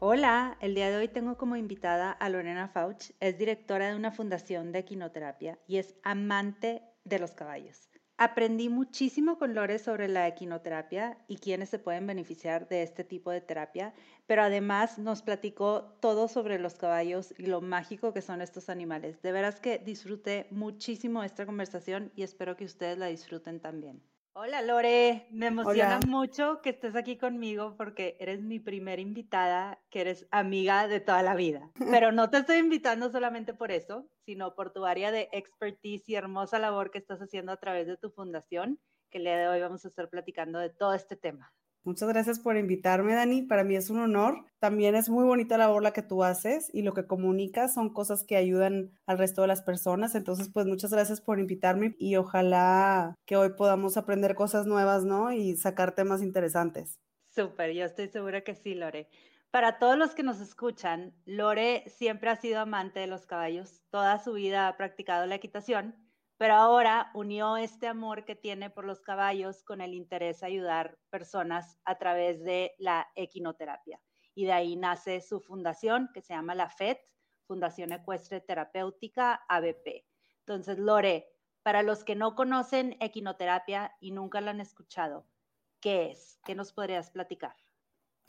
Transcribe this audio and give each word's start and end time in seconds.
Hola, 0.00 0.56
el 0.60 0.76
día 0.76 0.90
de 0.90 0.96
hoy 0.96 1.08
tengo 1.08 1.36
como 1.36 1.56
invitada 1.56 2.12
a 2.12 2.28
Lorena 2.28 2.68
Fauch, 2.68 3.10
es 3.18 3.36
directora 3.36 3.88
de 3.88 3.96
una 3.96 4.12
fundación 4.12 4.70
de 4.70 4.78
equinoterapia 4.78 5.58
y 5.66 5.78
es 5.78 5.96
amante 6.04 6.84
de 7.02 7.18
los 7.18 7.32
caballos. 7.32 7.88
Aprendí 8.16 8.68
muchísimo 8.68 9.38
con 9.38 9.56
Lore 9.56 9.80
sobre 9.80 10.06
la 10.06 10.28
equinoterapia 10.28 11.18
y 11.26 11.38
quiénes 11.38 11.70
se 11.70 11.80
pueden 11.80 12.06
beneficiar 12.06 12.68
de 12.68 12.84
este 12.84 13.02
tipo 13.02 13.32
de 13.32 13.40
terapia, 13.40 13.92
pero 14.28 14.42
además 14.42 15.00
nos 15.00 15.22
platicó 15.22 15.96
todo 16.00 16.28
sobre 16.28 16.60
los 16.60 16.76
caballos 16.76 17.34
y 17.36 17.46
lo 17.46 17.60
mágico 17.60 18.12
que 18.12 18.22
son 18.22 18.40
estos 18.40 18.68
animales. 18.68 19.20
De 19.20 19.32
veras 19.32 19.58
que 19.58 19.80
disfruté 19.80 20.46
muchísimo 20.52 21.24
esta 21.24 21.44
conversación 21.44 22.12
y 22.14 22.22
espero 22.22 22.56
que 22.56 22.66
ustedes 22.66 22.98
la 22.98 23.06
disfruten 23.06 23.58
también. 23.58 24.00
Hola 24.40 24.62
Lore, 24.62 25.26
me 25.32 25.48
emociona 25.48 25.98
mucho 26.06 26.62
que 26.62 26.70
estés 26.70 26.94
aquí 26.94 27.18
conmigo 27.18 27.74
porque 27.76 28.16
eres 28.20 28.40
mi 28.40 28.60
primera 28.60 29.02
invitada, 29.02 29.82
que 29.90 30.02
eres 30.02 30.28
amiga 30.30 30.86
de 30.86 31.00
toda 31.00 31.24
la 31.24 31.34
vida. 31.34 31.72
Pero 32.00 32.12
no 32.12 32.30
te 32.30 32.36
estoy 32.38 32.58
invitando 32.58 33.10
solamente 33.10 33.52
por 33.52 33.72
eso, 33.72 34.08
sino 34.24 34.54
por 34.54 34.72
tu 34.72 34.84
área 34.84 35.10
de 35.10 35.28
expertise 35.32 36.08
y 36.08 36.14
hermosa 36.14 36.60
labor 36.60 36.92
que 36.92 36.98
estás 36.98 37.18
haciendo 37.18 37.50
a 37.50 37.56
través 37.56 37.88
de 37.88 37.96
tu 37.96 38.10
fundación, 38.10 38.78
que 39.10 39.18
el 39.18 39.24
día 39.24 39.38
de 39.38 39.48
hoy 39.48 39.60
vamos 39.60 39.84
a 39.84 39.88
estar 39.88 40.08
platicando 40.08 40.60
de 40.60 40.70
todo 40.70 40.94
este 40.94 41.16
tema. 41.16 41.52
Muchas 41.84 42.08
gracias 42.08 42.38
por 42.38 42.56
invitarme, 42.56 43.14
Dani. 43.14 43.42
Para 43.42 43.64
mí 43.64 43.76
es 43.76 43.88
un 43.88 43.98
honor. 43.98 44.44
También 44.58 44.94
es 44.94 45.08
muy 45.08 45.24
bonita 45.24 45.56
la 45.56 45.66
labor 45.66 45.82
la 45.82 45.92
que 45.92 46.02
tú 46.02 46.22
haces 46.22 46.68
y 46.74 46.82
lo 46.82 46.92
que 46.92 47.06
comunicas 47.06 47.72
son 47.72 47.92
cosas 47.92 48.24
que 48.24 48.36
ayudan 48.36 48.90
al 49.06 49.18
resto 49.18 49.42
de 49.42 49.48
las 49.48 49.62
personas. 49.62 50.14
Entonces, 50.14 50.50
pues 50.52 50.66
muchas 50.66 50.90
gracias 50.90 51.20
por 51.20 51.38
invitarme 51.38 51.94
y 51.98 52.16
ojalá 52.16 53.14
que 53.24 53.36
hoy 53.36 53.50
podamos 53.56 53.96
aprender 53.96 54.34
cosas 54.34 54.66
nuevas, 54.66 55.04
¿no? 55.04 55.32
Y 55.32 55.56
sacar 55.56 55.94
temas 55.94 56.22
interesantes. 56.22 56.98
Súper, 57.34 57.72
yo 57.72 57.84
estoy 57.84 58.08
segura 58.08 58.42
que 58.42 58.54
sí, 58.54 58.74
Lore. 58.74 59.08
Para 59.50 59.78
todos 59.78 59.96
los 59.96 60.14
que 60.14 60.22
nos 60.22 60.40
escuchan, 60.40 61.14
Lore 61.24 61.84
siempre 61.86 62.28
ha 62.28 62.36
sido 62.36 62.60
amante 62.60 63.00
de 63.00 63.06
los 63.06 63.24
caballos. 63.24 63.80
Toda 63.90 64.18
su 64.18 64.34
vida 64.34 64.68
ha 64.68 64.76
practicado 64.76 65.24
la 65.26 65.36
equitación 65.36 65.94
pero 66.38 66.54
ahora 66.54 67.10
unió 67.14 67.56
este 67.56 67.88
amor 67.88 68.24
que 68.24 68.36
tiene 68.36 68.70
por 68.70 68.84
los 68.84 69.00
caballos 69.00 69.64
con 69.64 69.80
el 69.80 69.92
interés 69.92 70.40
de 70.40 70.46
ayudar 70.46 70.96
personas 71.10 71.78
a 71.84 71.98
través 71.98 72.42
de 72.44 72.74
la 72.78 73.08
equinoterapia. 73.16 74.00
Y 74.34 74.46
de 74.46 74.52
ahí 74.52 74.76
nace 74.76 75.20
su 75.20 75.40
fundación 75.40 76.10
que 76.14 76.22
se 76.22 76.34
llama 76.34 76.54
la 76.54 76.70
FET, 76.70 77.00
Fundación 77.48 77.92
Ecuestre 77.92 78.40
Terapéutica 78.40 79.44
ABP. 79.48 80.06
Entonces, 80.40 80.78
Lore, 80.78 81.26
para 81.64 81.82
los 81.82 82.04
que 82.04 82.14
no 82.14 82.36
conocen 82.36 82.96
equinoterapia 83.00 83.96
y 84.00 84.12
nunca 84.12 84.40
la 84.40 84.52
han 84.52 84.60
escuchado, 84.60 85.26
¿qué 85.80 86.12
es? 86.12 86.38
¿Qué 86.44 86.54
nos 86.54 86.72
podrías 86.72 87.10
platicar? 87.10 87.56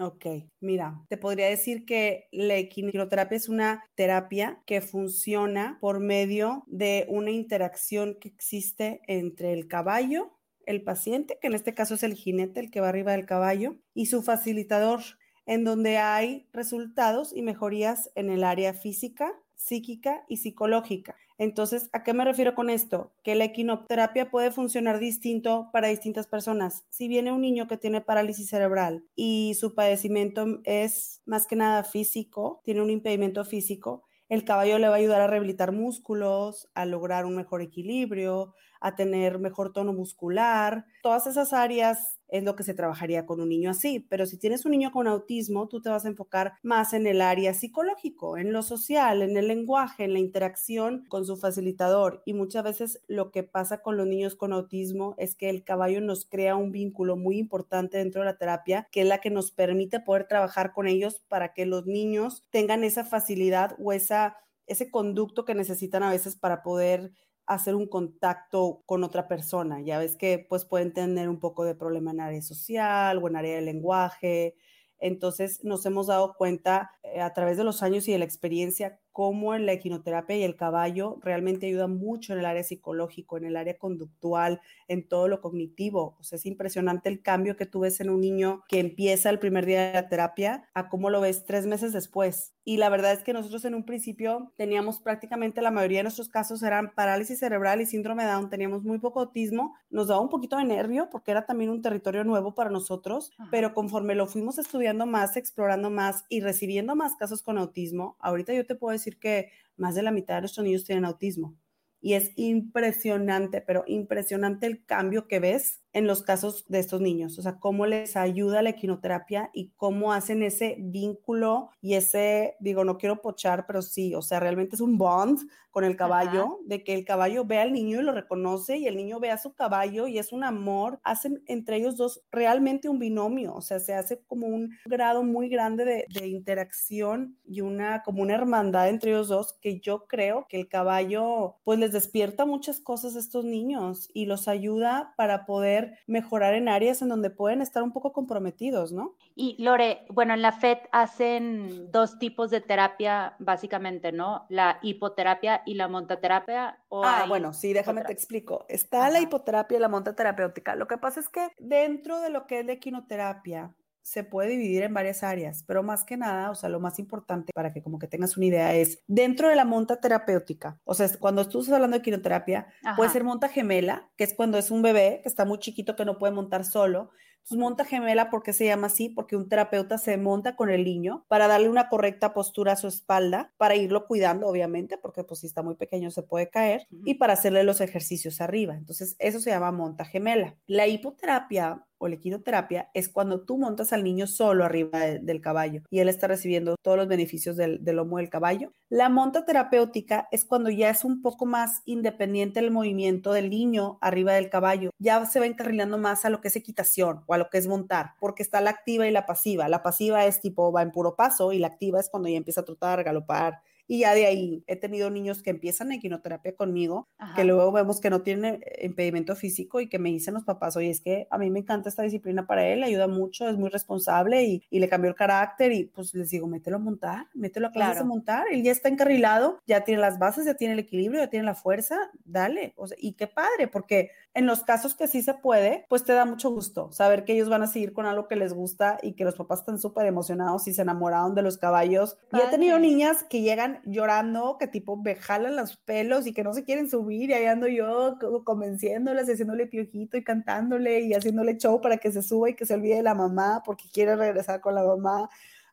Ok, 0.01 0.25
mira, 0.61 1.05
te 1.09 1.17
podría 1.17 1.47
decir 1.47 1.83
que 1.83 2.29
la 2.31 2.55
equinoterapia 2.55 3.35
es 3.35 3.49
una 3.49 3.83
terapia 3.95 4.63
que 4.65 4.79
funciona 4.79 5.77
por 5.81 5.99
medio 5.99 6.63
de 6.67 7.05
una 7.09 7.31
interacción 7.31 8.15
que 8.17 8.29
existe 8.29 9.01
entre 9.07 9.51
el 9.51 9.67
caballo, 9.67 10.39
el 10.65 10.83
paciente, 10.83 11.37
que 11.41 11.47
en 11.47 11.53
este 11.53 11.73
caso 11.73 11.95
es 11.95 12.03
el 12.03 12.13
jinete, 12.13 12.61
el 12.61 12.71
que 12.71 12.79
va 12.79 12.87
arriba 12.87 13.11
del 13.11 13.25
caballo, 13.25 13.75
y 13.93 14.05
su 14.05 14.21
facilitador, 14.23 15.01
en 15.45 15.65
donde 15.65 15.97
hay 15.97 16.47
resultados 16.53 17.35
y 17.35 17.41
mejorías 17.41 18.09
en 18.15 18.29
el 18.29 18.45
área 18.45 18.73
física, 18.73 19.33
psíquica 19.55 20.23
y 20.29 20.37
psicológica. 20.37 21.17
Entonces, 21.39 21.89
¿a 21.93 22.03
qué 22.03 22.13
me 22.13 22.25
refiero 22.25 22.53
con 22.53 22.69
esto? 22.69 23.13
Que 23.23 23.33
la 23.33 23.45
equinoterapia 23.45 24.29
puede 24.29 24.51
funcionar 24.51 24.99
distinto 24.99 25.69
para 25.71 25.87
distintas 25.87 26.27
personas. 26.27 26.83
Si 26.89 27.07
viene 27.07 27.31
un 27.31 27.39
niño 27.39 27.67
que 27.67 27.77
tiene 27.77 28.01
parálisis 28.01 28.49
cerebral 28.49 29.05
y 29.15 29.55
su 29.57 29.73
padecimiento 29.73 30.59
es 30.65 31.21
más 31.25 31.47
que 31.47 31.55
nada 31.55 31.83
físico, 31.85 32.61
tiene 32.65 32.81
un 32.81 32.89
impedimento 32.89 33.45
físico, 33.45 34.03
el 34.27 34.43
caballo 34.43 34.77
le 34.77 34.89
va 34.89 34.95
a 34.95 34.97
ayudar 34.97 35.21
a 35.21 35.27
rehabilitar 35.27 35.71
músculos, 35.71 36.69
a 36.75 36.85
lograr 36.85 37.25
un 37.25 37.37
mejor 37.37 37.61
equilibrio, 37.61 38.53
a 38.81 38.95
tener 38.95 39.39
mejor 39.39 39.71
tono 39.71 39.93
muscular. 39.93 40.85
Todas 41.01 41.25
esas 41.25 41.53
áreas 41.53 42.18
es 42.29 42.43
lo 42.43 42.55
que 42.55 42.63
se 42.63 42.73
trabajaría 42.73 43.25
con 43.25 43.41
un 43.41 43.49
niño 43.49 43.71
así. 43.71 44.05
Pero 44.09 44.25
si 44.25 44.37
tienes 44.37 44.65
un 44.65 44.71
niño 44.71 44.91
con 44.91 45.07
autismo, 45.07 45.67
tú 45.67 45.81
te 45.81 45.89
vas 45.89 46.05
a 46.05 46.09
enfocar 46.09 46.53
más 46.63 46.93
en 46.93 47.07
el 47.07 47.21
área 47.21 47.53
psicológico, 47.53 48.37
en 48.37 48.53
lo 48.53 48.61
social, 48.63 49.21
en 49.21 49.37
el 49.37 49.47
lenguaje, 49.47 50.03
en 50.03 50.13
la 50.13 50.19
interacción 50.19 51.05
con 51.09 51.25
su 51.25 51.37
facilitador. 51.37 52.21
Y 52.25 52.33
muchas 52.33 52.63
veces 52.63 53.01
lo 53.07 53.31
que 53.31 53.43
pasa 53.43 53.81
con 53.81 53.97
los 53.97 54.07
niños 54.07 54.35
con 54.35 54.53
autismo 54.53 55.15
es 55.17 55.35
que 55.35 55.49
el 55.49 55.63
caballo 55.63 56.01
nos 56.01 56.25
crea 56.25 56.55
un 56.55 56.71
vínculo 56.71 57.17
muy 57.17 57.37
importante 57.37 57.97
dentro 57.97 58.21
de 58.21 58.25
la 58.25 58.37
terapia, 58.37 58.87
que 58.91 59.01
es 59.01 59.07
la 59.07 59.19
que 59.19 59.29
nos 59.29 59.51
permite 59.51 59.99
poder 59.99 60.27
trabajar 60.27 60.73
con 60.73 60.87
ellos 60.87 61.21
para 61.27 61.53
que 61.53 61.65
los 61.65 61.85
niños 61.85 62.43
tengan 62.49 62.83
esa 62.83 63.03
facilidad 63.03 63.75
o 63.79 63.91
esa, 63.91 64.37
ese 64.67 64.91
conducto 64.91 65.45
que 65.45 65.55
necesitan 65.55 66.03
a 66.03 66.11
veces 66.11 66.35
para 66.35 66.61
poder 66.63 67.11
hacer 67.49 67.75
un 67.75 67.87
contacto 67.87 68.83
con 68.85 69.03
otra 69.03 69.27
persona. 69.27 69.81
Ya 69.81 69.97
ves 69.97 70.15
que 70.15 70.45
pues 70.47 70.65
pueden 70.65 70.93
tener 70.93 71.29
un 71.29 71.39
poco 71.39 71.65
de 71.65 71.75
problema 71.75 72.11
en 72.11 72.21
área 72.21 72.41
social 72.43 73.17
o 73.17 73.27
en 73.27 73.35
área 73.35 73.55
de 73.55 73.61
lenguaje. 73.61 74.55
Entonces 74.99 75.63
nos 75.63 75.85
hemos 75.85 76.07
dado 76.07 76.35
cuenta 76.35 76.91
eh, 77.03 77.21
a 77.21 77.33
través 77.33 77.57
de 77.57 77.63
los 77.63 77.81
años 77.81 78.07
y 78.07 78.11
de 78.11 78.19
la 78.19 78.25
experiencia 78.25 78.99
cómo 79.11 79.57
la 79.57 79.73
equinoterapia 79.73 80.37
y 80.37 80.43
el 80.43 80.55
caballo 80.55 81.17
realmente 81.21 81.67
ayudan 81.67 81.97
mucho 81.97 82.33
en 82.33 82.39
el 82.39 82.45
área 82.45 82.63
psicológico, 82.63 83.37
en 83.37 83.45
el 83.45 83.57
área 83.57 83.77
conductual, 83.77 84.61
en 84.87 85.07
todo 85.07 85.27
lo 85.27 85.41
cognitivo. 85.41 86.15
O 86.19 86.23
sea, 86.23 86.37
es 86.37 86.45
impresionante 86.45 87.09
el 87.09 87.21
cambio 87.21 87.55
que 87.55 87.65
tú 87.65 87.81
ves 87.81 87.99
en 87.99 88.09
un 88.09 88.21
niño 88.21 88.63
que 88.67 88.79
empieza 88.79 89.29
el 89.29 89.39
primer 89.39 89.65
día 89.65 89.87
de 89.87 89.93
la 89.93 90.09
terapia 90.09 90.69
a 90.73 90.89
cómo 90.89 91.09
lo 91.09 91.21
ves 91.21 91.45
tres 91.45 91.65
meses 91.65 91.93
después. 91.93 92.53
Y 92.63 92.77
la 92.77 92.89
verdad 92.89 93.13
es 93.13 93.23
que 93.23 93.33
nosotros 93.33 93.65
en 93.65 93.73
un 93.73 93.83
principio 93.83 94.53
teníamos 94.55 94.99
prácticamente 94.99 95.61
la 95.61 95.71
mayoría 95.71 95.99
de 95.99 96.03
nuestros 96.03 96.29
casos 96.29 96.61
eran 96.61 96.93
parálisis 96.93 97.39
cerebral 97.39 97.81
y 97.81 97.87
síndrome 97.87 98.23
de 98.23 98.29
Down, 98.29 98.49
teníamos 98.51 98.83
muy 98.83 98.99
poco 98.99 99.21
autismo, 99.21 99.75
nos 99.89 100.07
daba 100.07 100.21
un 100.21 100.29
poquito 100.29 100.55
de 100.55 100.65
nervio 100.65 101.09
porque 101.09 101.31
era 101.31 101.47
también 101.47 101.71
un 101.71 101.81
territorio 101.81 102.23
nuevo 102.23 102.53
para 102.53 102.69
nosotros, 102.69 103.31
pero 103.49 103.73
conforme 103.73 104.13
lo 104.13 104.27
fuimos 104.27 104.59
estudiando 104.59 105.07
más, 105.07 105.35
explorando 105.35 105.89
más 105.89 106.25
y 106.29 106.41
recibiendo 106.41 106.95
más 106.95 107.15
casos 107.15 107.41
con 107.41 107.57
autismo, 107.57 108.17
ahorita 108.19 108.53
yo 108.53 108.65
te 108.65 108.75
puedo 108.75 108.91
decir 108.99 109.19
que 109.19 109.51
más 109.75 109.95
de 109.95 110.03
la 110.03 110.11
mitad 110.11 110.35
de 110.35 110.41
nuestros 110.41 110.63
niños 110.63 110.83
tienen 110.83 111.05
autismo. 111.05 111.57
Y 112.01 112.13
es 112.13 112.31
impresionante, 112.35 113.61
pero 113.61 113.83
impresionante 113.87 114.67
el 114.67 114.85
cambio 114.85 115.27
que 115.27 115.39
ves 115.39 115.81
en 115.93 116.07
los 116.07 116.21
casos 116.23 116.65
de 116.67 116.79
estos 116.79 117.01
niños, 117.01 117.37
o 117.39 117.41
sea, 117.41 117.59
cómo 117.59 117.85
les 117.85 118.15
ayuda 118.15 118.61
la 118.61 118.71
equinoterapia 118.71 119.49
y 119.53 119.71
cómo 119.75 120.13
hacen 120.13 120.43
ese 120.43 120.75
vínculo 120.79 121.71
y 121.81 121.95
ese, 121.95 122.55
digo, 122.59 122.83
no 122.83 122.97
quiero 122.97 123.21
pochar, 123.21 123.65
pero 123.65 123.81
sí, 123.81 124.13
o 124.15 124.21
sea, 124.21 124.39
realmente 124.39 124.75
es 124.75 124.81
un 124.81 124.97
bond 124.97 125.39
con 125.71 125.83
el 125.83 125.95
caballo, 125.95 126.59
de 126.65 126.83
que 126.83 126.95
el 126.95 127.05
caballo 127.05 127.45
ve 127.45 127.59
al 127.59 127.73
niño 127.73 127.99
y 127.99 128.03
lo 128.03 128.11
reconoce 128.11 128.77
y 128.77 128.87
el 128.87 128.95
niño 128.97 129.19
ve 129.19 129.29
a 129.31 129.37
su 129.37 129.53
caballo 129.53 130.07
y 130.07 130.17
es 130.17 130.31
un 130.33 130.43
amor, 130.43 130.99
hacen 131.03 131.43
entre 131.47 131.77
ellos 131.77 131.95
dos 131.97 132.21
realmente 132.31 132.89
un 132.89 132.99
binomio, 132.99 133.53
o 133.53 133.61
sea, 133.61 133.79
se 133.79 133.93
hace 133.93 134.21
como 134.25 134.47
un 134.47 134.71
grado 134.85 135.23
muy 135.23 135.47
grande 135.49 135.85
de, 135.85 136.05
de 136.09 136.27
interacción 136.27 137.37
y 137.45 137.61
una, 137.61 138.01
como 138.03 138.21
una 138.23 138.33
hermandad 138.35 138.89
entre 138.89 139.11
ellos 139.11 139.27
dos 139.27 139.53
que 139.61 139.79
yo 139.79 140.07
creo 140.07 140.45
que 140.49 140.59
el 140.59 140.67
caballo 140.67 141.57
pues 141.63 141.79
les 141.79 141.91
despierta 141.91 142.45
muchas 142.45 142.79
cosas 142.79 143.15
a 143.15 143.19
estos 143.19 143.45
niños 143.45 144.09
y 144.13 144.25
los 144.25 144.47
ayuda 144.47 145.13
para 145.17 145.45
poder 145.45 145.78
mejorar 146.07 146.53
en 146.53 146.69
áreas 146.69 147.01
en 147.01 147.09
donde 147.09 147.29
pueden 147.29 147.61
estar 147.61 147.83
un 147.83 147.91
poco 147.91 148.13
comprometidos, 148.13 148.91
¿no? 148.91 149.15
Y 149.35 149.61
Lore, 149.61 150.05
bueno, 150.09 150.33
en 150.33 150.41
la 150.41 150.51
FED 150.51 150.77
hacen 150.91 151.91
dos 151.91 152.19
tipos 152.19 152.51
de 152.51 152.61
terapia, 152.61 153.35
básicamente, 153.39 154.11
¿no? 154.11 154.45
La 154.49 154.79
hipoterapia 154.81 155.61
y 155.65 155.75
la 155.75 155.87
montaterapia. 155.87 156.79
ah, 156.91 157.25
bueno, 157.27 157.53
sí, 157.53 157.73
déjame 157.73 158.03
te 158.03 158.13
explico. 158.13 158.65
Está 158.67 159.09
la 159.09 159.21
hipoterapia 159.21 159.77
y 159.77 159.81
la 159.81 159.89
montaterapéutica. 159.89 160.75
Lo 160.75 160.87
que 160.87 160.97
pasa 160.97 161.19
es 161.19 161.29
que 161.29 161.49
dentro 161.59 162.19
de 162.21 162.29
lo 162.29 162.47
que 162.47 162.59
es 162.59 162.65
la 162.65 162.73
equinoterapia, 162.73 163.73
se 164.01 164.23
puede 164.23 164.49
dividir 164.49 164.83
en 164.83 164.93
varias 164.93 165.23
áreas, 165.23 165.63
pero 165.67 165.83
más 165.83 166.03
que 166.03 166.17
nada, 166.17 166.51
o 166.51 166.55
sea, 166.55 166.69
lo 166.69 166.79
más 166.79 166.99
importante 166.99 167.51
para 167.53 167.73
que 167.73 167.83
como 167.83 167.99
que 167.99 168.07
tengas 168.07 168.37
una 168.37 168.47
idea 168.47 168.73
es 168.73 169.03
dentro 169.07 169.49
de 169.49 169.55
la 169.55 169.65
monta 169.65 169.99
terapéutica, 169.99 170.79
o 170.83 170.93
sea, 170.93 171.09
cuando 171.19 171.47
tú 171.47 171.59
estás 171.59 171.75
hablando 171.75 171.97
de 171.97 172.03
quinoterapia, 172.03 172.67
puede 172.95 173.09
ser 173.09 173.23
monta 173.23 173.49
gemela, 173.49 174.09
que 174.17 174.23
es 174.23 174.33
cuando 174.33 174.57
es 174.57 174.71
un 174.71 174.81
bebé 174.81 175.19
que 175.21 175.29
está 175.29 175.45
muy 175.45 175.59
chiquito 175.59 175.95
que 175.95 176.05
no 176.05 176.17
puede 176.17 176.33
montar 176.33 176.65
solo, 176.65 177.11
Entonces, 177.39 177.57
monta 177.57 177.85
gemela, 177.85 178.29
¿por 178.29 178.43
qué 178.43 178.53
se 178.53 178.65
llama 178.65 178.87
así? 178.87 179.09
Porque 179.09 179.35
un 179.35 179.49
terapeuta 179.49 179.97
se 179.97 180.17
monta 180.17 180.55
con 180.55 180.69
el 180.69 180.83
niño 180.83 181.25
para 181.27 181.47
darle 181.47 181.69
una 181.69 181.89
correcta 181.89 182.33
postura 182.33 182.73
a 182.73 182.75
su 182.75 182.87
espalda, 182.87 183.51
para 183.57 183.75
irlo 183.75 184.05
cuidando, 184.07 184.47
obviamente, 184.47 184.97
porque 184.97 185.23
pues 185.23 185.39
si 185.41 185.47
está 185.47 185.63
muy 185.63 185.75
pequeño 185.75 186.11
se 186.11 186.23
puede 186.23 186.49
caer, 186.49 186.87
y 187.05 187.15
para 187.15 187.33
hacerle 187.33 187.63
los 187.63 187.81
ejercicios 187.81 188.41
arriba. 188.41 188.75
Entonces, 188.75 189.15
eso 189.19 189.39
se 189.39 189.49
llama 189.49 189.71
monta 189.71 190.05
gemela. 190.05 190.55
La 190.67 190.87
hipoterapia 190.87 191.85
o 191.99 192.07
la 192.07 192.15
equinoterapia 192.15 192.89
es 192.93 193.09
cuando 193.09 193.41
tú 193.41 193.57
montas 193.57 193.93
al 193.93 194.03
niño 194.03 194.25
solo 194.25 194.65
arriba 194.65 194.99
del 194.99 195.41
caballo 195.41 195.83
y 195.89 195.99
él 195.99 196.09
está 196.09 196.27
recibiendo 196.27 196.75
todos 196.81 196.97
los 196.97 197.07
beneficios 197.07 197.55
del, 197.57 197.81
lomo 197.83 198.17
del 198.17 198.29
caballo. 198.29 198.71
La 198.89 199.09
monta 199.09 199.45
terapéutica 199.45 200.27
es 200.31 200.45
cuando 200.45 200.69
ya 200.69 200.89
es 200.89 201.03
un 201.03 201.21
poco 201.21 201.45
más 201.45 201.81
independiente 201.85 202.59
el 202.59 202.71
movimiento 202.71 203.33
del 203.33 203.49
niño 203.49 203.99
arriba 204.01 204.33
del 204.33 204.49
caballo. 204.49 204.91
Ya 204.97 205.23
se 205.25 205.39
va 205.39 205.45
encarrilando 205.45 205.97
más 205.97 206.25
a 206.25 206.29
lo 206.29 206.41
que 206.41 206.47
es 206.47 206.55
equitación 206.55 207.23
o 207.29 207.33
a 207.35 207.37
lo 207.37 207.49
que 207.49 207.59
es 207.59 207.67
montar, 207.67 208.15
porque 208.19 208.41
está 208.41 208.59
la 208.59 208.71
activa 208.71 209.07
y 209.07 209.11
la 209.11 209.27
pasiva. 209.27 209.69
La 209.69 209.83
pasiva 209.83 210.25
es 210.25 210.41
tipo 210.41 210.71
va 210.71 210.81
en 210.81 210.91
puro 210.91 211.15
paso 211.15 211.53
y 211.53 211.59
la 211.59 211.67
activa 211.67 211.99
es 211.99 212.09
cuando 212.09 212.27
ya 212.27 212.37
empieza 212.37 212.61
a 212.61 212.65
trotar, 212.65 213.03
galopar, 213.03 213.61
y 213.91 214.01
ya 214.01 214.13
de 214.13 214.27
ahí 214.27 214.63
he 214.67 214.75
tenido 214.75 215.09
niños 215.09 215.41
que 215.41 215.49
empiezan 215.49 215.91
equinoterapia 215.91 216.55
conmigo, 216.55 217.07
que 217.35 217.43
luego 217.43 217.71
vemos 217.71 217.99
que 217.99 218.11
no 218.11 218.21
tienen 218.21 218.61
eh, 218.61 218.85
impedimento 218.85 219.35
físico 219.35 219.81
y 219.81 219.89
que 219.89 219.97
me 219.97 220.09
dicen 220.09 220.35
los 220.35 220.43
papás, 220.43 220.77
oye, 220.77 220.91
es 220.91 221.01
que 221.01 221.27
a 221.31 221.39
mí 221.39 221.49
me 221.49 221.57
encanta 221.57 221.89
esta 221.89 222.03
disciplina 222.03 222.45
para 222.45 222.67
él, 222.67 222.81
le 222.81 222.85
ayuda 222.85 223.07
mucho, 223.07 223.49
es 223.49 223.57
muy 223.57 223.69
responsable 223.69 224.43
y, 224.43 224.63
y, 224.69 224.79
le 224.79 224.87
cambió 224.87 225.09
el 225.09 225.15
carácter 225.15 225.71
y 225.71 225.85
pues 225.85 226.13
les 226.13 226.29
digo, 226.29 226.45
mételo 226.45 226.75
a 226.75 226.79
montar, 226.79 227.25
mételo 227.33 227.69
a 227.69 227.71
clases 227.71 227.97
de 227.97 228.05
montar, 228.05 228.45
él 228.51 228.61
ya 228.61 228.71
está 228.71 228.89
encarrilado, 228.89 229.59
ya 229.65 229.83
tiene 229.83 230.01
las 230.01 230.19
bases, 230.19 230.45
ya 230.45 230.53
tiene 230.53 230.75
el 230.75 230.79
equilibrio, 230.79 231.21
ya 231.21 231.31
tiene 231.31 231.47
la 231.47 231.55
fuerza, 231.55 231.97
dale, 232.23 232.73
o 232.77 232.85
sea, 232.85 232.97
y 233.01 233.13
qué 233.13 233.25
padre, 233.25 233.67
porque 233.67 234.11
en 234.33 234.45
los 234.45 234.63
casos 234.63 234.95
que 234.95 235.07
sí 235.07 235.21
se 235.21 235.33
puede, 235.33 235.85
pues 235.89 236.03
te 236.03 236.13
da 236.13 236.25
mucho 236.25 236.49
gusto 236.51 236.91
saber 236.91 237.25
que 237.25 237.33
ellos 237.33 237.49
van 237.49 237.63
a 237.63 237.67
seguir 237.67 237.93
con 237.93 238.05
algo 238.05 238.27
que 238.27 238.35
les 238.35 238.53
gusta 238.53 238.99
y 239.01 239.13
que 239.13 239.23
los 239.23 239.35
papás 239.35 239.59
están 239.59 239.79
súper 239.79 240.05
emocionados 240.05 240.67
y 240.67 240.73
se 240.73 240.83
enamoraron 240.83 241.35
de 241.35 241.41
los 241.41 241.57
caballos. 241.57 242.17
Y 242.31 242.37
he 242.39 242.47
tenido 242.49 242.77
niñas 242.79 243.23
que 243.23 243.41
llegan 243.41 243.81
llorando, 243.85 244.57
que 244.59 244.67
tipo 244.67 244.97
me 244.97 245.15
jalan 245.15 245.55
los 245.55 245.77
pelos 245.77 246.27
y 246.27 246.33
que 246.33 246.43
no 246.43 246.53
se 246.53 246.63
quieren 246.63 246.89
subir 246.89 247.31
y 247.31 247.33
ahí 247.33 247.45
ando 247.45 247.67
yo 247.67 248.17
convenciéndolas, 248.45 249.27
haciéndole 249.27 249.67
piojito 249.67 250.17
y 250.17 250.23
cantándole 250.23 251.01
y 251.01 251.13
haciéndole 251.13 251.57
show 251.57 251.81
para 251.81 251.97
que 251.97 252.11
se 252.11 252.21
suba 252.21 252.49
y 252.49 252.55
que 252.55 252.65
se 252.65 252.75
olvide 252.75 252.97
de 252.97 253.03
la 253.03 253.15
mamá 253.15 253.63
porque 253.65 253.85
quiere 253.91 254.15
regresar 254.15 254.61
con 254.61 254.75
la 254.75 254.83
mamá. 254.83 255.29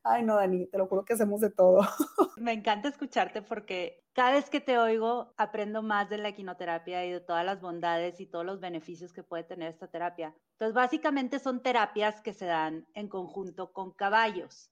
Ay, 0.09 0.23
no, 0.23 0.37
Dani, 0.37 0.67
te 0.67 0.79
lo 0.79 0.87
juro 0.87 1.05
que 1.05 1.15
hacemos 1.15 1.41
de 1.41 1.51
todo. 1.51 1.81
Me 2.41 2.53
encanta 2.53 2.89
escucharte 2.89 3.43
porque 3.43 4.05
cada 4.13 4.33
vez 4.33 4.49
que 4.49 4.61
te 4.61 4.79
oigo 4.79 5.35
aprendo 5.37 5.83
más 5.83 6.09
de 6.09 6.19
la 6.19 6.29
equinoterapia 6.29 7.05
y 7.05 7.11
de 7.11 7.21
todas 7.21 7.45
las 7.45 7.61
bondades 7.61 8.21
y 8.21 8.27
todos 8.27 8.45
los 8.45 8.61
beneficios 8.61 9.13
que 9.13 9.25
puede 9.25 9.43
tener 9.43 9.69
esta 9.69 9.89
terapia. 9.89 10.35
Entonces, 10.53 10.75
básicamente 10.75 11.39
son 11.39 11.63
terapias 11.63 12.21
que 12.21 12.33
se 12.33 12.47
dan 12.47 12.87
en 12.95 13.09
conjunto 13.09 13.73
con 13.73 13.91
caballos 13.93 14.71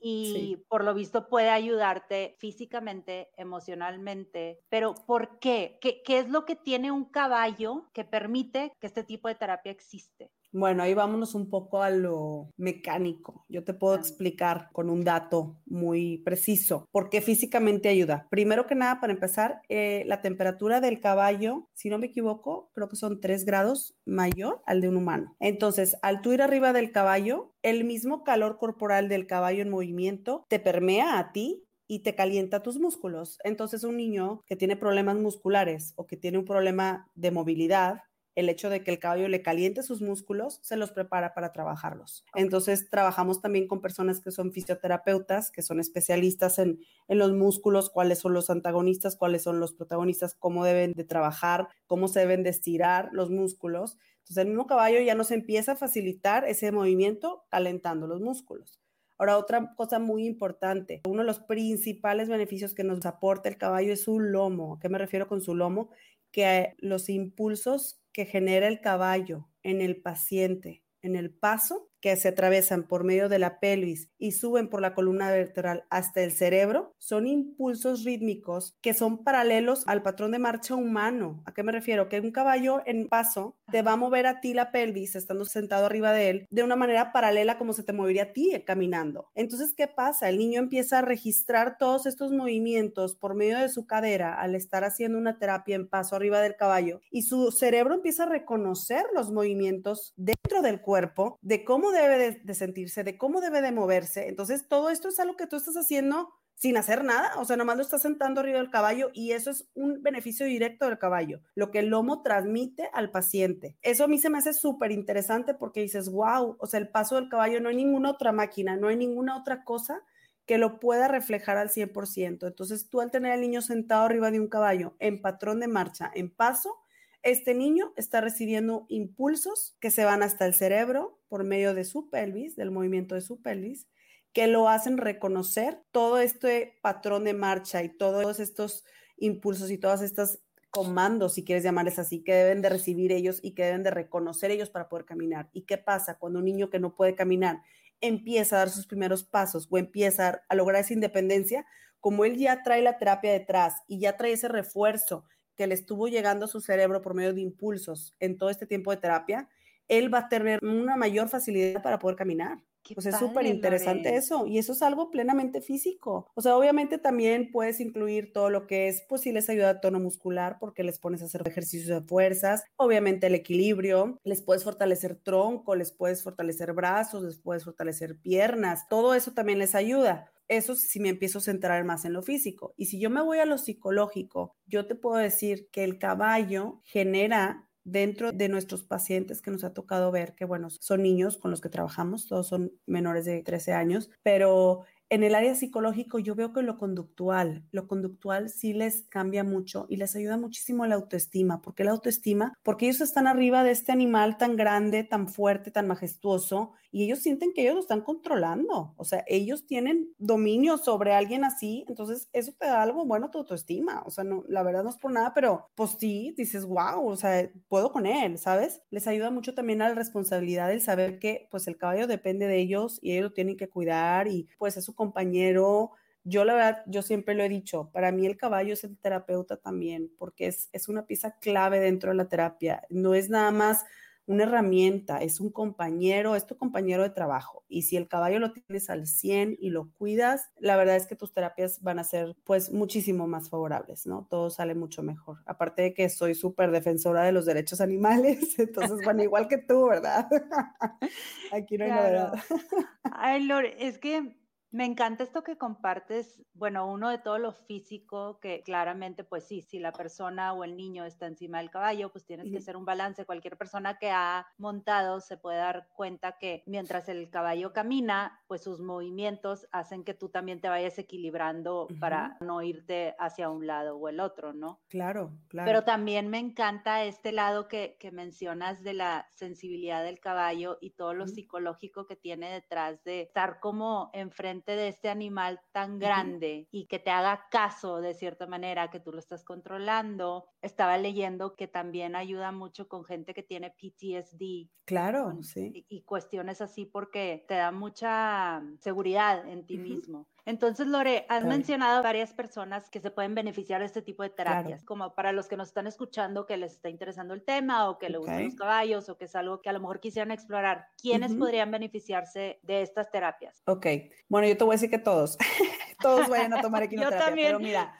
y 0.00 0.58
por 0.68 0.84
lo 0.84 0.92
visto 0.92 1.28
puede 1.28 1.50
ayudarte 1.50 2.36
físicamente, 2.38 3.30
emocionalmente, 3.36 4.60
pero 4.68 4.94
¿por 5.06 5.38
qué? 5.38 5.78
qué? 5.80 6.02
¿Qué 6.04 6.18
es 6.18 6.28
lo 6.28 6.44
que 6.44 6.56
tiene 6.56 6.92
un 6.92 7.06
caballo 7.06 7.90
que 7.94 8.04
permite 8.04 8.72
que 8.78 8.86
este 8.86 9.02
tipo 9.02 9.28
de 9.28 9.34
terapia 9.34 9.72
existe? 9.72 10.30
Bueno, 10.54 10.84
ahí 10.84 10.94
vámonos 10.94 11.34
un 11.34 11.50
poco 11.50 11.82
a 11.82 11.90
lo 11.90 12.48
mecánico. 12.56 13.44
Yo 13.48 13.64
te 13.64 13.74
puedo 13.74 13.96
explicar 13.96 14.68
con 14.72 14.88
un 14.88 15.02
dato 15.02 15.56
muy 15.66 16.18
preciso 16.18 16.86
por 16.92 17.10
qué 17.10 17.20
físicamente 17.20 17.88
ayuda. 17.88 18.28
Primero 18.30 18.68
que 18.68 18.76
nada, 18.76 19.00
para 19.00 19.12
empezar, 19.12 19.62
eh, 19.68 20.04
la 20.06 20.22
temperatura 20.22 20.80
del 20.80 21.00
caballo, 21.00 21.66
si 21.74 21.90
no 21.90 21.98
me 21.98 22.06
equivoco, 22.06 22.70
creo 22.72 22.88
que 22.88 22.94
son 22.94 23.20
3 23.20 23.44
grados 23.44 23.96
mayor 24.06 24.62
al 24.64 24.80
de 24.80 24.88
un 24.90 24.96
humano. 24.96 25.34
Entonces, 25.40 25.96
al 26.02 26.22
tú 26.22 26.32
ir 26.32 26.40
arriba 26.40 26.72
del 26.72 26.92
caballo, 26.92 27.52
el 27.62 27.82
mismo 27.82 28.22
calor 28.22 28.56
corporal 28.56 29.08
del 29.08 29.26
caballo 29.26 29.60
en 29.60 29.70
movimiento 29.70 30.46
te 30.48 30.60
permea 30.60 31.18
a 31.18 31.32
ti 31.32 31.64
y 31.88 32.04
te 32.04 32.14
calienta 32.14 32.62
tus 32.62 32.78
músculos. 32.78 33.38
Entonces, 33.42 33.82
un 33.82 33.96
niño 33.96 34.40
que 34.46 34.54
tiene 34.54 34.76
problemas 34.76 35.16
musculares 35.16 35.94
o 35.96 36.06
que 36.06 36.16
tiene 36.16 36.38
un 36.38 36.44
problema 36.44 37.08
de 37.16 37.32
movilidad, 37.32 38.02
el 38.34 38.48
hecho 38.48 38.70
de 38.70 38.82
que 38.82 38.90
el 38.90 38.98
caballo 38.98 39.28
le 39.28 39.42
caliente 39.42 39.82
sus 39.82 40.02
músculos, 40.02 40.58
se 40.62 40.76
los 40.76 40.90
prepara 40.90 41.34
para 41.34 41.52
trabajarlos. 41.52 42.24
Entonces, 42.34 42.88
trabajamos 42.90 43.40
también 43.40 43.68
con 43.68 43.80
personas 43.80 44.20
que 44.20 44.30
son 44.30 44.52
fisioterapeutas, 44.52 45.50
que 45.50 45.62
son 45.62 45.80
especialistas 45.80 46.58
en, 46.58 46.80
los 47.08 47.32
músculos, 47.32 47.90
cuáles 47.90 48.18
son 48.18 48.32
los 48.32 48.50
antagonistas, 48.50 49.16
cuáles 49.16 49.42
son 49.42 49.60
los 49.60 49.72
protagonistas, 49.72 50.34
cómo 50.34 50.64
deben 50.64 50.94
de 50.94 51.04
trabajar, 51.04 51.68
cómo 51.86 52.08
se 52.08 52.20
deben 52.20 52.42
de 52.42 52.50
estirar 52.50 53.10
los 53.12 53.30
músculos. 53.30 53.98
Entonces, 54.18 54.38
el 54.38 54.48
mismo 54.48 54.66
caballo 54.66 55.00
ya 55.00 55.14
nos 55.14 55.30
empieza 55.30 55.72
a 55.72 55.76
facilitar 55.76 56.44
ese 56.44 56.72
movimiento 56.72 57.44
calentando 57.50 58.06
los 58.06 58.20
músculos. 58.20 58.80
Ahora, 59.16 59.38
otra 59.38 59.74
cosa 59.76 60.00
muy 60.00 60.26
importante, 60.26 61.02
uno 61.06 61.20
de 61.20 61.26
los 61.26 61.38
principales 61.38 62.28
beneficios 62.28 62.74
que 62.74 62.82
nos 62.82 63.06
aporta 63.06 63.48
el 63.48 63.56
caballo 63.56 63.92
es 63.92 64.02
su 64.02 64.18
lomo. 64.18 64.74
¿A 64.74 64.80
qué 64.80 64.88
me 64.88 64.98
refiero 64.98 65.28
con 65.28 65.40
su 65.40 65.54
lomo? 65.54 65.90
Que 66.34 66.74
los 66.78 67.08
impulsos 67.08 68.02
que 68.12 68.26
genera 68.26 68.66
el 68.66 68.80
caballo 68.80 69.48
en 69.62 69.80
el 69.80 70.02
paciente 70.02 70.82
en 71.00 71.14
el 71.14 71.32
paso 71.32 71.92
que 72.04 72.14
se 72.16 72.28
atravesan 72.28 72.82
por 72.82 73.02
medio 73.02 73.30
de 73.30 73.38
la 73.38 73.60
pelvis 73.60 74.10
y 74.18 74.32
suben 74.32 74.68
por 74.68 74.82
la 74.82 74.94
columna 74.94 75.30
vertebral 75.30 75.86
hasta 75.88 76.22
el 76.22 76.32
cerebro, 76.32 76.92
son 76.98 77.26
impulsos 77.26 78.04
rítmicos 78.04 78.76
que 78.82 78.92
son 78.92 79.24
paralelos 79.24 79.84
al 79.86 80.02
patrón 80.02 80.32
de 80.32 80.38
marcha 80.38 80.74
humano. 80.74 81.42
¿A 81.46 81.54
qué 81.54 81.62
me 81.62 81.72
refiero? 81.72 82.10
Que 82.10 82.20
un 82.20 82.30
caballo 82.30 82.82
en 82.84 83.08
paso 83.08 83.56
te 83.72 83.80
va 83.80 83.92
a 83.92 83.96
mover 83.96 84.26
a 84.26 84.42
ti 84.42 84.52
la 84.52 84.70
pelvis 84.70 85.16
estando 85.16 85.46
sentado 85.46 85.86
arriba 85.86 86.12
de 86.12 86.28
él 86.28 86.46
de 86.50 86.62
una 86.62 86.76
manera 86.76 87.10
paralela 87.10 87.56
como 87.56 87.72
se 87.72 87.82
te 87.82 87.94
movería 87.94 88.24
a 88.24 88.32
ti 88.34 88.52
caminando. 88.66 89.30
Entonces, 89.34 89.72
¿qué 89.74 89.88
pasa? 89.88 90.28
El 90.28 90.36
niño 90.36 90.60
empieza 90.60 90.98
a 90.98 91.02
registrar 91.02 91.78
todos 91.78 92.04
estos 92.04 92.32
movimientos 92.32 93.16
por 93.16 93.34
medio 93.34 93.56
de 93.56 93.70
su 93.70 93.86
cadera 93.86 94.34
al 94.34 94.54
estar 94.54 94.84
haciendo 94.84 95.16
una 95.16 95.38
terapia 95.38 95.74
en 95.74 95.88
paso 95.88 96.16
arriba 96.16 96.42
del 96.42 96.56
caballo 96.56 97.00
y 97.10 97.22
su 97.22 97.50
cerebro 97.50 97.94
empieza 97.94 98.24
a 98.24 98.28
reconocer 98.28 99.06
los 99.14 99.30
movimientos 99.30 100.12
dentro 100.18 100.60
del 100.60 100.82
cuerpo 100.82 101.38
de 101.40 101.64
cómo 101.64 101.93
debe 101.94 102.40
de, 102.42 102.54
sentirse, 102.54 103.04
de 103.04 103.16
cómo 103.16 103.40
debe 103.40 103.62
de 103.62 103.72
moverse. 103.72 104.28
Entonces, 104.28 104.68
todo 104.68 104.90
esto 104.90 105.08
es 105.08 105.18
algo 105.18 105.36
que 105.36 105.46
tú 105.46 105.56
estás 105.56 105.76
haciendo 105.76 106.30
sin 106.54 106.76
hacer 106.76 107.02
nada, 107.02 107.32
o 107.38 107.44
sea, 107.44 107.56
nomás 107.56 107.76
lo 107.76 107.82
estás 107.82 108.02
sentando 108.02 108.40
arriba 108.40 108.58
del 108.58 108.70
caballo 108.70 109.10
y 109.12 109.32
eso 109.32 109.50
es 109.50 109.68
un 109.74 110.02
beneficio 110.02 110.46
directo 110.46 110.86
del 110.86 110.98
caballo, 110.98 111.40
lo 111.56 111.72
que 111.72 111.80
el 111.80 111.88
lomo 111.88 112.22
transmite 112.22 112.88
al 112.92 113.10
paciente. 113.10 113.76
Eso 113.82 114.04
a 114.04 114.08
mí 114.08 114.18
se 114.18 114.30
me 114.30 114.38
hace 114.38 114.54
súper 114.54 114.92
interesante 114.92 115.54
porque 115.54 115.80
dices, 115.80 116.08
wow, 116.10 116.56
o 116.60 116.66
sea, 116.66 116.78
el 116.78 116.88
paso 116.88 117.16
del 117.16 117.28
caballo 117.28 117.60
no 117.60 117.70
hay 117.70 117.76
ninguna 117.76 118.10
otra 118.10 118.30
máquina, 118.30 118.76
no 118.76 118.86
hay 118.86 118.96
ninguna 118.96 119.36
otra 119.36 119.64
cosa 119.64 120.02
que 120.46 120.58
lo 120.58 120.78
pueda 120.78 121.08
reflejar 121.08 121.56
al 121.56 121.70
100%. 121.70 122.46
Entonces, 122.46 122.88
tú 122.88 123.00
al 123.00 123.10
tener 123.10 123.32
al 123.32 123.40
niño 123.40 123.62
sentado 123.62 124.04
arriba 124.04 124.30
de 124.30 124.40
un 124.40 124.48
caballo 124.48 124.94
en 124.98 125.22
patrón 125.22 125.58
de 125.58 125.68
marcha, 125.68 126.10
en 126.14 126.30
paso, 126.30 126.83
este 127.24 127.54
niño 127.54 127.92
está 127.96 128.20
recibiendo 128.20 128.84
impulsos 128.88 129.76
que 129.80 129.90
se 129.90 130.04
van 130.04 130.22
hasta 130.22 130.44
el 130.44 130.54
cerebro 130.54 131.18
por 131.28 131.42
medio 131.42 131.74
de 131.74 131.84
su 131.84 132.10
pelvis, 132.10 132.54
del 132.54 132.70
movimiento 132.70 133.14
de 133.14 133.22
su 133.22 133.40
pelvis, 133.40 133.88
que 134.34 134.46
lo 134.46 134.68
hacen 134.68 134.98
reconocer 134.98 135.82
todo 135.90 136.18
este 136.18 136.78
patrón 136.82 137.24
de 137.24 137.32
marcha 137.32 137.82
y 137.82 137.88
todos 137.88 138.40
estos 138.40 138.84
impulsos 139.16 139.70
y 139.70 139.78
todas 139.78 140.02
estas 140.02 140.40
comandos, 140.70 141.34
si 141.34 141.44
quieres 141.44 141.64
llamarles 141.64 141.98
así, 141.98 142.22
que 142.22 142.34
deben 142.34 142.60
de 142.60 142.68
recibir 142.68 143.10
ellos 143.10 143.38
y 143.42 143.52
que 143.54 143.64
deben 143.64 143.84
de 143.84 143.90
reconocer 143.90 144.50
ellos 144.50 144.68
para 144.68 144.88
poder 144.88 145.06
caminar. 145.06 145.48
¿Y 145.52 145.62
qué 145.62 145.78
pasa 145.78 146.18
cuando 146.18 146.40
un 146.40 146.44
niño 146.44 146.68
que 146.68 146.80
no 146.80 146.94
puede 146.94 147.14
caminar 147.14 147.62
empieza 148.00 148.56
a 148.56 148.58
dar 148.58 148.70
sus 148.70 148.86
primeros 148.86 149.24
pasos 149.24 149.66
o 149.70 149.78
empieza 149.78 150.42
a 150.46 150.54
lograr 150.54 150.82
esa 150.82 150.92
independencia? 150.92 151.64
Como 152.00 152.26
él 152.26 152.36
ya 152.36 152.62
trae 152.62 152.82
la 152.82 152.98
terapia 152.98 153.32
detrás 153.32 153.76
y 153.86 153.98
ya 153.98 154.18
trae 154.18 154.32
ese 154.32 154.48
refuerzo 154.48 155.24
que 155.56 155.66
le 155.66 155.74
estuvo 155.74 156.08
llegando 156.08 156.46
a 156.46 156.48
su 156.48 156.60
cerebro 156.60 157.00
por 157.00 157.14
medio 157.14 157.32
de 157.32 157.40
impulsos 157.40 158.14
en 158.20 158.36
todo 158.38 158.50
este 158.50 158.66
tiempo 158.66 158.90
de 158.90 158.98
terapia, 158.98 159.48
él 159.88 160.12
va 160.12 160.20
a 160.20 160.28
tener 160.28 160.60
una 160.64 160.96
mayor 160.96 161.28
facilidad 161.28 161.82
para 161.82 161.98
poder 161.98 162.16
caminar. 162.16 162.58
pues 162.94 163.06
es 163.06 163.18
súper 163.18 163.46
interesante 163.46 164.16
eso 164.16 164.46
y 164.46 164.58
eso 164.58 164.72
es 164.72 164.82
algo 164.82 165.10
plenamente 165.10 165.60
físico. 165.60 166.30
O 166.34 166.42
sea, 166.42 166.56
obviamente 166.56 166.98
también 166.98 167.50
puedes 167.50 167.80
incluir 167.80 168.32
todo 168.32 168.50
lo 168.50 168.66
que 168.66 168.88
es, 168.88 169.04
pues 169.08 169.22
si 169.22 169.32
les 169.32 169.48
ayuda 169.48 169.70
a 169.70 169.80
tono 169.80 170.00
muscular 170.00 170.58
porque 170.58 170.84
les 170.84 170.98
pones 170.98 171.22
a 171.22 171.26
hacer 171.26 171.46
ejercicios 171.46 171.88
de 171.88 172.06
fuerzas, 172.06 172.64
obviamente 172.76 173.26
el 173.26 173.34
equilibrio, 173.34 174.18
les 174.24 174.42
puedes 174.42 174.64
fortalecer 174.64 175.16
tronco, 175.16 175.76
les 175.76 175.92
puedes 175.92 176.22
fortalecer 176.22 176.72
brazos, 176.72 177.22
les 177.22 177.38
puedes 177.38 177.64
fortalecer 177.64 178.18
piernas, 178.20 178.88
todo 178.88 179.14
eso 179.14 179.32
también 179.32 179.58
les 179.58 179.74
ayuda 179.74 180.30
eso 180.48 180.74
si 180.74 181.00
me 181.00 181.10
empiezo 181.10 181.38
a 181.38 181.42
centrar 181.42 181.84
más 181.84 182.04
en 182.04 182.12
lo 182.12 182.22
físico. 182.22 182.74
Y 182.76 182.86
si 182.86 183.00
yo 183.00 183.10
me 183.10 183.22
voy 183.22 183.38
a 183.38 183.46
lo 183.46 183.58
psicológico, 183.58 184.56
yo 184.66 184.86
te 184.86 184.94
puedo 184.94 185.16
decir 185.16 185.68
que 185.70 185.84
el 185.84 185.98
caballo 185.98 186.80
genera 186.84 187.68
dentro 187.84 188.32
de 188.32 188.48
nuestros 188.48 188.82
pacientes 188.82 189.42
que 189.42 189.50
nos 189.50 189.62
ha 189.62 189.74
tocado 189.74 190.10
ver, 190.10 190.34
que 190.34 190.46
bueno, 190.46 190.70
son 190.70 191.02
niños 191.02 191.36
con 191.36 191.50
los 191.50 191.60
que 191.60 191.68
trabajamos, 191.68 192.26
todos 192.26 192.48
son 192.48 192.72
menores 192.86 193.26
de 193.26 193.42
13 193.42 193.72
años, 193.72 194.10
pero 194.22 194.84
en 195.14 195.22
el 195.22 195.36
área 195.36 195.54
psicológico 195.54 196.18
yo 196.18 196.34
veo 196.34 196.52
que 196.52 196.62
lo 196.62 196.76
conductual, 196.76 197.64
lo 197.70 197.86
conductual 197.86 198.48
sí 198.50 198.72
les 198.72 199.02
cambia 199.08 199.44
mucho 199.44 199.86
y 199.88 199.96
les 199.96 200.16
ayuda 200.16 200.36
muchísimo 200.36 200.86
la 200.86 200.96
autoestima. 200.96 201.62
¿Por 201.62 201.74
qué 201.74 201.84
la 201.84 201.92
autoestima? 201.92 202.58
Porque 202.64 202.86
ellos 202.86 203.00
están 203.00 203.28
arriba 203.28 203.62
de 203.62 203.70
este 203.70 203.92
animal 203.92 204.38
tan 204.38 204.56
grande, 204.56 205.04
tan 205.04 205.28
fuerte, 205.28 205.70
tan 205.70 205.86
majestuoso 205.86 206.72
y 206.90 207.04
ellos 207.04 207.18
sienten 207.18 207.52
que 207.52 207.62
ellos 207.62 207.74
lo 207.74 207.80
están 207.80 208.02
controlando. 208.02 208.94
O 208.96 209.04
sea, 209.04 209.24
ellos 209.26 209.66
tienen 209.66 210.14
dominio 210.18 210.78
sobre 210.78 211.12
alguien 211.12 211.44
así, 211.44 211.84
entonces 211.88 212.28
eso 212.32 212.52
te 212.58 212.66
da 212.66 212.82
algo 212.82 213.04
bueno 213.04 213.26
a 213.26 213.30
tu 213.30 213.38
autoestima. 213.38 214.02
O 214.06 214.10
sea, 214.10 214.22
no, 214.22 214.44
la 214.48 214.62
verdad 214.62 214.84
no 214.84 214.90
es 214.90 214.96
por 214.96 215.10
nada, 215.10 215.32
pero 215.34 215.68
pues 215.74 215.96
sí, 215.98 216.34
dices, 216.36 216.64
wow, 216.64 217.06
o 217.06 217.16
sea, 217.16 217.50
puedo 217.68 217.90
con 217.90 218.06
él, 218.06 218.38
¿sabes? 218.38 218.80
Les 218.90 219.08
ayuda 219.08 219.30
mucho 219.30 219.54
también 219.54 219.82
a 219.82 219.88
la 219.88 219.94
responsabilidad 219.94 220.72
el 220.72 220.82
saber 220.82 221.18
que 221.18 221.48
pues 221.50 221.66
el 221.66 221.76
caballo 221.76 222.06
depende 222.06 222.46
de 222.46 222.58
ellos 222.58 222.98
y 223.02 223.12
ellos 223.12 223.24
lo 223.24 223.32
tienen 223.32 223.56
que 223.56 223.68
cuidar 223.68 224.28
y 224.28 224.48
pues 224.58 224.76
es 224.76 224.84
su 224.84 224.94
compañero. 225.06 225.92
Yo 226.24 226.44
la 226.44 226.54
verdad, 226.54 226.82
yo 226.86 227.02
siempre 227.02 227.34
lo 227.34 227.42
he 227.42 227.48
dicho, 227.48 227.90
para 227.92 228.10
mí 228.10 228.24
el 228.26 228.36
caballo 228.36 228.72
es 228.72 228.84
el 228.84 228.96
terapeuta 228.96 229.58
también, 229.58 230.10
porque 230.18 230.46
es, 230.46 230.70
es 230.72 230.88
una 230.88 231.06
pieza 231.06 231.38
clave 231.38 231.80
dentro 231.80 232.10
de 232.10 232.16
la 232.16 232.28
terapia. 232.28 232.82
No 232.88 233.14
es 233.14 233.28
nada 233.28 233.50
más 233.50 233.84
una 234.26 234.44
herramienta, 234.44 235.18
es 235.18 235.40
un 235.40 235.50
compañero, 235.50 236.34
es 236.34 236.46
tu 236.46 236.56
compañero 236.56 237.02
de 237.02 237.10
trabajo. 237.10 237.64
Y 237.68 237.82
si 237.82 237.96
el 237.96 238.08
caballo 238.08 238.38
lo 238.38 238.52
tienes 238.52 238.88
al 238.88 239.06
100 239.06 239.56
y 239.60 239.70
lo 239.70 239.90
cuidas, 239.92 240.50
la 240.58 240.76
verdad 240.76 240.96
es 240.96 241.06
que 241.06 241.16
tus 241.16 241.32
terapias 241.32 241.82
van 241.82 241.98
a 241.98 242.04
ser 242.04 242.34
pues 242.44 242.72
muchísimo 242.72 243.26
más 243.26 243.50
favorables, 243.50 244.06
¿no? 244.06 244.26
Todo 244.30 244.48
sale 244.48 244.74
mucho 244.74 245.02
mejor. 245.02 245.38
Aparte 245.46 245.82
de 245.82 245.94
que 245.94 246.08
soy 246.08 246.34
súper 246.34 246.70
defensora 246.70 247.22
de 247.22 247.32
los 247.32 247.44
derechos 247.44 247.80
animales, 247.80 248.58
entonces, 248.58 248.98
bueno, 249.04 249.22
igual 249.22 249.46
que 249.48 249.58
tú, 249.58 249.88
¿verdad? 249.88 250.26
Aquí 251.52 251.76
no 251.76 251.84
hay 251.84 251.90
novedad. 251.90 252.32
Ay, 253.02 253.44
Lore, 253.44 253.76
es 253.78 253.98
que 253.98 254.36
me 254.74 254.84
encanta 254.84 255.22
esto 255.22 255.44
que 255.44 255.56
compartes, 255.56 256.42
bueno, 256.52 256.90
uno 256.90 257.08
de 257.08 257.18
todo 257.18 257.38
lo 257.38 257.52
físico, 257.52 258.40
que 258.40 258.64
claramente, 258.64 259.22
pues 259.22 259.46
sí, 259.46 259.62
si 259.62 259.78
la 259.78 259.92
persona 259.92 260.52
o 260.52 260.64
el 260.64 260.76
niño 260.76 261.04
está 261.04 261.28
encima 261.28 261.58
del 261.58 261.70
caballo, 261.70 262.10
pues 262.10 262.26
tienes 262.26 262.50
que 262.50 262.58
hacer 262.58 262.76
un 262.76 262.84
balance. 262.84 263.24
Cualquier 263.24 263.56
persona 263.56 263.98
que 263.98 264.10
ha 264.10 264.48
montado 264.58 265.20
se 265.20 265.36
puede 265.36 265.58
dar 265.58 265.86
cuenta 265.94 266.38
que 266.38 266.64
mientras 266.66 267.08
el 267.08 267.30
caballo 267.30 267.72
camina, 267.72 268.40
pues 268.48 268.64
sus 268.64 268.80
movimientos 268.80 269.68
hacen 269.70 270.02
que 270.02 270.12
tú 270.12 270.28
también 270.28 270.60
te 270.60 270.68
vayas 270.68 270.98
equilibrando 270.98 271.86
para 272.00 272.36
no 272.40 272.60
irte 272.60 273.14
hacia 273.20 273.50
un 273.50 273.68
lado 273.68 273.96
o 273.96 274.08
el 274.08 274.18
otro, 274.18 274.54
¿no? 274.54 274.80
Claro, 274.88 275.38
claro. 275.46 275.66
Pero 275.66 275.84
también 275.84 276.28
me 276.30 276.40
encanta 276.40 277.04
este 277.04 277.30
lado 277.30 277.68
que, 277.68 277.96
mencionas 278.12 278.82
de 278.82 278.94
la 278.94 279.28
sensibilidad 279.34 280.02
del 280.02 280.18
caballo 280.18 280.78
y 280.80 280.90
todo 280.90 281.14
lo 281.14 281.26
psicológico 281.26 282.06
que 282.06 282.16
tiene 282.16 282.50
detrás 282.50 283.02
de 283.04 283.22
estar 283.22 283.60
como 283.60 284.10
enfrente 284.12 284.63
de 284.72 284.88
este 284.88 285.08
animal 285.08 285.60
tan 285.72 285.98
grande 285.98 286.68
y 286.70 286.86
que 286.86 286.98
te 286.98 287.10
haga 287.10 287.46
caso 287.50 288.00
de 288.00 288.14
cierta 288.14 288.46
manera, 288.46 288.90
que 288.90 289.00
tú 289.00 289.12
lo 289.12 289.18
estás 289.18 289.44
controlando. 289.44 290.46
Estaba 290.62 290.98
leyendo 290.98 291.56
que 291.56 291.68
también 291.68 292.16
ayuda 292.16 292.52
mucho 292.52 292.88
con 292.88 293.04
gente 293.04 293.34
que 293.34 293.42
tiene 293.42 293.70
PTSD. 293.70 294.70
Claro, 294.84 295.42
sí. 295.42 295.86
Y, 295.88 296.02
cuestiones 296.02 296.60
así 296.60 296.84
porque 296.86 297.44
te 297.48 297.54
da 297.54 297.72
mucha 297.72 298.62
seguridad 298.80 299.48
en 299.48 299.66
ti 299.66 299.78
mismo. 299.78 300.28
Entonces, 300.46 300.86
Lore, 300.86 301.24
has 301.28 301.44
mencionado 301.44 302.02
varias 302.02 302.32
personas 302.34 302.90
que 302.90 303.00
se 303.00 303.10
pueden 303.10 303.34
beneficiar 303.34 303.80
de 303.80 303.86
este 303.86 304.02
tipo 304.02 304.22
de 304.22 304.30
terapias, 304.30 304.84
como 304.84 305.14
para 305.14 305.32
los 305.32 305.48
que 305.48 305.56
nos 305.56 305.68
están 305.68 305.86
escuchando 305.86 306.46
que 306.46 306.56
les 306.56 306.72
está 306.72 306.90
interesando 306.90 307.32
el 307.32 307.42
tema 307.42 307.88
o 307.88 307.98
que 307.98 308.10
le 308.10 308.18
gustan 308.18 308.44
los 308.44 308.54
caballos 308.54 309.08
o 309.08 309.16
que 309.16 309.24
es 309.24 309.34
algo 309.36 309.62
que 309.62 309.70
a 309.70 309.72
lo 309.72 309.80
mejor 309.80 310.00
quisieran 310.00 310.30
explorar. 310.30 310.88
¿Quiénes 311.00 311.34
podrían 311.34 311.70
beneficiarse 311.70 312.60
de 312.62 312.82
estas 312.82 313.10
terapias? 313.10 313.62
Ok, 313.66 313.86
bueno, 314.28 314.46
yo 314.46 314.56
te 314.56 314.64
voy 314.64 314.74
a 314.74 314.76
decir 314.76 314.90
que 314.90 314.98
todos, 314.98 315.38
todos 316.00 316.28
vayan 316.28 316.52
a 316.52 316.60
tomar 316.60 316.82
equinoterapia, 316.84 317.18
yo 317.18 317.24
también. 317.26 317.48
pero 317.48 317.60
mira, 317.60 317.94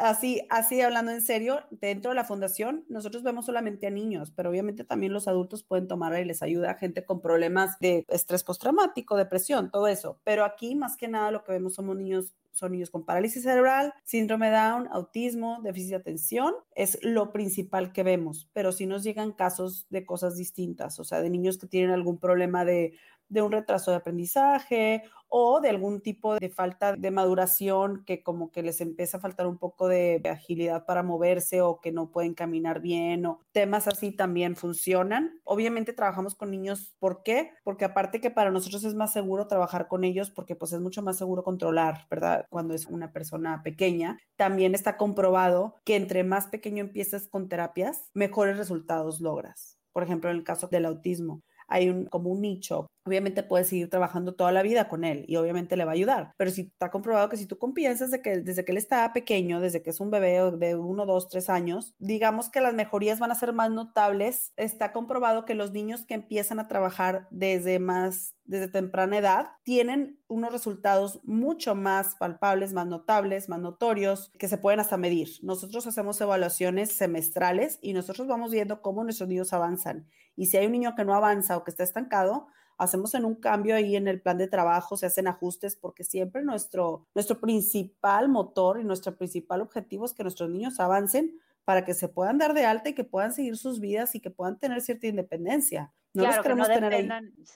así, 0.00 0.42
así 0.50 0.80
hablando 0.80 1.12
en 1.12 1.22
serio, 1.22 1.60
dentro 1.70 2.10
de 2.10 2.14
la 2.14 2.24
fundación 2.24 2.84
nosotros 2.88 3.22
vemos 3.22 3.46
solamente 3.46 3.86
a 3.86 3.90
niños, 3.90 4.32
pero 4.34 4.50
obviamente 4.50 4.84
también 4.84 5.12
los 5.12 5.28
adultos 5.28 5.62
pueden 5.62 5.88
tomar 5.88 6.18
y 6.20 6.24
les 6.24 6.42
ayuda 6.42 6.72
a 6.72 6.74
gente 6.74 7.04
con 7.04 7.20
problemas 7.20 7.78
de 7.78 8.04
estrés 8.08 8.44
postraumático, 8.44 9.16
depresión, 9.16 9.70
todo 9.70 9.86
eso. 9.86 10.20
Pero 10.24 10.44
aquí 10.44 10.74
más 10.74 10.96
que 10.96 11.08
nada 11.08 11.30
lo 11.30 11.44
que 11.44 11.52
vemos 11.52 11.74
somos 11.74 11.96
niños 11.96 12.34
son 12.52 12.72
niños 12.72 12.90
con 12.90 13.04
parálisis 13.04 13.44
cerebral, 13.44 13.94
síndrome 14.04 14.50
Down, 14.50 14.88
autismo, 14.90 15.60
déficit 15.62 15.90
de 15.90 15.96
atención, 15.96 16.54
es 16.74 16.98
lo 17.02 17.32
principal 17.32 17.92
que 17.92 18.02
vemos, 18.02 18.48
pero 18.52 18.72
si 18.72 18.86
nos 18.86 19.04
llegan 19.04 19.32
casos 19.32 19.86
de 19.88 20.04
cosas 20.04 20.36
distintas, 20.36 20.98
o 20.98 21.04
sea, 21.04 21.20
de 21.20 21.30
niños 21.30 21.58
que 21.58 21.68
tienen 21.68 21.90
algún 21.90 22.18
problema 22.18 22.64
de 22.64 22.94
de 23.30 23.42
un 23.42 23.52
retraso 23.52 23.90
de 23.90 23.96
aprendizaje 23.96 25.04
o 25.30 25.60
de 25.60 25.70
algún 25.70 26.00
tipo 26.00 26.36
de 26.38 26.50
falta 26.50 26.96
de 26.96 27.10
maduración 27.10 28.02
que 28.04 28.22
como 28.22 28.50
que 28.50 28.62
les 28.62 28.80
empieza 28.80 29.16
a 29.16 29.20
faltar 29.20 29.46
un 29.46 29.58
poco 29.58 29.88
de 29.88 30.20
agilidad 30.28 30.84
para 30.84 31.02
moverse 31.02 31.62
o 31.62 31.80
que 31.80 31.92
no 31.92 32.10
pueden 32.10 32.34
caminar 32.34 32.80
bien 32.80 33.24
o 33.26 33.40
temas 33.52 33.86
así 33.86 34.10
también 34.10 34.56
funcionan. 34.56 35.40
Obviamente 35.44 35.92
trabajamos 35.92 36.34
con 36.34 36.50
niños, 36.50 36.94
¿por 36.98 37.22
qué? 37.22 37.52
Porque 37.62 37.84
aparte 37.84 38.20
que 38.20 38.30
para 38.30 38.50
nosotros 38.50 38.84
es 38.84 38.94
más 38.94 39.12
seguro 39.12 39.46
trabajar 39.46 39.86
con 39.86 40.04
ellos 40.04 40.30
porque 40.30 40.56
pues 40.56 40.72
es 40.72 40.80
mucho 40.80 41.00
más 41.00 41.16
seguro 41.16 41.44
controlar, 41.44 42.06
¿verdad? 42.10 42.46
Cuando 42.50 42.74
es 42.74 42.86
una 42.86 43.12
persona 43.12 43.62
pequeña, 43.62 44.18
también 44.36 44.74
está 44.74 44.96
comprobado 44.96 45.76
que 45.84 45.94
entre 45.94 46.24
más 46.24 46.48
pequeño 46.48 46.82
empiezas 46.82 47.28
con 47.28 47.48
terapias, 47.48 48.10
mejores 48.14 48.58
resultados 48.58 49.20
logras. 49.20 49.78
Por 49.92 50.02
ejemplo, 50.02 50.30
en 50.30 50.36
el 50.36 50.44
caso 50.44 50.66
del 50.68 50.86
autismo, 50.86 51.42
hay 51.68 51.88
un, 51.88 52.06
como 52.06 52.30
un 52.30 52.40
nicho 52.40 52.88
obviamente 53.04 53.42
puedes 53.42 53.68
seguir 53.68 53.88
trabajando 53.88 54.34
toda 54.34 54.52
la 54.52 54.62
vida 54.62 54.88
con 54.88 55.04
él 55.04 55.24
y 55.28 55.36
obviamente 55.36 55.76
le 55.76 55.84
va 55.84 55.92
a 55.92 55.94
ayudar. 55.94 56.32
Pero 56.36 56.50
si 56.50 56.62
está 56.62 56.90
comprobado 56.90 57.28
que 57.28 57.36
si 57.36 57.46
tú 57.46 57.58
piensas 57.74 58.10
de 58.10 58.22
que 58.22 58.40
desde 58.40 58.64
que 58.64 58.72
él 58.72 58.78
está 58.78 59.12
pequeño, 59.12 59.60
desde 59.60 59.82
que 59.82 59.90
es 59.90 60.00
un 60.00 60.10
bebé 60.10 60.40
de 60.52 60.74
uno, 60.74 61.06
dos, 61.06 61.28
tres 61.28 61.48
años, 61.48 61.94
digamos 61.98 62.50
que 62.50 62.60
las 62.60 62.74
mejorías 62.74 63.18
van 63.18 63.30
a 63.30 63.36
ser 63.36 63.52
más 63.52 63.70
notables. 63.70 64.52
Está 64.56 64.92
comprobado 64.92 65.44
que 65.44 65.54
los 65.54 65.72
niños 65.72 66.04
que 66.04 66.14
empiezan 66.14 66.58
a 66.60 66.68
trabajar 66.68 67.28
desde 67.30 67.78
más 67.78 68.34
desde 68.50 68.66
temprana 68.66 69.16
edad, 69.16 69.46
tienen 69.62 70.18
unos 70.26 70.50
resultados 70.50 71.20
mucho 71.22 71.76
más 71.76 72.16
palpables, 72.16 72.72
más 72.72 72.88
notables, 72.88 73.48
más 73.48 73.60
notorios, 73.60 74.32
que 74.40 74.48
se 74.48 74.58
pueden 74.58 74.80
hasta 74.80 74.96
medir. 74.96 75.28
Nosotros 75.42 75.86
hacemos 75.86 76.20
evaluaciones 76.20 76.90
semestrales 76.90 77.78
y 77.80 77.92
nosotros 77.92 78.26
vamos 78.26 78.50
viendo 78.50 78.82
cómo 78.82 79.04
nuestros 79.04 79.28
niños 79.28 79.52
avanzan. 79.52 80.08
Y 80.34 80.46
si 80.46 80.56
hay 80.56 80.66
un 80.66 80.72
niño 80.72 80.96
que 80.96 81.04
no 81.04 81.14
avanza 81.14 81.56
o 81.56 81.62
que 81.62 81.70
está 81.70 81.84
estancado, 81.84 82.48
hacemos 82.80 83.14
en 83.14 83.24
un 83.24 83.34
cambio 83.34 83.76
ahí 83.76 83.94
en 83.94 84.08
el 84.08 84.20
plan 84.20 84.38
de 84.38 84.48
trabajo, 84.48 84.96
se 84.96 85.06
hacen 85.06 85.28
ajustes 85.28 85.76
porque 85.76 86.02
siempre 86.02 86.42
nuestro, 86.42 87.06
nuestro 87.14 87.38
principal 87.38 88.28
motor 88.28 88.80
y 88.80 88.84
nuestro 88.84 89.16
principal 89.16 89.60
objetivo 89.60 90.06
es 90.06 90.14
que 90.14 90.22
nuestros 90.22 90.48
niños 90.48 90.80
avancen 90.80 91.38
para 91.64 91.84
que 91.84 91.92
se 91.92 92.08
puedan 92.08 92.38
dar 92.38 92.54
de 92.54 92.64
alta 92.64 92.88
y 92.88 92.94
que 92.94 93.04
puedan 93.04 93.32
seguir 93.32 93.56
sus 93.58 93.80
vidas 93.80 94.14
y 94.14 94.20
que 94.20 94.30
puedan 94.30 94.58
tener 94.58 94.80
cierta 94.80 95.06
independencia. 95.06 95.92
No 96.14 96.26
los 96.26 96.38
queremos 96.38 96.68
tener 96.68 96.92
ahí 96.92 97.08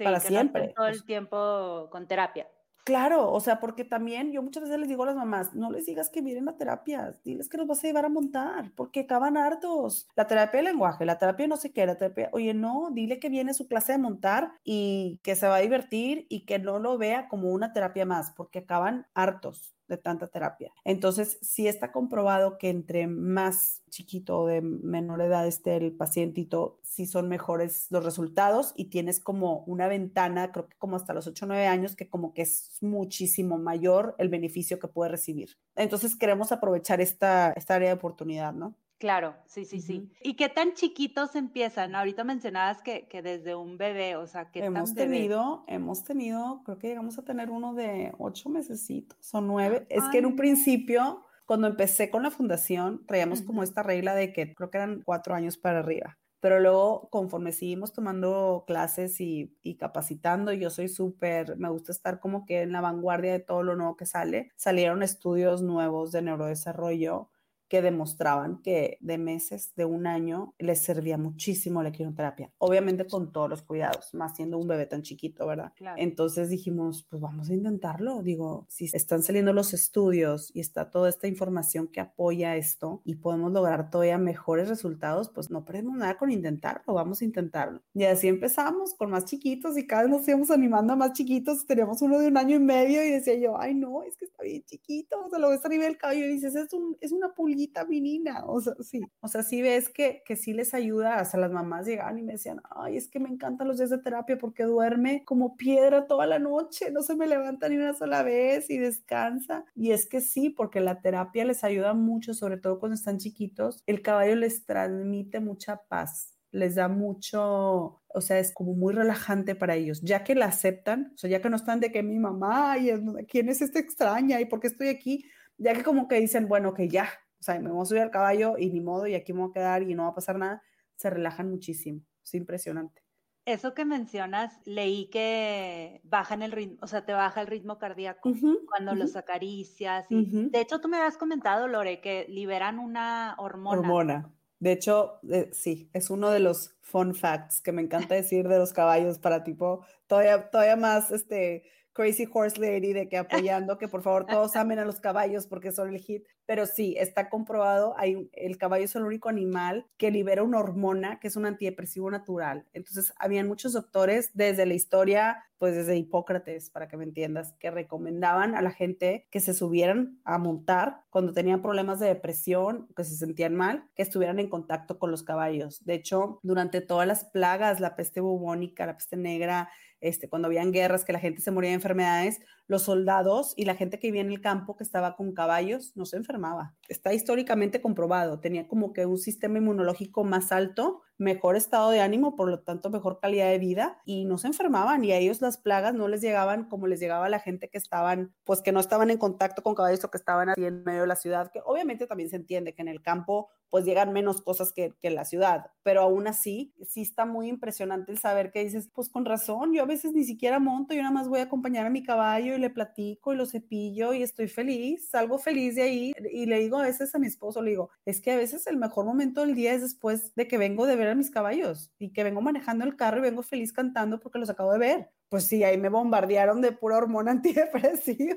para 0.03 0.21
siempre. 0.21 0.75
todo 0.77 0.87
el 0.87 1.05
tiempo 1.05 1.89
con 1.91 2.07
terapia. 2.07 2.47
Claro, 2.87 3.33
o 3.33 3.41
sea, 3.41 3.61
porque 3.61 3.83
también 3.83 4.31
yo 4.31 4.43
muchas 4.43 4.65
veces 4.65 4.79
les 4.79 4.91
digo 4.91 5.05
a 5.05 5.07
las 5.07 5.17
mamás, 5.17 5.55
no 5.55 5.71
les 5.71 5.87
digas 5.87 6.11
que 6.11 6.21
miren 6.21 6.45
la 6.45 6.59
terapia, 6.59 7.15
diles 7.25 7.49
que 7.49 7.57
los 7.57 7.67
vas 7.67 7.83
a 7.83 7.87
llevar 7.87 8.05
a 8.05 8.11
montar, 8.11 8.73
porque 8.77 9.01
acaban 9.01 9.39
hartos. 9.39 10.07
La 10.17 10.27
terapia 10.27 10.59
de 10.61 10.65
lenguaje, 10.65 11.07
la 11.07 11.17
terapia 11.17 11.47
no 11.49 11.57
sé 11.57 11.73
qué, 11.73 11.87
la 11.87 11.97
terapia, 11.97 12.29
oye, 12.35 12.53
no, 12.53 12.91
dile 12.93 13.19
que 13.19 13.31
viene 13.31 13.55
su 13.55 13.69
clase 13.69 13.93
de 13.93 13.99
montar 13.99 14.53
y 14.65 15.19
que 15.23 15.35
se 15.35 15.49
va 15.49 15.57
a 15.57 15.61
divertir 15.61 16.27
y 16.29 16.45
que 16.45 16.59
no 16.59 16.79
lo 16.79 16.99
vea 16.99 17.27
como 17.29 17.49
una 17.53 17.73
terapia 17.73 18.05
más, 18.05 18.33
porque 18.33 18.59
acaban 18.59 19.07
hartos 19.15 19.75
de 19.89 19.97
tanta 19.97 20.29
terapia. 20.29 20.73
Entonces, 20.85 21.39
si 21.43 21.69
está 21.69 21.93
comprobado 21.93 22.59
que 22.59 22.71
entre 22.71 23.07
más 23.07 23.83
chiquito 23.91 24.41
o 24.41 24.47
de 24.47 24.61
menor 24.61 25.21
edad 25.21 25.47
esté 25.47 25.77
el 25.77 25.93
pacientito, 25.93 26.79
si 26.83 27.07
son 27.07 27.29
mejores 27.29 27.87
los 27.91 28.05
resultados 28.05 28.73
y 28.77 28.87
tienes 28.87 29.21
como 29.21 29.65
una 29.67 29.89
ventana, 29.89 30.53
creo 30.53 30.69
que 30.69 30.77
como 30.79 30.97
hasta 30.97 31.15
los 31.15 31.27
8 31.27 31.45
o 31.45 31.49
9 31.49 31.67
años, 31.67 31.97
que 31.97 32.09
como 32.09 32.35
que 32.35 32.43
es 32.43 32.79
muchísimo 32.81 33.59
mayor 33.59 34.15
el 34.19 34.29
beneficio 34.29 34.79
que 34.79 34.89
puede 34.89 35.11
recibir. 35.11 35.57
Entonces, 35.77 36.17
queremos 36.17 36.53
aprovechar 36.53 37.01
esta, 37.01 37.53
esta 37.53 37.75
área 37.75 37.89
de 37.89 37.95
oportunidad, 37.95 38.53
¿no? 38.53 38.75
Claro, 39.05 39.37
sí, 39.45 39.67
sí, 39.67 39.83
sí. 39.83 40.11
¿Y 40.23 40.35
qué 40.35 40.49
tan 40.49 40.73
chiquitos 40.73 41.37
empiezan? 41.37 41.95
Ahorita 41.95 42.25
mencionabas 42.25 42.81
que, 42.81 43.07
que 43.07 43.21
desde 43.21 43.55
un 43.55 43.77
bebé, 43.77 44.17
o 44.17 44.27
sea, 44.27 44.51
que 44.51 44.65
hemos 44.65 44.95
tenido, 44.95 45.63
hemos 45.67 46.05
tenido, 46.05 46.63
creo 46.65 46.79
que 46.79 46.89
llegamos 46.89 47.19
a 47.19 47.23
tener 47.23 47.51
uno 47.51 47.75
de 47.75 48.15
ocho 48.17 48.49
mesecitos 48.49 49.35
o 49.35 49.43
nueve. 49.43 49.87
Es 49.91 50.05
que 50.05 50.17
en 50.17 50.25
un 50.25 50.37
principio, 50.37 51.21
cuando 51.45 51.67
empecé 51.67 52.09
con 52.09 52.23
la 52.23 52.31
fundación, 52.31 53.05
traíamos 53.07 53.43
como 53.43 53.63
esta 53.63 53.83
regla 53.83 54.15
de 54.15 54.33
que 54.33 54.55
creo 54.55 54.71
que 54.71 54.79
eran 54.79 55.03
cuatro 55.05 55.35
años 55.35 55.59
para 55.59 55.81
arriba. 55.81 56.17
Pero 56.41 56.59
luego, 56.59 57.11
conforme 57.11 57.53
seguimos 57.53 57.93
tomando 57.93 58.65
clases 58.67 59.21
y, 59.21 59.55
y 59.63 59.77
capacitando, 59.77 60.51
yo 60.55 60.71
soy 60.71 60.89
súper, 60.89 61.59
me 61.59 61.69
gusta 61.69 61.93
estar 61.93 62.21
como 62.21 62.47
que 62.47 62.63
en 62.63 62.73
la 62.73 62.81
vanguardia 62.81 63.33
de 63.33 63.41
todo 63.41 63.63
lo 63.63 63.77
nuevo 63.77 63.99
que 63.99 64.07
sale. 64.07 64.51
Salieron 64.57 65.03
estudios 65.03 65.61
nuevos 65.61 66.11
de 66.11 66.23
neurodesarrollo 66.23 67.29
que 67.75 67.83
demostraban 67.83 68.63
que 68.63 68.99
de 69.01 69.19
meses, 69.19 69.73
de 69.75 69.85
un 69.85 70.07
año, 70.07 70.55
les 70.61 70.85
servía 70.85 71.19
muchísimo 71.19 71.83
la 71.83 71.89
equinoterapia. 71.89 72.53
Obviamente 72.59 73.05
con 73.05 73.33
todos 73.33 73.51
los 73.51 73.63
cuidados, 73.63 74.15
más 74.15 74.37
siendo 74.37 74.59
un 74.59 74.69
bebé 74.69 74.87
tan 74.87 75.03
chiquito, 75.03 75.45
¿verdad? 75.45 75.73
Entonces 75.97 76.51
dijimos, 76.51 77.05
pues 77.11 77.21
vamos 77.21 77.51
a 77.51 77.53
intentarlo. 77.53 78.23
Digo, 78.23 78.65
si 78.69 78.85
están 78.93 79.25
saliendo 79.25 79.53
los 79.53 79.75
estudios 79.75 80.53
y 80.55 80.61
está 80.61 80.89
toda 80.93 81.09
esta 81.09 81.27
información 81.27 81.89
que 81.89 81.99
apoya 81.99 82.55
esto 82.55 83.03
y 83.05 83.17
podemos 83.17 83.51
lograr 83.51 83.91
todavía 83.91 84.19
mejores 84.19 84.69
resultados, 84.69 85.31
pues 85.31 85.51
no 85.51 85.65
perdemos 85.65 85.97
nada 85.97 86.17
con 86.17 86.31
intentarlo, 86.31 86.95
vamos 86.95 87.23
a 87.23 87.25
intentarlo. 87.25 87.83
Y 87.93 88.05
así 88.05 88.29
empezamos 88.29 88.95
con 88.95 89.11
más 89.11 89.25
chiquitos 89.25 89.77
y 89.77 89.85
cada 89.85 90.03
vez 90.03 90.13
nos 90.13 90.29
íbamos 90.29 90.53
animando 90.53 90.93
a 90.93 90.97
más 90.97 91.13
chiquitos. 91.13 91.67
Teníamos 91.67 92.01
uno 92.03 92.21
de 92.21 92.29
un 92.29 92.37
año 92.37 92.55
y 92.55 92.61
medio 92.61 93.05
y 93.05 93.11
decía 93.11 93.35
yo, 93.35 93.59
ay 93.59 93.75
no, 93.75 94.05
es 94.05 94.17
que 94.17 94.27
está 94.27 94.45
bien 94.45 94.63
chiquito, 94.63 95.21
o 95.25 95.29
sea, 95.29 95.41
lo 95.41 95.51
ves 95.51 95.65
arriba 95.65 95.87
del 95.87 95.99
cabello 95.99 96.27
y 96.27 96.35
dices, 96.35 96.55
es, 96.55 96.73
un, 96.73 96.97
es 97.01 97.11
una 97.11 97.35
pulguita 97.35 97.64
menina, 97.89 98.45
o 98.47 98.61
sea, 98.61 98.75
sí, 98.81 99.01
o 99.21 99.29
sea, 99.29 99.43
sí 99.43 99.63
ves 99.63 99.89
que, 99.89 100.23
que 100.25 100.37
sí 100.37 100.53
les 100.53 100.75
ayuda, 100.75 101.17
hasta 101.17 101.39
las 101.39 101.51
mamás 101.51 101.87
llegaban 101.87 102.19
y 102.19 102.23
me 102.23 102.33
decían, 102.33 102.61
ay, 102.71 102.97
es 102.97 103.09
que 103.09 103.21
me 103.21 103.29
encantan 103.29 103.69
los 103.69 103.79
días 103.79 103.91
de 103.91 103.99
terapia 103.99 104.39
porque 104.39 104.65
duerme 104.65 105.25
como 105.25 105.57
piedra 105.57 106.07
toda 106.07 106.27
la 106.27 106.39
noche, 106.39 106.91
no 106.91 107.03
se 107.03 107.15
me 107.17 107.27
levanta 107.27 107.69
ni 107.69 107.77
una 107.77 107.95
sola 107.95 108.23
vez 108.23 108.71
y 108.71 108.79
descansa. 108.79 109.65
Y 109.75 109.93
es 109.93 110.09
que 110.09 110.21
sí, 110.21 110.51
porque 110.51 110.81
la 110.81 111.01
terapia 111.01 111.45
les 111.45 111.65
ayuda 111.65 111.95
mucho, 111.95 112.35
sobre 112.35 112.59
todo 112.59 112.79
cuando 112.79 112.95
están 112.95 113.19
chiquitos, 113.19 113.83
el 113.87 114.03
caballo 114.03 114.37
les 114.37 114.65
transmite 114.67 115.41
mucha 115.41 115.83
paz 115.89 116.35
les 116.55 116.77
da 116.77 116.87
mucho, 116.87 118.01
o 118.07 118.21
sea, 118.21 118.39
es 118.39 118.55
como 118.55 118.75
muy 118.75 118.95
relajante 118.95 119.57
para 119.57 119.75
ellos, 119.75 120.01
ya 120.03 120.23
que 120.23 120.37
la 120.37 120.47
aceptan, 120.47 121.11
o 121.15 121.19
sea, 121.19 121.29
ya 121.29 121.43
que 121.43 121.51
no 121.51 121.57
están 121.57 121.81
de 121.81 121.91
que 121.91 122.05
mi 122.05 122.17
mamá, 122.21 122.79
y 122.79 122.91
quién 123.27 123.49
es 123.49 123.61
esta 123.61 123.81
extraña 123.81 124.41
y 124.41 124.45
por 124.45 124.61
qué 124.61 124.69
estoy 124.69 124.87
aquí, 124.87 125.25
ya 125.59 125.75
que 125.75 125.83
como 125.83 126.07
que 126.07 126.21
dicen, 126.21 126.47
bueno, 126.47 126.73
que 126.73 126.89
ya, 126.89 127.09
sea, 127.45 127.61
me 127.61 127.71
voy 127.71 127.83
a 127.83 127.87
subir 127.87 128.03
al 128.03 128.11
caballo 128.11 128.57
y 128.59 128.71
ni 128.71 128.81
modo, 128.81 129.07
y 129.07 129.15
aquí 129.15 129.33
me 129.33 129.41
voy 129.41 129.51
a 129.51 129.53
quedar 129.53 129.83
y 129.83 129.95
no 129.95 130.05
va 130.05 130.11
a 130.11 130.15
pasar 130.15 130.39
nada, 130.39 130.63
se 130.97 131.11
relajan 131.11 131.51
muchísimo, 131.51 132.01
es 132.23 132.35
impresionante. 132.35 133.03
Eso 133.47 133.75
que 133.75 133.85
mencionas, 133.85 134.59
leí 134.65 135.11
que 135.11 136.01
bajan 136.03 136.41
el 136.41 136.53
ritmo, 136.53 136.79
o 136.81 136.87
sea, 136.87 137.05
te 137.05 137.13
baja 137.13 137.43
el 137.43 137.47
ritmo 137.47 137.79
cardíaco 137.79 138.33
cuando 138.67 138.95
los 138.95 139.17
acaricias. 139.17 140.07
Y, 140.09 140.49
De 140.49 140.61
hecho, 140.61 140.81
tú 140.81 140.89
me 140.89 140.97
habías 140.97 141.19
comentado, 141.19 141.69
Lore, 141.69 142.01
que 142.01 142.25
liberan 142.31 142.79
una 142.79 143.35
hormona. 143.37 143.79
Hormona. 143.79 144.35
De 144.61 144.73
hecho, 144.73 145.19
eh, 145.31 145.51
sí, 145.53 145.91
es 145.93 146.09
uno 146.09 146.31
de 146.31 146.41
los 146.41 146.75
fun 146.81 147.15
facts 147.15 147.61
que 147.61 147.71
me 147.71 147.83
encanta 147.83 148.15
decir 148.15 148.49
de 148.49 148.57
los 148.57 148.73
caballos 148.73 149.19
para 149.19 149.45
tipo 149.45 149.85
todavía, 150.07 150.49
todavía 150.49 150.77
más 150.77 151.11
este 151.11 151.65
Crazy 151.93 152.27
Horse 152.33 152.59
Lady 152.59 152.95
de 152.95 153.09
que 153.09 153.19
apoyando 153.19 153.77
que 153.77 153.89
por 153.89 154.03
favor 154.03 154.27
todos 154.27 154.57
amen 154.57 154.79
a 154.79 154.85
los 154.85 155.01
caballos 155.01 155.47
porque 155.47 155.71
son 155.71 155.91
el 155.91 156.01
hit. 156.01 156.27
Pero 156.47 156.67
sí, 156.67 156.97
está 156.99 157.29
comprobado, 157.31 157.95
hay, 157.97 158.29
el 158.33 158.59
caballo 158.59 158.85
es 158.85 158.95
el 158.97 159.05
único 159.05 159.29
animal 159.29 159.87
que 159.97 160.11
libera 160.11 160.43
una 160.43 160.59
hormona 160.59 161.19
que 161.21 161.29
es 161.29 161.37
un 161.37 161.47
antidepresivo 161.47 162.11
natural. 162.11 162.67
Entonces, 162.73 163.15
habían 163.19 163.49
muchos 163.49 163.73
doctores 163.73 164.31
desde 164.35 164.67
la 164.67 164.75
historia, 164.75 165.45
pues 165.59 165.75
desde 165.75 165.97
Hipócrates, 165.97 166.71
para 166.71 166.89
que 166.89 166.97
me 166.97 167.05
entiendas, 167.05 167.55
que 167.59 167.71
recomendaban 167.71 168.55
a 168.55 168.63
la 168.63 168.71
gente 168.71 169.27
que 169.31 169.41
se 169.41 169.55
subieran 169.55 170.21
a 170.25 170.39
montar 170.39 171.01
cuando 171.11 171.33
tenían 171.33 171.63
problemas 171.63 172.01
de 172.01 172.09
depresión, 172.09 172.89
que 172.95 173.05
se 173.05 173.17
sentían 173.17 173.55
mal, 173.55 173.89
que 173.95 174.03
estuvieran 174.03 174.39
en 174.39 174.51
contacto 174.51 174.99
con 174.99 175.11
los 175.11 175.23
caballos. 175.23 175.85
De 175.85 175.95
hecho, 175.95 176.41
durante 176.43 176.81
todas 176.81 177.07
las 177.07 177.25
plagas, 177.25 177.81
la 177.81 177.97
peste 177.97 178.21
bubónica, 178.21 178.87
la 178.87 178.97
peste 178.97 179.17
negra, 179.17 179.71
este, 180.01 180.29
cuando 180.29 180.47
habían 180.47 180.71
guerras, 180.71 181.05
que 181.05 181.15
la 181.15 181.19
gente 181.19 181.41
se 181.41 181.51
moría 181.51 181.71
de 181.71 181.77
enfermedades, 181.77 182.41
los 182.67 182.83
soldados 182.83 183.55
y 183.57 183.65
la 183.65 183.75
gente 183.75 183.99
que 183.99 184.09
vivía 184.09 184.23
en 184.23 184.31
el 184.31 184.41
campo 184.41 184.77
que 184.77 184.85
estaba 184.85 185.17
con 185.17 185.33
caballos 185.33 185.93
no 185.95 186.07
se 186.07 186.17
enfermaba. 186.17 186.75
Está 186.89 187.13
históricamente 187.13 187.81
comprobado, 187.81 188.41
tenía 188.41 188.67
como 188.67 188.93
que 188.93 189.07
un 189.07 189.19
sistema 189.19 189.59
inmunológico 189.59 190.25
más 190.25 190.53
alto, 190.53 191.03
mejor 191.19 191.57
estado 191.57 191.91
de 191.91 192.01
ánimo, 192.01 192.37
por 192.37 192.49
lo 192.49 192.61
tanto 192.61 192.91
mejor 192.91 193.21
calidad 193.21 193.51
de 193.51 193.59
vida 193.59 194.01
y 194.05 194.25
no 194.25 194.39
se 194.39 194.49
enfermaban 194.49 195.05
y 195.05 195.13
a 195.13 195.19
ellos 195.19 195.41
las 195.41 195.59
plagas 195.59 195.95
no 195.95 196.09
les 196.09 196.21
llegaban 196.21 196.69
como 196.69 196.87
les 196.87 197.01
llegaba 197.01 197.27
a 197.27 197.29
la 197.29 197.39
gente 197.39 197.69
que 197.69 197.79
estaban, 197.79 198.35
pues 198.45 198.63
que 198.63 198.73
no 198.73 198.81
estaban 198.81 199.11
en 199.11 199.19
contacto 199.19 199.63
con 199.63 199.75
caballos 199.75 200.05
o 200.05 200.11
que 200.11 200.19
estaban 200.19 200.49
así 200.49 200.65
en 200.65 200.85
medio 200.85 201.03
de 201.03 201.07
la 201.07 201.17
ciudad, 201.17 201.51
que 201.53 201.61
obviamente 201.65 202.07
también 202.07 202.31
se 202.31 202.37
entiende 202.37 202.75
que 202.75 202.83
en 202.83 202.89
el 202.89 203.03
campo 203.03 203.49
pues 203.71 203.85
llegan 203.85 204.13
menos 204.13 204.41
cosas 204.41 204.73
que, 204.73 204.95
que 205.01 205.09
en 205.09 205.17
la 205.17 205.25
ciudad, 205.25 205.67
pero 205.83 206.03
aún 206.03 206.29
así 206.29 206.73
sí 206.87 207.03
está 207.03 207.27
muy 207.27 207.49
impresionante 207.49 208.13
el 208.13 208.19
saber 208.19 208.53
que 208.53 208.63
dices, 208.63 208.89
pues 208.95 209.09
con 209.09 209.25
razón, 209.25 209.75
yo 209.75 209.83
a 209.83 209.87
veces 209.87 210.13
ni 210.13 210.23
siquiera 210.25 210.61
monto, 210.61 210.95
yo 210.95 211.03
nada 211.03 211.13
más 211.13 211.29
voy 211.29 211.41
a 211.41 211.45
acompañar 211.45 211.85
a 211.85 211.91
mi 211.91 212.05
caballo 212.05 212.55
y 212.55 212.59
le 212.59 212.71
platico 212.71 213.33
y 213.33 213.37
lo 213.37 213.47
cepillo 213.47 214.13
y 214.13 214.23
estoy 214.23 214.47
feliz, 214.47 215.09
salgo 215.11 215.39
feliz 215.39 215.75
de 215.75 215.83
ahí 215.83 216.13
y 216.33 216.47
le 216.47 216.61
digo 216.61 216.79
a 216.79 216.85
veces 216.85 217.15
a 217.15 217.19
mi 217.19 217.27
esposo, 217.27 217.63
le 217.63 217.71
digo, 217.71 217.91
es 218.05 218.21
que 218.21 218.31
a 218.31 218.37
veces 218.37 218.67
el 218.69 218.77
mejor 218.77 219.07
momento 219.07 219.41
del 219.41 219.55
día 219.57 219.75
es 219.75 219.83
después 219.83 220.35
de 220.37 220.47
que 220.47 220.57
vengo 220.57 220.87
de 220.87 220.97
ver 220.97 221.04
a 221.13 221.15
mis 221.15 221.31
caballos 221.31 221.93
y 221.99 222.13
que 222.13 222.25
vengo 222.25 222.41
manejando 222.41 222.85
el 222.85 222.97
carro 222.97 223.19
y 223.19 223.23
vengo 223.23 223.43
feliz 223.43 223.73
cantando 223.73 224.21
porque 224.21 224.39
los 224.39 224.51
acabo 224.51 224.73
de 224.73 224.79
ver. 224.79 225.11
Pues 225.29 225.45
sí, 225.47 225.65
ahí 225.65 225.79
me 225.79 225.89
bombardearon 225.89 226.61
de 226.61 226.73
pura 226.73 226.97
hormona 226.97 227.31
antidepresiva. 227.33 228.37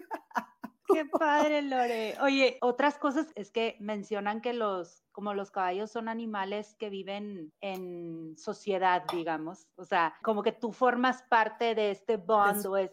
Qué 0.94 1.06
padre, 1.06 1.62
Lore. 1.62 2.16
Oye, 2.22 2.58
otras 2.62 2.98
cosas 2.98 3.28
es 3.36 3.52
que 3.52 3.76
mencionan 3.80 4.42
que 4.42 4.54
los, 4.54 5.04
como 5.12 5.34
los 5.34 5.52
caballos 5.52 5.92
son 5.92 6.08
animales 6.08 6.76
que 6.80 6.90
viven 6.90 7.52
en 7.62 8.38
sociedad, 8.38 9.04
digamos. 9.12 9.68
O 9.76 9.84
sea, 9.84 10.16
como 10.24 10.44
que 10.44 10.54
tú 10.54 10.72
formas 10.72 11.24
parte 11.24 11.76
de 11.76 11.92
este 11.92 12.16
bond, 12.18 12.66
o 12.66 12.78
es, 12.78 12.92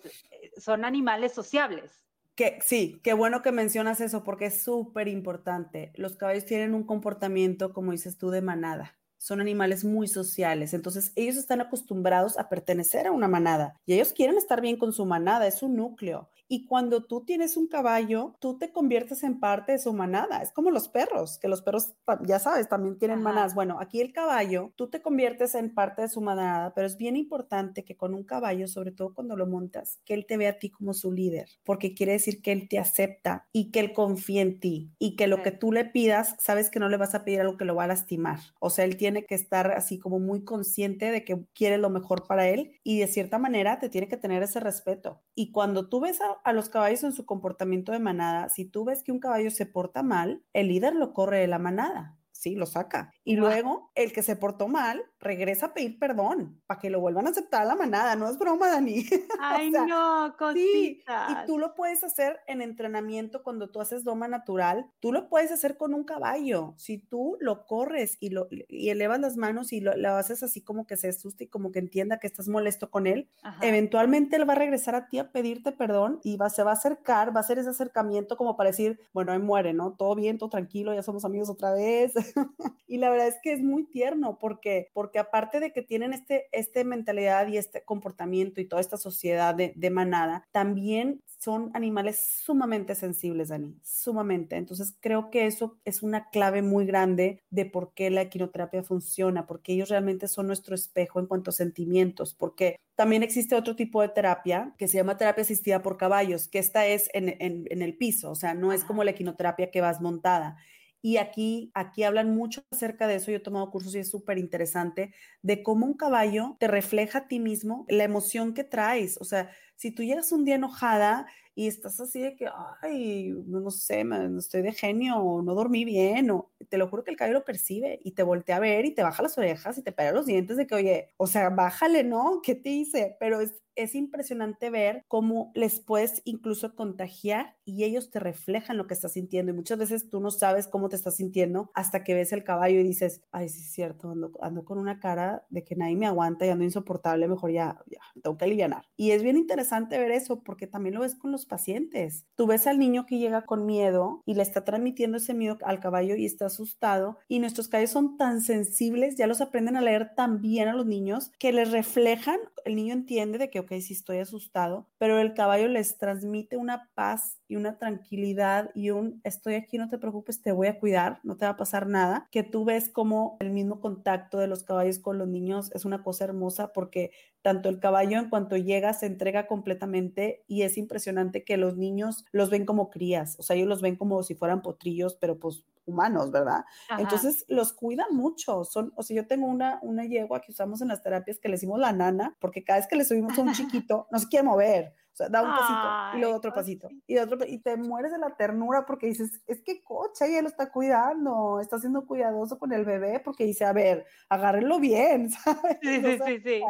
son 0.56 0.84
animales 0.84 1.32
sociables. 1.32 2.00
Que, 2.34 2.58
sí, 2.60 3.00
qué 3.04 3.12
bueno 3.12 3.42
que 3.42 3.52
mencionas 3.52 4.00
eso 4.00 4.24
porque 4.24 4.46
es 4.46 4.62
súper 4.62 5.06
importante. 5.06 5.92
Los 5.94 6.16
caballos 6.16 6.46
tienen 6.46 6.74
un 6.74 6.82
comportamiento, 6.82 7.72
como 7.72 7.92
dices 7.92 8.18
tú, 8.18 8.30
de 8.30 8.42
manada 8.42 8.98
son 9.24 9.40
animales 9.40 9.86
muy 9.86 10.06
sociales, 10.06 10.74
entonces 10.74 11.12
ellos 11.16 11.36
están 11.36 11.62
acostumbrados 11.62 12.38
a 12.38 12.50
pertenecer 12.50 13.06
a 13.06 13.12
una 13.12 13.26
manada 13.26 13.80
y 13.86 13.94
ellos 13.94 14.12
quieren 14.12 14.36
estar 14.36 14.60
bien 14.60 14.76
con 14.76 14.92
su 14.92 15.06
manada, 15.06 15.46
es 15.46 15.62
un 15.62 15.76
núcleo. 15.76 16.28
Y 16.46 16.66
cuando 16.66 17.04
tú 17.04 17.24
tienes 17.24 17.56
un 17.56 17.68
caballo, 17.68 18.36
tú 18.38 18.58
te 18.58 18.70
conviertes 18.70 19.22
en 19.22 19.40
parte 19.40 19.72
de 19.72 19.78
su 19.78 19.94
manada. 19.94 20.42
Es 20.42 20.52
como 20.52 20.70
los 20.70 20.88
perros, 20.88 21.38
que 21.38 21.48
los 21.48 21.62
perros, 21.62 21.94
ya 22.26 22.38
sabes, 22.38 22.68
también 22.68 22.98
tienen 22.98 23.22
manadas. 23.22 23.54
Bueno, 23.54 23.78
aquí 23.80 24.02
el 24.02 24.12
caballo, 24.12 24.72
tú 24.76 24.90
te 24.90 25.00
conviertes 25.00 25.54
en 25.54 25.72
parte 25.72 26.02
de 26.02 26.08
su 26.08 26.20
manada, 26.20 26.74
pero 26.74 26.86
es 26.86 26.98
bien 26.98 27.16
importante 27.16 27.82
que 27.82 27.96
con 27.96 28.12
un 28.14 28.24
caballo, 28.24 28.68
sobre 28.68 28.92
todo 28.92 29.14
cuando 29.14 29.36
lo 29.36 29.46
montas, 29.46 30.00
que 30.04 30.12
él 30.12 30.26
te 30.26 30.36
vea 30.36 30.50
a 30.50 30.58
ti 30.58 30.70
como 30.70 30.92
su 30.92 31.12
líder, 31.12 31.48
porque 31.64 31.94
quiere 31.94 32.12
decir 32.12 32.42
que 32.42 32.52
él 32.52 32.68
te 32.68 32.78
acepta 32.78 33.48
y 33.52 33.70
que 33.70 33.80
él 33.80 33.92
confía 33.94 34.42
en 34.42 34.60
ti 34.60 34.92
y 34.98 35.16
que 35.16 35.26
lo 35.26 35.42
que 35.42 35.50
tú 35.50 35.72
le 35.72 35.86
pidas, 35.86 36.36
sabes 36.38 36.68
que 36.68 36.78
no 36.78 36.90
le 36.90 36.98
vas 36.98 37.14
a 37.14 37.24
pedir 37.24 37.40
algo 37.40 37.56
que 37.56 37.64
lo 37.64 37.74
va 37.74 37.84
a 37.84 37.88
lastimar. 37.88 38.40
O 38.60 38.68
sea, 38.68 38.84
él 38.84 38.96
tiene 38.96 39.13
tiene 39.14 39.26
que 39.26 39.36
estar 39.36 39.70
así 39.70 40.00
como 40.00 40.18
muy 40.18 40.42
consciente 40.42 41.12
de 41.12 41.24
que 41.24 41.46
quiere 41.54 41.78
lo 41.78 41.88
mejor 41.88 42.26
para 42.26 42.48
él 42.48 42.72
y 42.82 42.98
de 42.98 43.06
cierta 43.06 43.38
manera 43.38 43.78
te 43.78 43.88
tiene 43.88 44.08
que 44.08 44.16
tener 44.16 44.42
ese 44.42 44.58
respeto. 44.58 45.22
Y 45.36 45.52
cuando 45.52 45.88
tú 45.88 46.00
ves 46.00 46.18
a, 46.42 46.52
los 46.52 46.68
caballos 46.68 47.04
en 47.04 47.12
su 47.12 47.24
comportamiento 47.24 47.92
de 47.92 48.00
manada, 48.00 48.48
si 48.48 48.64
tú 48.64 48.84
ves 48.84 49.04
que 49.04 49.12
un 49.12 49.20
caballo 49.20 49.50
se 49.52 49.66
porta 49.66 50.02
mal, 50.02 50.42
el 50.52 50.68
líder 50.68 50.96
lo 50.96 51.12
corre 51.12 51.38
de 51.38 51.46
la 51.46 51.60
manada 51.60 52.18
sí, 52.44 52.54
lo 52.54 52.66
saca. 52.66 53.13
Y 53.24 53.36
luego 53.36 53.90
el 53.94 54.12
que 54.12 54.22
se 54.22 54.36
portó 54.36 54.68
mal 54.68 55.02
regresa 55.18 55.66
a 55.66 55.74
pedir 55.74 55.98
perdón 55.98 56.60
para 56.66 56.78
que 56.78 56.90
lo 56.90 57.00
vuelvan 57.00 57.26
a 57.26 57.30
aceptar 57.30 57.62
a 57.62 57.64
la 57.64 57.74
manada. 57.74 58.14
No 58.16 58.28
es 58.28 58.38
broma, 58.38 58.68
Dani. 58.68 59.06
Ay, 59.40 59.70
no, 59.70 60.34
cosita. 60.38 61.28
y 61.30 61.46
tú 61.46 61.58
lo 61.58 61.74
puedes 61.74 62.04
hacer 62.04 62.40
en 62.46 62.60
entrenamiento 62.60 63.42
cuando 63.42 63.70
tú 63.70 63.80
haces 63.80 64.04
doma 64.04 64.28
natural. 64.28 64.90
Tú 65.00 65.10
lo 65.10 65.30
puedes 65.30 65.50
hacer 65.50 65.78
con 65.78 65.94
un 65.94 66.04
caballo. 66.04 66.74
Si 66.76 66.98
tú 66.98 67.38
lo 67.40 67.64
corres 67.66 68.18
y, 68.20 68.28
lo, 68.28 68.46
y 68.50 68.90
elevas 68.90 69.20
las 69.20 69.38
manos 69.38 69.72
y 69.72 69.80
lo, 69.80 69.92
haces 70.14 70.42
así 70.42 70.60
como 70.60 70.86
que 70.86 70.98
se 70.98 71.08
asuste 71.08 71.44
y 71.44 71.48
como 71.48 71.72
que 71.72 71.78
entienda 71.78 72.18
que 72.20 72.26
estás 72.26 72.48
molesto 72.48 72.90
con 72.90 73.06
él, 73.06 73.30
eventualmente 73.62 74.36
él 74.36 74.48
va 74.48 74.52
a 74.52 74.56
regresar 74.56 74.94
a 74.94 75.08
ti 75.08 75.18
a 75.18 75.32
pedirte 75.32 75.72
perdón 75.72 76.20
y 76.22 76.36
va, 76.36 76.50
se 76.50 76.62
va 76.62 76.72
a 76.72 76.74
acercar, 76.74 77.34
va 77.34 77.40
a 77.40 77.42
hacer 77.42 77.58
ese 77.58 77.70
acercamiento 77.70 78.36
como 78.36 78.56
para 78.56 78.70
decir, 78.70 79.00
bueno, 79.14 79.32
ahí 79.32 79.38
muere, 79.38 79.72
¿no? 79.72 79.94
Todo 79.94 80.14
bien, 80.14 80.36
todo 80.36 80.50
tranquilo, 80.50 80.92
ya 80.94 81.02
somos 81.02 81.24
amigos 81.24 81.48
otra 81.48 81.72
vez. 81.72 82.12
y 82.86 82.98
la 82.98 83.13
verdad 83.14 83.28
es 83.28 83.40
que 83.42 83.52
es 83.52 83.62
muy 83.62 83.84
tierno 83.84 84.38
porque, 84.38 84.90
porque 84.92 85.18
aparte 85.18 85.60
de 85.60 85.72
que 85.72 85.82
tienen 85.82 86.12
este, 86.12 86.48
este 86.52 86.84
mentalidad 86.84 87.48
y 87.48 87.56
este 87.56 87.82
comportamiento 87.84 88.60
y 88.60 88.66
toda 88.66 88.80
esta 88.80 88.96
sociedad 88.96 89.54
de, 89.54 89.72
de 89.76 89.90
manada, 89.90 90.46
también 90.52 91.22
son 91.44 91.70
animales 91.74 92.40
sumamente 92.42 92.94
sensibles, 92.94 93.48
Dani, 93.48 93.78
sumamente. 93.82 94.56
Entonces 94.56 94.96
creo 95.00 95.30
que 95.30 95.46
eso 95.46 95.78
es 95.84 96.02
una 96.02 96.30
clave 96.30 96.62
muy 96.62 96.86
grande 96.86 97.42
de 97.50 97.66
por 97.66 97.92
qué 97.92 98.10
la 98.10 98.22
equinoterapia 98.22 98.82
funciona, 98.82 99.46
porque 99.46 99.72
ellos 99.74 99.90
realmente 99.90 100.26
son 100.28 100.46
nuestro 100.46 100.74
espejo 100.74 101.20
en 101.20 101.26
cuanto 101.26 101.50
a 101.50 101.52
sentimientos, 101.52 102.34
porque 102.34 102.76
también 102.94 103.22
existe 103.22 103.56
otro 103.56 103.76
tipo 103.76 104.00
de 104.00 104.08
terapia 104.08 104.74
que 104.78 104.88
se 104.88 104.96
llama 104.96 105.18
terapia 105.18 105.42
asistida 105.42 105.82
por 105.82 105.96
caballos, 105.96 106.48
que 106.48 106.60
esta 106.60 106.86
es 106.86 107.10
en, 107.12 107.28
en, 107.40 107.66
en 107.70 107.82
el 107.82 107.96
piso, 107.96 108.30
o 108.30 108.36
sea, 108.36 108.54
no 108.54 108.72
es 108.72 108.84
como 108.84 109.04
la 109.04 109.10
equinoterapia 109.10 109.70
que 109.70 109.80
vas 109.80 110.00
montada. 110.00 110.56
Y 111.06 111.18
aquí, 111.18 111.70
aquí 111.74 112.02
hablan 112.02 112.34
mucho 112.34 112.64
acerca 112.72 113.06
de 113.06 113.16
eso. 113.16 113.30
Yo 113.30 113.36
he 113.36 113.40
tomado 113.40 113.70
cursos 113.70 113.94
y 113.94 113.98
es 113.98 114.10
súper 114.10 114.38
interesante 114.38 115.12
de 115.42 115.62
cómo 115.62 115.84
un 115.84 115.92
caballo 115.98 116.56
te 116.58 116.66
refleja 116.66 117.18
a 117.18 117.28
ti 117.28 117.40
mismo 117.40 117.84
la 117.90 118.04
emoción 118.04 118.54
que 118.54 118.64
traes. 118.64 119.18
O 119.20 119.24
sea, 119.24 119.50
si 119.76 119.90
tú 119.90 120.02
llegas 120.02 120.32
un 120.32 120.44
día 120.44 120.56
enojada 120.56 121.26
y 121.54 121.68
estás 121.68 122.00
así 122.00 122.20
de 122.20 122.34
que, 122.34 122.48
ay, 122.82 123.32
no 123.46 123.70
sé, 123.70 124.02
no 124.04 124.38
estoy 124.38 124.62
de 124.62 124.72
genio, 124.72 125.18
o 125.18 125.42
no 125.42 125.54
dormí 125.54 125.84
bien, 125.84 126.30
o 126.30 126.50
te 126.68 126.78
lo 126.78 126.88
juro 126.88 127.04
que 127.04 127.12
el 127.12 127.16
caballo 127.16 127.38
lo 127.38 127.44
percibe 127.44 128.00
y 128.02 128.12
te 128.12 128.22
voltea 128.24 128.56
a 128.56 128.60
ver 128.60 128.84
y 128.86 128.94
te 128.94 129.02
baja 129.02 129.22
las 129.22 129.38
orejas 129.38 129.78
y 129.78 129.82
te 129.82 129.92
pega 129.92 130.12
los 130.12 130.26
dientes 130.26 130.56
de 130.56 130.66
que, 130.66 130.74
oye, 130.74 131.08
o 131.16 131.26
sea, 131.26 131.50
bájale, 131.50 132.02
¿no? 132.02 132.40
¿Qué 132.42 132.54
te 132.56 132.70
hice? 132.70 133.16
Pero 133.20 133.40
es, 133.40 133.62
es 133.76 133.94
impresionante 133.94 134.70
ver 134.70 135.04
cómo 135.08 135.52
les 135.54 135.80
puedes 135.80 136.22
incluso 136.24 136.74
contagiar 136.74 137.56
y 137.64 137.84
ellos 137.84 138.10
te 138.10 138.18
reflejan 138.20 138.76
lo 138.76 138.86
que 138.86 138.94
estás 138.94 139.12
sintiendo. 139.12 139.52
Y 139.52 139.54
muchas 139.54 139.78
veces 139.78 140.10
tú 140.10 140.20
no 140.20 140.30
sabes 140.30 140.66
cómo 140.68 140.88
te 140.88 140.96
estás 140.96 141.16
sintiendo 141.16 141.70
hasta 141.74 142.02
que 142.04 142.14
ves 142.14 142.32
el 142.32 142.44
caballo 142.44 142.80
y 142.80 142.84
dices, 142.84 143.22
ay, 143.32 143.48
sí 143.48 143.60
es 143.60 143.72
cierto, 143.72 144.10
ando, 144.10 144.32
ando 144.40 144.64
con 144.64 144.78
una 144.78 144.98
cara 144.98 145.46
de 145.50 145.62
que 145.64 145.76
nadie 145.76 145.96
me 145.96 146.06
aguanta 146.06 146.46
y 146.46 146.48
ando 146.50 146.64
insoportable, 146.64 147.28
mejor 147.28 147.52
ya, 147.52 147.82
ya, 147.86 148.00
tengo 148.22 148.36
que 148.36 148.44
aliviar. 148.44 148.82
Y 148.96 149.10
es 149.10 149.22
bien 149.22 149.36
interesante 149.36 149.63
ver 149.98 150.10
eso 150.10 150.42
porque 150.42 150.66
también 150.66 150.94
lo 150.94 151.00
ves 151.00 151.14
con 151.14 151.32
los 151.32 151.46
pacientes. 151.46 152.26
Tú 152.34 152.46
ves 152.46 152.66
al 152.66 152.78
niño 152.78 153.06
que 153.06 153.18
llega 153.18 153.46
con 153.46 153.66
miedo 153.66 154.22
y 154.26 154.34
le 154.34 154.42
está 154.42 154.64
transmitiendo 154.64 155.18
ese 155.18 155.34
miedo 155.34 155.58
al 155.64 155.80
caballo 155.80 156.16
y 156.16 156.24
está 156.24 156.46
asustado 156.46 157.18
y 157.28 157.38
nuestros 157.38 157.68
caballos 157.68 157.90
son 157.90 158.16
tan 158.16 158.40
sensibles, 158.40 159.16
ya 159.16 159.26
los 159.26 159.40
aprenden 159.40 159.76
a 159.76 159.80
leer 159.80 160.14
tan 160.14 160.40
bien 160.40 160.68
a 160.68 160.74
los 160.74 160.86
niños 160.86 161.30
que 161.38 161.52
les 161.52 161.70
reflejan, 161.70 162.38
el 162.64 162.76
niño 162.76 162.94
entiende 162.94 163.38
de 163.38 163.50
que 163.50 163.60
ok, 163.60 163.72
sí 163.80 163.94
estoy 163.94 164.18
asustado, 164.18 164.88
pero 164.98 165.18
el 165.18 165.34
caballo 165.34 165.68
les 165.68 165.98
transmite 165.98 166.56
una 166.56 166.90
paz 166.94 167.38
y 167.48 167.56
una 167.56 167.78
tranquilidad 167.78 168.70
y 168.74 168.90
un 168.90 169.20
estoy 169.24 169.54
aquí, 169.54 169.78
no 169.78 169.88
te 169.88 169.98
preocupes, 169.98 170.42
te 170.42 170.52
voy 170.52 170.66
a 170.68 170.78
cuidar, 170.78 171.20
no 171.22 171.36
te 171.36 171.44
va 171.44 171.52
a 171.52 171.56
pasar 171.56 171.86
nada, 171.86 172.28
que 172.30 172.42
tú 172.42 172.64
ves 172.64 172.88
como 172.88 173.36
el 173.40 173.50
mismo 173.50 173.80
contacto 173.80 174.38
de 174.38 174.46
los 174.46 174.64
caballos 174.64 174.98
con 174.98 175.18
los 175.18 175.28
niños 175.28 175.70
es 175.74 175.84
una 175.84 176.02
cosa 176.02 176.24
hermosa 176.24 176.72
porque 176.72 177.10
tanto 177.42 177.68
el 177.68 177.80
caballo 177.80 178.18
en 178.18 178.30
cuanto 178.30 178.56
llega 178.56 178.92
se 178.94 179.06
entrega 179.06 179.46
completamente 179.46 180.44
y 180.46 180.62
es 180.62 180.78
impresionante 180.78 181.44
que 181.44 181.56
los 181.56 181.76
niños 181.76 182.24
los 182.32 182.50
ven 182.50 182.64
como 182.64 182.90
crías, 182.90 183.36
o 183.38 183.42
sea, 183.42 183.56
ellos 183.56 183.68
los 183.68 183.82
ven 183.82 183.96
como 183.96 184.22
si 184.22 184.34
fueran 184.34 184.62
potrillos, 184.62 185.14
pero 185.14 185.38
pues 185.38 185.64
humanos, 185.86 186.30
¿verdad? 186.30 186.64
Entonces 186.98 187.44
los 187.48 187.72
cuidan 187.72 188.14
mucho. 188.14 188.64
Son, 188.64 188.92
o 188.96 189.02
sea, 189.02 189.16
yo 189.16 189.26
tengo 189.26 189.46
una, 189.46 189.78
una 189.82 190.04
yegua 190.04 190.40
que 190.40 190.52
usamos 190.52 190.80
en 190.80 190.88
las 190.88 191.02
terapias 191.02 191.38
que 191.38 191.48
le 191.48 191.54
decimos 191.54 191.78
la 191.78 191.92
nana, 191.92 192.36
porque 192.40 192.64
cada 192.64 192.78
vez 192.78 192.88
que 192.88 192.96
le 192.96 193.04
subimos 193.04 193.38
a 193.38 193.42
un 193.42 193.52
chiquito, 193.52 194.06
no 194.10 194.18
se 194.18 194.28
quiere 194.28 194.44
mover. 194.44 194.94
O 195.14 195.16
sea, 195.16 195.28
da 195.28 195.42
un 195.42 195.54
pasito 195.54 196.16
y 196.16 196.20
luego 196.20 196.36
otro 196.36 196.52
pasito 196.52 196.88
y 197.06 197.18
otro 197.18 197.38
y 197.46 197.58
te 197.60 197.76
mueres 197.76 198.10
de 198.10 198.18
la 198.18 198.36
ternura 198.36 198.84
porque 198.84 199.06
dices, 199.06 199.42
es 199.46 199.62
que 199.62 199.80
cocha, 199.84 200.26
ella 200.26 200.42
lo 200.42 200.48
está 200.48 200.72
cuidando, 200.72 201.60
está 201.60 201.78
siendo 201.78 202.04
cuidadoso 202.04 202.58
con 202.58 202.72
el 202.72 202.84
bebé 202.84 203.20
porque 203.24 203.44
dice, 203.44 203.64
a 203.64 203.72
ver, 203.72 204.04
agárrenlo 204.28 204.80
bien, 204.80 205.30
¿sabes? 205.30 205.78
Sí, 205.82 206.02
sí, 206.02 206.18
sí, 206.26 206.40
sí. 206.40 206.62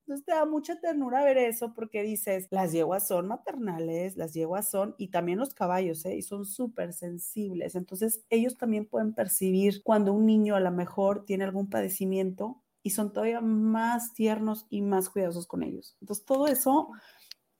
Entonces 0.00 0.24
te 0.24 0.32
da 0.32 0.46
mucha 0.46 0.80
ternura 0.80 1.22
ver 1.24 1.36
eso 1.36 1.74
porque 1.74 2.02
dices, 2.02 2.48
las 2.50 2.72
yeguas 2.72 3.06
son 3.06 3.28
maternales, 3.28 4.16
las 4.16 4.32
yeguas 4.32 4.70
son, 4.70 4.94
y 4.98 5.08
también 5.08 5.38
los 5.38 5.54
caballos, 5.54 6.04
¿eh? 6.06 6.16
Y 6.16 6.22
son 6.22 6.44
súper 6.44 6.92
sensibles. 6.92 7.74
Entonces 7.76 8.24
ellos 8.30 8.56
también 8.56 8.88
pueden 8.88 9.14
percibir 9.14 9.82
cuando 9.84 10.12
un 10.12 10.26
niño 10.26 10.56
a 10.56 10.60
lo 10.60 10.70
mejor 10.72 11.24
tiene 11.26 11.44
algún 11.44 11.68
padecimiento 11.68 12.62
y 12.82 12.90
son 12.90 13.12
todavía 13.12 13.40
más 13.40 14.12
tiernos 14.12 14.66
y 14.70 14.82
más 14.82 15.08
cuidadosos 15.08 15.46
con 15.46 15.62
ellos. 15.62 15.96
Entonces 16.00 16.24
todo 16.24 16.48
eso 16.48 16.88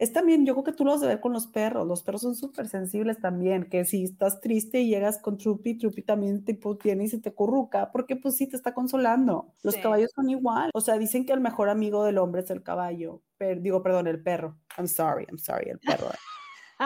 es 0.03 0.13
también, 0.13 0.45
yo 0.45 0.55
creo 0.55 0.65
que 0.65 0.73
tú 0.73 0.85
lo 0.85 0.91
vas 0.91 1.03
a 1.05 1.07
ver 1.07 1.21
con 1.21 1.33
los 1.33 1.47
perros, 1.47 1.87
los 1.87 2.03
perros 2.03 2.23
son 2.23 2.35
súper 2.35 2.69
sensibles 2.69 3.21
también, 3.21 3.69
que 3.69 3.85
si 3.85 4.03
estás 4.03 4.41
triste 4.41 4.81
y 4.81 4.89
llegas 4.89 5.19
con 5.19 5.39
Trupi, 5.39 5.79
Trupi 5.79 6.03
también 6.03 6.45
te 6.45 6.59
tiene 6.83 7.05
y 7.05 7.09
se 7.09 7.21
te 7.21 7.33
curruca, 7.33 7.93
porque 7.93 8.17
pues 8.17 8.37
sí 8.37 8.49
te 8.49 8.57
está 8.57 8.75
consolando. 8.75 9.53
Los 9.63 9.77
caballos 9.77 10.11
son 10.13 10.29
igual, 10.29 10.73
o 10.75 10.81
sea, 10.81 10.99
dicen 10.99 11.25
que 11.25 11.33
el 11.33 11.41
mejor 11.41 11.69
amigo 11.69 12.05
del 12.05 12.19
hombre 12.19 12.43
es 12.43 12.51
el 12.51 12.65
caballo, 12.65 13.23
pero, 13.39 13.61
digo, 13.61 13.81
perdón, 13.85 14.09
el 14.09 14.21
perro. 14.21 14.59
I'm 14.77 14.89
sorry, 14.89 15.25
I'm 15.29 15.39
sorry, 15.39 15.71
el 15.71 15.79
perro. 15.79 16.09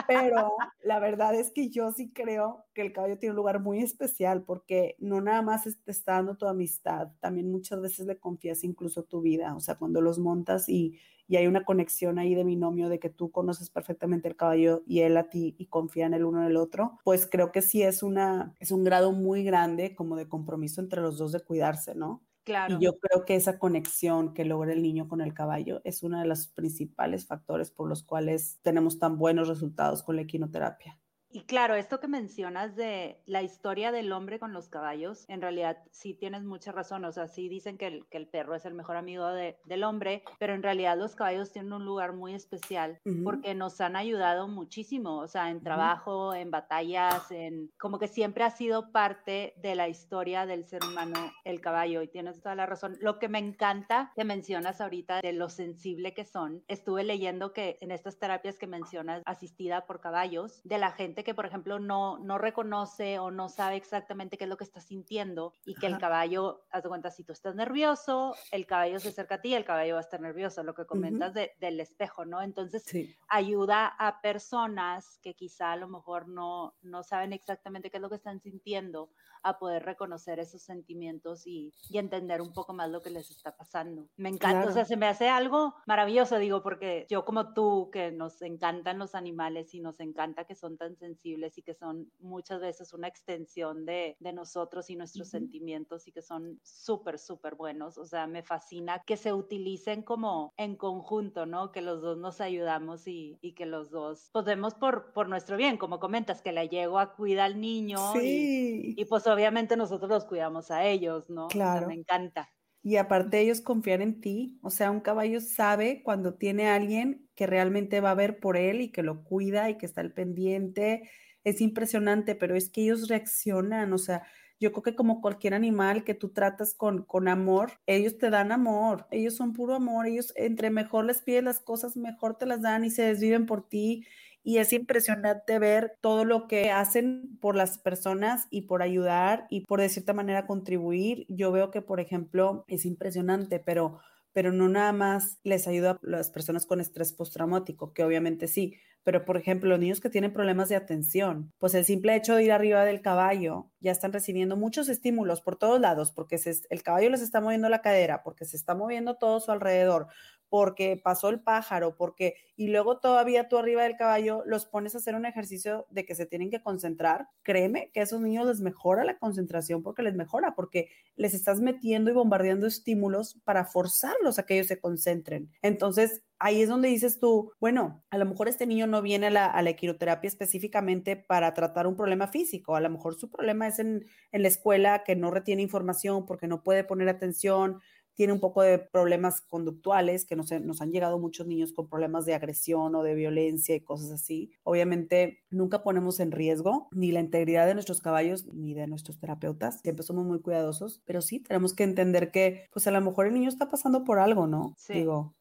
Pero 0.07 0.53
la 0.83 0.99
verdad 1.01 1.35
es 1.35 1.51
que 1.51 1.71
yo 1.71 1.91
sí 1.93 2.13
creo 2.13 2.67
que 2.75 2.83
el 2.83 2.93
caballo 2.93 3.19
tiene 3.19 3.33
un 3.33 3.37
lugar 3.37 3.61
muy 3.61 3.81
especial 3.81 4.45
porque 4.45 4.97
no 4.99 5.21
nada 5.21 5.43
más 5.43 5.65
te 5.65 5.91
está 5.91 6.15
dando 6.15 6.37
tu 6.37 6.47
amistad, 6.47 7.09
también 7.21 7.51
muchas 7.51 7.81
veces 7.81 8.07
le 8.07 8.19
confías 8.19 8.65
incluso 8.65 9.05
tu 9.05 9.21
vida, 9.21 9.55
o 9.57 9.61
sea, 9.61 9.77
cuando 9.77 10.01
los 10.01 10.19
montas 10.19 10.69
y 10.69 10.99
y 11.29 11.37
hay 11.37 11.47
una 11.49 11.65
conexión 11.65 12.19
ahí 12.19 12.35
de 12.35 12.45
binomio 12.45 12.89
de 12.89 13.01
que 13.01 13.11
tú 13.11 13.33
conoces 13.33 13.71
perfectamente 13.71 14.29
el 14.29 14.37
caballo 14.37 14.83
y 14.87 15.01
él 15.01 15.17
a 15.17 15.29
ti 15.29 15.57
y 15.59 15.67
confían 15.67 16.15
el 16.15 16.25
uno 16.25 16.41
en 16.41 16.47
el 16.47 16.57
otro, 16.57 16.99
pues 17.05 17.27
creo 17.27 17.51
que 17.53 17.63
sí 17.63 17.83
es 17.83 18.03
una 18.03 18.55
es 18.61 18.71
un 18.71 18.85
grado 18.85 19.13
muy 19.13 19.43
grande 19.45 19.95
como 19.97 20.17
de 20.17 20.29
compromiso 20.29 20.81
entre 20.81 21.01
los 21.03 21.19
dos 21.19 21.33
de 21.33 21.41
cuidarse, 21.41 21.95
¿no? 21.95 22.26
Claro. 22.47 22.79
Y 22.79 22.85
yo 22.85 22.99
creo 22.99 23.25
que 23.25 23.37
esa 23.37 23.59
conexión 23.59 24.35
que 24.35 24.45
logra 24.45 24.73
el 24.73 24.83
niño 24.83 25.09
con 25.09 25.21
el 25.21 25.35
caballo 25.35 25.81
es 25.85 26.03
uno 26.03 26.21
de 26.21 26.27
los 26.27 26.47
principales 26.49 27.27
factores 27.27 27.71
por 27.71 27.89
los 27.89 28.03
cuales 28.03 28.59
tenemos 28.63 28.99
tan 28.99 29.19
buenos 29.19 29.49
resultados 29.49 30.03
con 30.03 30.17
la 30.17 30.23
equinoterapia. 30.23 30.99
Y 31.37 31.43
claro, 31.43 31.75
esto 31.75 32.01
que 32.01 32.09
mencionas 32.09 32.77
de 32.77 33.21
la 33.27 33.43
historia 33.43 33.93
del 33.93 34.11
hombre 34.13 34.39
con 34.39 34.55
los 34.55 34.71
caballos, 34.71 35.27
en 35.29 35.43
realidad 35.43 35.77
sí 35.91 36.15
tienes 36.15 36.45
mucha 36.45 36.73
razón. 36.73 37.05
O 37.05 37.13
sea, 37.13 37.29
sí 37.29 37.51
dicen 37.51 37.77
que 37.77 37.89
el, 37.89 38.07
que 38.07 38.17
el 38.17 38.27
perro 38.27 38.55
es 38.55 38.65
el 38.65 38.73
mejor 38.73 38.97
amigo 38.97 39.29
del 39.29 39.85
hombre, 39.85 40.25
pero 40.39 40.55
en 40.55 40.63
realidad 40.63 40.97
los 40.97 41.15
caballos 41.15 41.53
tienen 41.53 41.75
un 41.75 41.85
lugar 41.85 42.15
muy 42.15 42.33
especial 42.33 43.01
porque 43.23 43.55
nos 43.55 43.83
han 43.83 43.97
ayudado 43.97 44.49
muchísimo. 44.49 45.19
O 45.19 45.29
sea, 45.29 45.51
en 45.51 45.63
trabajo, 45.63 46.33
en 46.33 46.51
batallas, 46.51 47.31
en 47.31 47.71
como 47.79 47.99
que 47.99 48.09
siempre 48.09 48.43
ha 48.43 48.51
sido 48.51 48.91
parte 48.91 49.53
de 49.59 49.75
la 49.75 49.89
historia 49.89 50.47
del 50.47 50.65
ser 50.65 50.83
humano 50.85 51.35
el 51.45 51.61
caballo. 51.61 52.01
Y 52.01 52.09
tienes 52.09 52.41
toda 52.41 52.55
la 52.55 52.65
razón. 52.65 52.97
Lo 53.03 53.19
que 53.19 53.29
me 53.29 53.41
encanta 53.41 54.11
que 54.17 54.25
mencionas 54.25 54.81
ahorita 54.81 55.21
de 55.21 55.35
lo 55.35 55.51
sensible 55.51 56.15
que 56.15 56.25
son, 56.25 56.65
estuve 56.67 57.05
leyendo 57.05 57.53
que 57.53 57.77
en 57.83 57.91
estas 57.91 58.19
terapias 58.19 58.59
que 58.59 58.67
mencionas, 58.67 59.23
asistida 59.27 59.85
por 59.85 60.01
caballos, 60.01 60.63
de 60.65 60.79
la 60.79 60.93
gente 60.93 61.26
que, 61.27 61.35
por 61.35 61.45
ejemplo, 61.45 61.81
no, 61.81 62.19
no 62.21 62.39
reconoce 62.39 63.19
o 63.19 63.33
no 63.33 63.49
sabe 63.49 63.75
exactamente 63.75 64.39
qué 64.39 64.45
es 64.45 64.49
lo 64.49 64.57
que 64.57 64.63
está 64.63 64.81
sintiendo 64.81 65.53
y 65.65 65.75
que 65.75 65.89
el 65.89 65.99
caballo, 65.99 66.63
haz 66.71 66.85
de 66.85 66.89
cuenta, 66.89 67.11
si 67.11 67.25
tú 67.25 67.33
estás 67.33 67.57
nervioso, 67.57 68.37
el 68.53 68.65
caballo 68.65 69.01
se 69.01 69.09
acerca 69.09 69.35
a 69.35 69.41
ti, 69.41 69.53
el 69.53 69.65
caballo 69.65 69.95
va 69.95 70.01
a 70.01 70.05
estar 70.05 70.21
nervioso, 70.21 70.63
lo 70.63 70.77
que 70.77 70.87
comentas 70.87 71.35
del 71.35 71.81
espejo, 71.81 72.25
¿no? 72.25 72.43
Entonces, 72.43 72.85
ayuda 73.29 73.89
a 73.89 74.21
personas 74.21 75.19
que 75.21 75.35
quizá 75.35 75.73
a 75.73 75.77
lo 75.77 75.89
mejor 75.89 76.29
no, 76.29 76.77
no 76.83 77.03
saben 77.03 77.33
exactamente 77.33 77.91
qué 77.91 77.97
es 77.97 78.03
lo 78.03 78.09
que 78.09 78.15
están 78.15 78.41
sintiendo 78.41 79.11
a 79.43 79.59
poder 79.59 79.85
reconocer 79.85 80.39
esos 80.41 80.63
sentimientos 80.63 81.47
y, 81.47 81.73
y 81.89 81.99
entender 81.99 82.41
un 82.41 82.53
poco 82.53 82.73
más 82.73 82.91
lo 82.91 83.03
que 83.03 83.11
les 83.11 83.31
está 83.31 83.57
pasando. 83.57 84.09
Me 84.17 84.29
encanta, 84.29 84.69
o 84.69 84.73
sea, 84.73 84.85
se 84.85 84.97
me 84.97 85.07
hace 85.07 85.29
algo 85.29 85.75
maravilloso, 85.87 86.39
digo, 86.39 86.63
porque 86.63 87.07
yo 87.09 87.25
como 87.25 87.53
tú, 87.53 87.91
que 87.93 88.11
nos 88.11 88.43
encantan 88.43 88.99
los 88.99 89.15
animales 89.15 89.73
y 89.75 89.81
nos 89.81 90.01
encanta 90.01 90.45
que 90.45 90.55
son 90.55 90.77
tan 90.77 90.97
sensibles, 90.97 91.16
y 91.59 91.63
que 91.63 91.75
son 91.75 92.11
muchas 92.19 92.61
veces 92.61 92.93
una 92.93 93.09
extensión 93.09 93.85
de, 93.87 94.17
de 94.21 94.33
nosotros 94.33 94.91
y 94.91 94.97
nuestros 94.97 95.29
sentimientos 95.29 96.07
y 96.09 96.13
que 96.13 96.23
son 96.23 96.61
súper, 96.63 97.19
súper 97.19 97.55
buenos. 97.55 97.99
O 97.99 98.07
sea, 98.07 98.27
me 98.27 98.43
fascina 98.43 99.03
que 99.07 99.17
se 99.17 99.33
utilicen 99.33 100.03
como 100.03 100.53
en 100.57 100.77
conjunto, 100.77 101.47
¿no? 101.47 101.73
Que 101.73 101.83
los 101.83 102.03
dos 102.03 102.19
nos 102.19 102.41
ayudamos 102.41 103.07
y, 103.07 103.39
y 103.41 103.55
que 103.55 103.67
los 103.67 103.91
dos 103.91 104.31
podemos 104.33 104.75
por, 104.75 105.13
por 105.13 105.29
nuestro 105.29 105.57
bien, 105.57 105.79
como 105.79 105.99
comentas, 106.01 106.43
que 106.43 106.53
la 106.53 106.65
a 106.99 107.15
cuida 107.15 107.45
al 107.45 107.61
niño 107.61 107.99
sí. 108.13 108.95
y, 108.97 109.05
pues 109.07 109.27
obviamente 109.27 109.77
nosotros 109.77 110.11
los 110.11 110.25
cuidamos 110.25 110.71
a 110.71 110.85
ellos, 110.85 111.29
¿no? 111.31 111.49
Claro. 111.49 111.87
me 111.87 111.95
encanta. 111.95 112.49
Y 112.87 112.99
aparte 112.99 113.41
ellos 113.41 113.63
confían 113.63 114.01
en 114.01 114.21
ti, 114.21 114.61
o 114.63 114.71
sea, 114.71 114.93
un 114.93 115.01
caballo 115.01 115.41
sabe 115.41 116.03
cuando 116.05 116.35
tiene 116.35 116.69
alguien 116.69 117.29
que 117.35 117.45
realmente 117.49 118.01
va 118.01 118.13
a 118.13 118.15
ver 118.15 118.39
por 118.39 118.57
él 118.57 118.81
y 118.81 118.93
que 118.93 119.03
lo 119.03 119.25
cuida 119.25 119.69
y 119.69 119.77
que 119.77 119.87
está 119.87 120.03
al 120.03 120.13
pendiente. 120.13 121.11
Es 121.43 121.61
impresionante, 121.61 122.37
pero 122.37 122.55
es 122.55 122.71
que 122.71 122.83
ellos 122.83 123.09
reaccionan, 123.09 123.93
o 123.93 123.99
sea, 123.99 124.23
yo 124.61 124.71
creo 124.71 124.85
que 124.85 124.95
como 124.95 125.21
cualquier 125.21 125.55
animal 125.55 126.05
que 126.05 126.15
tú 126.15 126.29
tratas 126.29 126.75
con, 126.75 127.03
con 127.03 127.27
amor, 127.27 127.73
ellos 127.87 128.19
te 128.19 128.31
dan 128.31 128.53
amor, 128.53 129.09
ellos 129.11 129.35
son 129.35 129.53
puro 129.53 129.75
amor, 129.75 130.07
ellos 130.07 130.33
entre 130.37 130.71
mejor 130.71 131.07
les 131.07 131.23
pides 131.23 131.43
las 131.43 131.59
cosas, 131.59 131.97
mejor 131.97 132.39
te 132.39 132.47
las 132.47 132.63
dan 132.63 132.85
y 132.85 132.91
se 132.91 133.03
desviven 133.03 133.47
por 133.47 133.69
ti 133.69 134.07
y 134.47 134.59
es 134.59 134.73
impresionante 134.73 135.59
ver 135.59 135.99
todo 136.01 136.25
lo 136.25 136.47
que 136.47 136.71
hacen 136.71 137.37
por 137.41 137.57
las 137.57 137.79
personas 137.79 138.47
y 138.49 138.63
por 138.63 138.81
ayudar 138.81 139.49
y 139.51 139.63
por 139.63 139.81
de 139.81 139.89
cierta 139.89 140.13
manera 140.13 140.47
contribuir. 140.47 141.27
Yo 141.29 141.51
veo 141.51 141.73
que, 141.73 141.83
por 141.83 141.99
ejemplo, 141.99 142.65
es 142.69 142.87
impresionante, 142.87 143.59
pero 143.59 143.99
pero 144.33 144.53
no 144.53 144.69
nada 144.69 144.93
más 144.93 145.39
les 145.45 145.67
ayuda 145.67 145.93
a 145.93 145.99
las 146.03 146.31
personas 146.31 146.67
con 146.67 146.79
estrés 146.79 147.15
postraumático, 147.15 147.95
que 147.95 148.05
obviamente 148.05 148.49
sí, 148.49 148.75
pero 149.03 149.25
por 149.25 149.39
ejemplo, 149.39 149.71
los 149.71 149.79
niños 149.79 150.01
que 150.01 150.11
tienen 150.11 150.35
problemas 150.35 150.69
de 150.69 150.77
atención, 150.77 151.55
pues 151.59 151.73
el 151.75 151.87
simple 151.87 152.15
hecho 152.15 152.35
de 152.35 152.45
ir 152.45 152.53
arriba 152.53 152.85
del 152.85 153.01
caballo 153.01 153.71
ya 153.81 153.93
están 153.93 154.13
recibiendo 154.13 154.55
muchos 154.55 154.91
estímulos 154.91 155.41
por 155.41 155.57
todos 155.57 155.81
lados, 155.81 156.13
porque 156.13 156.39
el 156.69 156.83
caballo 156.83 157.09
les 157.09 157.23
está 157.23 157.41
moviendo 157.41 157.71
la 157.71 157.81
cadera, 157.81 158.23
porque 158.23 158.45
se 158.45 158.59
está 158.59 158.75
moviendo 158.75 159.17
todo 159.17 159.41
su 159.41 159.53
alrededor, 159.53 160.09
porque 160.49 161.01
pasó 161.03 161.29
el 161.29 161.41
pájaro, 161.41 161.97
porque, 161.97 162.35
y 162.57 162.69
luego 162.69 162.99
todavía 162.99 163.49
tú 163.49 163.59
arriba 163.59 163.83
del 163.83 163.97
caballo 163.97 164.43
los 164.47 164.67
pones 164.67 164.95
a 164.95 164.99
hacer 164.99 165.15
un 165.15 165.27
ejercicio 165.27 165.87
de 165.91 166.05
que 166.05 166.15
se 166.15 166.27
tienen 166.27 166.51
que 166.51 166.63
concentrar, 166.63 167.29
créeme 167.43 167.91
que 167.93 168.01
a 168.01 168.03
esos 168.05 168.21
niños 168.21 168.47
les 168.47 168.61
mejora 168.61 169.05
la 169.05 169.19
concentración 169.19 169.83
porque 169.83 170.03
les 170.03 170.15
mejora, 170.15 170.55
porque 170.55 170.89
les 171.17 171.35
estás 171.35 171.61
metiendo 171.61 172.11
y 172.11 172.15
bombardeando 172.15 172.67
estímulos 172.67 173.41
para 173.45 173.67
forzarlos 173.67 174.39
a 174.39 174.47
que 174.47 174.55
ellos 174.55 174.69
se 174.69 174.81
concentren. 174.81 175.51
Entonces, 175.63 176.23
ahí 176.39 176.63
es 176.63 176.69
donde 176.69 176.89
dices 176.89 177.19
tú, 177.19 177.53
bueno, 177.61 178.05
a 178.11 178.19
lo 178.19 178.27
mejor 178.27 178.49
este 178.49 178.67
niño 178.67 178.87
no 178.87 179.03
viene 179.03 179.29
a 179.29 179.31
la, 179.31 179.57
a 179.57 179.63
equiroterapia 179.69 180.29
específicamente 180.29 181.17
para 181.17 181.55
tratar 181.55 181.87
un 181.87 181.97
problema 181.97 182.29
físico, 182.29 182.77
a 182.77 182.81
lo 182.81 182.91
mejor 182.91 183.15
su 183.15 183.31
problema 183.31 183.67
es 183.67 183.79
en, 183.79 184.07
en 184.33 184.43
la 184.43 184.49
escuela 184.49 185.03
que 185.05 185.17
no 185.17 185.31
retiene 185.31 185.63
información 185.63 186.27
porque 186.27 186.47
no 186.47 186.63
puede 186.63 186.85
poner 186.85 187.09
atención, 187.09 187.81
tiene 188.17 188.33
un 188.33 188.41
poco 188.41 188.63
de 188.63 188.79
problemas 188.79 189.43
conductuales, 189.43 190.25
que 190.25 190.35
nos, 190.35 190.51
nos, 190.51 190.81
han 190.81 190.91
llegado 190.91 191.19
muchos 191.19 191.47
niños 191.47 191.73
con 191.73 191.89
problemas 191.89 192.25
de 192.25 192.35
agresión 192.35 192.95
o 192.95 193.03
de 193.03 193.15
violencia 193.15 193.77
y 193.77 193.81
cosas 193.81 194.11
así. 194.11 194.51
Obviamente, 194.65 195.45
nunca 195.51 195.83
ponemos 195.83 196.19
en 196.19 196.33
riesgo 196.33 196.89
ni 196.93 197.13
la 197.13 197.21
integridad 197.21 197.67
de 197.67 197.75
nuestros 197.75 198.01
caballos 198.01 198.47
ni 198.47 198.75
de 198.75 198.87
nuestros 198.87 199.19
terapeutas. 199.19 199.81
Siempre 199.83 200.03
somos 200.03 200.25
muy 200.25 200.41
cuidadosos, 200.41 201.03
pero 201.05 201.21
sí 201.21 201.41
tenemos 201.41 201.75
que 201.75 201.85
entender 201.85 202.31
que, 202.31 202.67
pues 202.73 202.87
a 202.87 202.91
lo 202.91 203.01
mejor 203.03 203.27
el 203.27 203.35
niño 203.35 203.51
está 203.51 203.69
pasando 203.69 204.03
por 204.03 204.19
algo, 204.19 204.47
¿no? 204.47 204.75
Sí. 204.79 204.95
Digo, 204.95 205.37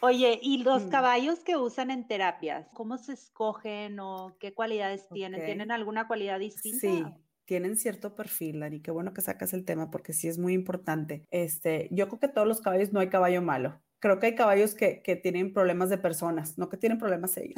Oye, 0.00 0.38
¿y 0.42 0.62
los 0.62 0.84
mm. 0.84 0.88
caballos 0.90 1.38
que 1.40 1.56
usan 1.56 1.90
en 1.90 2.06
terapias, 2.06 2.68
cómo 2.74 2.98
se 2.98 3.14
escogen 3.14 3.98
o 4.00 4.36
qué 4.38 4.52
cualidades 4.52 5.08
tienen? 5.08 5.46
¿Tienen 5.46 5.70
alguna 5.70 6.06
cualidad 6.06 6.38
distinta? 6.38 6.78
Sí, 6.78 7.04
tienen 7.44 7.76
cierto 7.76 8.14
perfil, 8.14 8.60
Lani. 8.60 8.80
Qué 8.80 8.90
bueno 8.90 9.12
que 9.12 9.20
sacas 9.20 9.52
el 9.52 9.64
tema 9.64 9.90
porque 9.90 10.12
sí 10.12 10.28
es 10.28 10.38
muy 10.38 10.52
importante. 10.52 11.26
Este, 11.30 11.88
yo 11.90 12.08
creo 12.08 12.20
que 12.20 12.28
todos 12.28 12.46
los 12.46 12.60
caballos 12.60 12.92
no 12.92 13.00
hay 13.00 13.08
caballo 13.08 13.42
malo. 13.42 13.80
Creo 13.98 14.18
que 14.18 14.26
hay 14.26 14.34
caballos 14.34 14.74
que, 14.74 15.02
que 15.02 15.16
tienen 15.16 15.52
problemas 15.52 15.88
de 15.88 15.98
personas, 15.98 16.58
no 16.58 16.68
que 16.68 16.76
tienen 16.76 16.98
problemas 16.98 17.36
ellos 17.36 17.54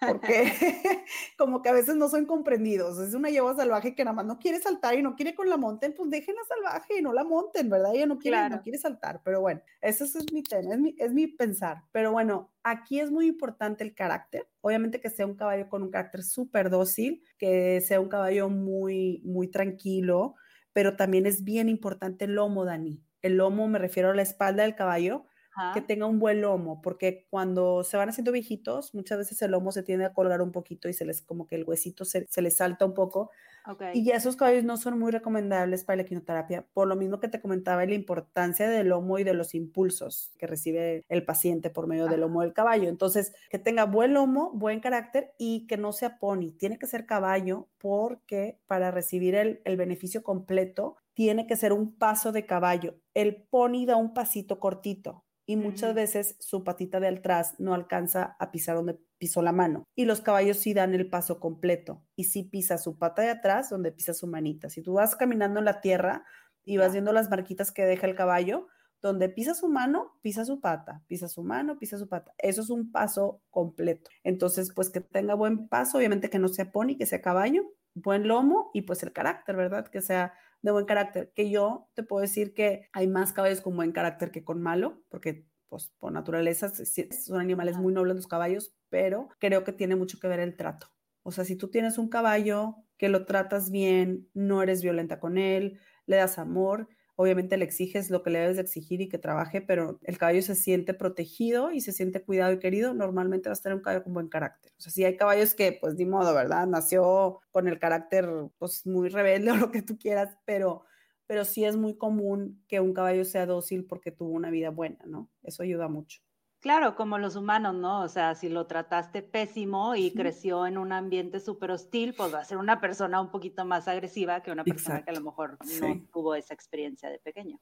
porque 0.00 0.52
como 1.38 1.62
que 1.62 1.68
a 1.68 1.72
veces 1.72 1.96
no 1.96 2.08
son 2.08 2.26
comprendidos. 2.26 2.98
Es 2.98 3.14
una 3.14 3.30
yegua 3.30 3.54
salvaje 3.54 3.94
que 3.94 4.04
nada 4.04 4.14
más 4.14 4.26
no 4.26 4.38
quiere 4.38 4.60
saltar 4.60 4.98
y 4.98 5.02
no 5.02 5.16
quiere 5.16 5.34
con 5.34 5.48
la 5.48 5.56
monten, 5.56 5.94
pues 5.94 6.10
déjenla 6.10 6.40
salvaje 6.48 6.98
y 6.98 7.02
no 7.02 7.12
la 7.12 7.24
monten, 7.24 7.70
¿verdad? 7.70 7.94
Ella 7.94 8.06
no 8.06 8.18
quiere, 8.18 8.48
no 8.48 8.60
quiere 8.60 8.78
saltar, 8.78 9.20
pero 9.24 9.40
bueno, 9.40 9.60
ese 9.80 10.04
es 10.04 10.32
mi 10.32 10.42
tema, 10.42 10.74
es 10.74 10.80
mi, 10.80 10.94
es 10.98 11.12
mi 11.12 11.26
pensar. 11.26 11.82
Pero 11.92 12.12
bueno, 12.12 12.52
aquí 12.62 13.00
es 13.00 13.10
muy 13.10 13.26
importante 13.26 13.84
el 13.84 13.94
carácter. 13.94 14.48
Obviamente 14.60 15.00
que 15.00 15.10
sea 15.10 15.26
un 15.26 15.36
caballo 15.36 15.68
con 15.68 15.82
un 15.82 15.90
carácter 15.90 16.22
súper 16.22 16.70
dócil, 16.70 17.22
que 17.38 17.80
sea 17.80 18.00
un 18.00 18.08
caballo 18.08 18.48
muy, 18.48 19.22
muy 19.24 19.48
tranquilo, 19.48 20.34
pero 20.72 20.96
también 20.96 21.26
es 21.26 21.44
bien 21.44 21.68
importante 21.68 22.26
el 22.26 22.34
lomo, 22.34 22.64
Dani. 22.64 23.02
El 23.22 23.38
lomo 23.38 23.66
me 23.68 23.78
refiero 23.78 24.10
a 24.10 24.14
la 24.14 24.22
espalda 24.22 24.62
del 24.62 24.74
caballo, 24.74 25.26
que 25.72 25.80
tenga 25.80 26.06
un 26.06 26.18
buen 26.18 26.42
lomo, 26.42 26.82
porque 26.82 27.26
cuando 27.30 27.82
se 27.82 27.96
van 27.96 28.08
haciendo 28.08 28.32
viejitos, 28.32 28.94
muchas 28.94 29.18
veces 29.18 29.40
el 29.42 29.52
lomo 29.52 29.72
se 29.72 29.82
tiende 29.82 30.04
a 30.04 30.12
colgar 30.12 30.42
un 30.42 30.52
poquito 30.52 30.88
y 30.88 30.92
se 30.92 31.04
les 31.04 31.22
como 31.22 31.46
que 31.46 31.56
el 31.56 31.64
huesito 31.64 32.04
se, 32.04 32.26
se 32.28 32.42
les 32.42 32.56
salta 32.56 32.84
un 32.84 32.94
poco. 32.94 33.30
Okay. 33.68 33.92
Y 33.94 34.10
esos 34.10 34.36
caballos 34.36 34.64
no 34.64 34.76
son 34.76 34.98
muy 34.98 35.10
recomendables 35.10 35.82
para 35.84 35.96
la 35.96 36.02
equinoterapia, 36.02 36.66
por 36.72 36.86
lo 36.86 36.94
mismo 36.94 37.18
que 37.18 37.28
te 37.28 37.40
comentaba 37.40 37.84
la 37.84 37.94
importancia 37.94 38.68
del 38.68 38.88
lomo 38.88 39.18
y 39.18 39.24
de 39.24 39.34
los 39.34 39.54
impulsos 39.54 40.30
que 40.38 40.46
recibe 40.46 41.04
el 41.08 41.24
paciente 41.24 41.70
por 41.70 41.86
medio 41.86 42.06
del 42.06 42.20
lomo 42.20 42.42
del 42.42 42.52
caballo. 42.52 42.88
Entonces, 42.88 43.34
que 43.50 43.58
tenga 43.58 43.84
buen 43.84 44.14
lomo, 44.14 44.52
buen 44.52 44.80
carácter 44.80 45.32
y 45.38 45.66
que 45.66 45.76
no 45.76 45.92
sea 45.92 46.18
pony. 46.18 46.52
Tiene 46.56 46.78
que 46.78 46.86
ser 46.86 47.06
caballo 47.06 47.68
porque 47.78 48.60
para 48.66 48.90
recibir 48.90 49.34
el, 49.34 49.62
el 49.64 49.76
beneficio 49.76 50.22
completo 50.22 50.96
tiene 51.16 51.46
que 51.46 51.56
ser 51.56 51.72
un 51.72 51.96
paso 51.96 52.30
de 52.30 52.44
caballo. 52.46 53.00
El 53.14 53.42
pony 53.42 53.86
da 53.86 53.96
un 53.96 54.12
pasito 54.12 54.60
cortito, 54.60 55.24
y 55.46 55.56
muchas 55.56 55.94
veces 55.94 56.36
su 56.40 56.64
patita 56.64 56.98
de 56.98 57.08
atrás 57.08 57.54
no 57.58 57.72
alcanza 57.72 58.36
a 58.38 58.50
pisar 58.50 58.76
donde 58.76 58.98
pisó 59.18 59.42
la 59.42 59.52
mano. 59.52 59.84
Y 59.94 60.04
los 60.04 60.20
caballos 60.20 60.58
sí 60.58 60.74
dan 60.74 60.92
el 60.92 61.08
paso 61.08 61.38
completo 61.38 62.02
y 62.16 62.24
sí 62.24 62.42
pisa 62.42 62.78
su 62.78 62.98
pata 62.98 63.22
de 63.22 63.30
atrás 63.30 63.70
donde 63.70 63.92
pisa 63.92 64.12
su 64.12 64.26
manita. 64.26 64.68
Si 64.68 64.82
tú 64.82 64.94
vas 64.94 65.14
caminando 65.14 65.60
en 65.60 65.64
la 65.64 65.80
tierra 65.80 66.24
y 66.64 66.76
vas 66.76 66.92
viendo 66.92 67.12
las 67.12 67.30
marquitas 67.30 67.70
que 67.70 67.84
deja 67.84 68.08
el 68.08 68.16
caballo, 68.16 68.66
donde 69.00 69.28
pisa 69.28 69.54
su 69.54 69.68
mano, 69.68 70.18
pisa 70.20 70.44
su 70.44 70.60
pata, 70.60 71.04
pisa 71.06 71.28
su 71.28 71.44
mano, 71.44 71.78
pisa 71.78 71.96
su 71.96 72.08
pata. 72.08 72.34
Eso 72.38 72.62
es 72.62 72.70
un 72.70 72.90
paso 72.90 73.40
completo. 73.50 74.10
Entonces, 74.24 74.72
pues 74.74 74.90
que 74.90 75.00
tenga 75.00 75.34
buen 75.34 75.68
paso, 75.68 75.98
obviamente 75.98 76.28
que 76.28 76.40
no 76.40 76.48
sea 76.48 76.72
pony, 76.72 76.96
que 76.98 77.06
sea 77.06 77.22
caballo, 77.22 77.62
buen 77.94 78.26
lomo 78.26 78.70
y 78.74 78.82
pues 78.82 79.02
el 79.04 79.12
carácter, 79.12 79.54
¿verdad? 79.54 79.86
Que 79.86 80.00
sea 80.00 80.34
de 80.66 80.72
buen 80.72 80.86
carácter, 80.86 81.32
que 81.34 81.50
yo 81.50 81.88
te 81.94 82.02
puedo 82.02 82.22
decir 82.22 82.54
que 82.54 82.88
hay 82.92 83.06
más 83.06 83.32
caballos 83.32 83.60
con 83.60 83.76
buen 83.76 83.92
carácter 83.92 84.30
que 84.30 84.44
con 84.44 84.62
malo, 84.62 85.02
porque 85.08 85.46
pues 85.68 85.92
por 85.98 86.12
naturaleza 86.12 86.70
son 86.70 87.40
animales 87.40 87.76
muy 87.76 87.92
nobles 87.92 88.16
los 88.16 88.26
caballos, 88.26 88.74
pero 88.88 89.28
creo 89.38 89.64
que 89.64 89.72
tiene 89.72 89.96
mucho 89.96 90.18
que 90.20 90.28
ver 90.28 90.40
el 90.40 90.56
trato. 90.56 90.88
O 91.22 91.32
sea, 91.32 91.44
si 91.44 91.56
tú 91.56 91.68
tienes 91.68 91.98
un 91.98 92.08
caballo 92.08 92.76
que 92.98 93.08
lo 93.08 93.26
tratas 93.26 93.70
bien, 93.70 94.28
no 94.32 94.62
eres 94.62 94.82
violenta 94.82 95.18
con 95.18 95.38
él, 95.38 95.80
le 96.06 96.16
das 96.16 96.38
amor, 96.38 96.88
obviamente 97.16 97.56
le 97.56 97.64
exiges 97.64 98.10
lo 98.10 98.22
que 98.22 98.30
le 98.30 98.38
debes 98.40 98.56
de 98.56 98.62
exigir 98.62 99.00
y 99.00 99.08
que 99.08 99.18
trabaje, 99.18 99.60
pero 99.62 99.98
el 100.02 100.18
caballo 100.18 100.42
se 100.42 100.54
siente 100.54 100.94
protegido 100.94 101.72
y 101.72 101.80
se 101.80 101.92
siente 101.92 102.22
cuidado 102.22 102.52
y 102.52 102.58
querido, 102.58 102.94
normalmente 102.94 103.48
vas 103.48 103.60
a 103.60 103.62
tener 103.62 103.76
un 103.76 103.82
caballo 103.82 104.04
con 104.04 104.14
buen 104.14 104.28
carácter. 104.28 104.72
O 104.78 104.80
sea, 104.82 104.92
si 104.92 105.04
hay 105.04 105.16
caballos 105.16 105.54
que, 105.54 105.72
pues, 105.72 105.94
ni 105.96 106.04
modo, 106.04 106.34
¿verdad? 106.34 106.66
Nació 106.66 107.40
con 107.50 107.68
el 107.68 107.78
carácter, 107.78 108.28
pues, 108.58 108.86
muy 108.86 109.08
rebelde 109.08 109.50
o 109.52 109.56
lo 109.56 109.70
que 109.70 109.82
tú 109.82 109.98
quieras, 109.98 110.36
pero, 110.44 110.84
pero 111.26 111.44
sí 111.44 111.64
es 111.64 111.76
muy 111.76 111.96
común 111.96 112.62
que 112.68 112.80
un 112.80 112.92
caballo 112.94 113.24
sea 113.24 113.46
dócil 113.46 113.86
porque 113.86 114.12
tuvo 114.12 114.30
una 114.32 114.50
vida 114.50 114.70
buena, 114.70 114.98
¿no? 115.06 115.30
Eso 115.42 115.62
ayuda 115.62 115.88
mucho. 115.88 116.20
Claro, 116.66 116.96
como 116.96 117.16
los 117.16 117.36
humanos, 117.36 117.76
¿no? 117.76 118.02
O 118.02 118.08
sea, 118.08 118.34
si 118.34 118.48
lo 118.48 118.66
trataste 118.66 119.22
pésimo 119.22 119.94
y 119.94 120.10
creció 120.10 120.66
en 120.66 120.78
un 120.78 120.90
ambiente 120.90 121.38
súper 121.38 121.70
hostil, 121.70 122.12
pues 122.12 122.34
va 122.34 122.40
a 122.40 122.44
ser 122.44 122.58
una 122.58 122.80
persona 122.80 123.20
un 123.20 123.30
poquito 123.30 123.64
más 123.64 123.86
agresiva 123.86 124.42
que 124.42 124.50
una 124.50 124.64
persona 124.64 125.04
que 125.04 125.10
a 125.10 125.14
lo 125.14 125.20
mejor 125.20 125.58
no 125.80 126.02
tuvo 126.12 126.34
esa 126.34 126.54
experiencia 126.54 127.08
de 127.08 127.20
pequeño. 127.20 127.60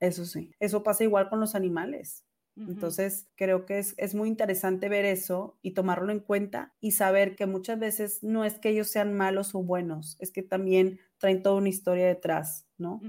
Eso 0.00 0.24
sí, 0.24 0.54
eso 0.58 0.82
pasa 0.82 1.04
igual 1.04 1.28
con 1.28 1.38
los 1.38 1.54
animales. 1.54 2.24
Entonces, 2.56 3.28
creo 3.34 3.66
que 3.66 3.78
es, 3.78 3.94
es, 3.98 4.14
muy 4.14 4.30
interesante 4.30 4.88
ver 4.88 5.04
eso 5.04 5.58
y 5.60 5.72
tomarlo 5.72 6.10
en 6.10 6.20
cuenta 6.20 6.74
y 6.80 6.92
saber 6.92 7.36
que 7.36 7.44
muchas 7.44 7.78
veces 7.78 8.22
no 8.22 8.46
es 8.46 8.58
que 8.58 8.70
ellos 8.70 8.88
sean 8.88 9.12
malos 9.12 9.54
o 9.54 9.62
buenos, 9.62 10.16
es 10.18 10.30
que 10.32 10.42
también 10.42 10.98
traen 11.18 11.42
toda 11.42 11.56
una 11.56 11.68
historia 11.68 12.06
detrás, 12.06 12.66
¿no? 12.78 13.02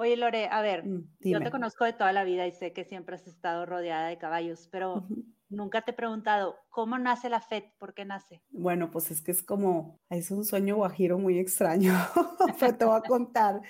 Oye, 0.00 0.16
Lore, 0.16 0.48
a 0.50 0.62
ver, 0.62 0.86
mm, 0.86 1.08
yo 1.20 1.40
te 1.40 1.50
conozco 1.50 1.84
de 1.84 1.92
toda 1.92 2.12
la 2.12 2.22
vida 2.22 2.46
y 2.46 2.52
sé 2.52 2.72
que 2.72 2.84
siempre 2.84 3.16
has 3.16 3.26
estado 3.26 3.66
rodeada 3.66 4.08
de 4.08 4.16
caballos, 4.16 4.68
pero 4.70 5.04
nunca 5.48 5.82
te 5.82 5.90
he 5.90 5.94
preguntado, 5.94 6.56
¿cómo 6.70 6.98
nace 6.98 7.28
la 7.28 7.40
FED? 7.40 7.64
¿Por 7.78 7.94
qué 7.94 8.04
nace? 8.04 8.40
Bueno, 8.50 8.92
pues 8.92 9.10
es 9.10 9.20
que 9.22 9.32
es 9.32 9.42
como, 9.42 10.00
es 10.08 10.30
un 10.30 10.44
sueño 10.44 10.76
guajiro 10.76 11.18
muy 11.18 11.40
extraño, 11.40 11.92
pero 12.60 12.76
te 12.76 12.84
voy 12.84 12.96
a 12.96 13.02
contar. 13.02 13.60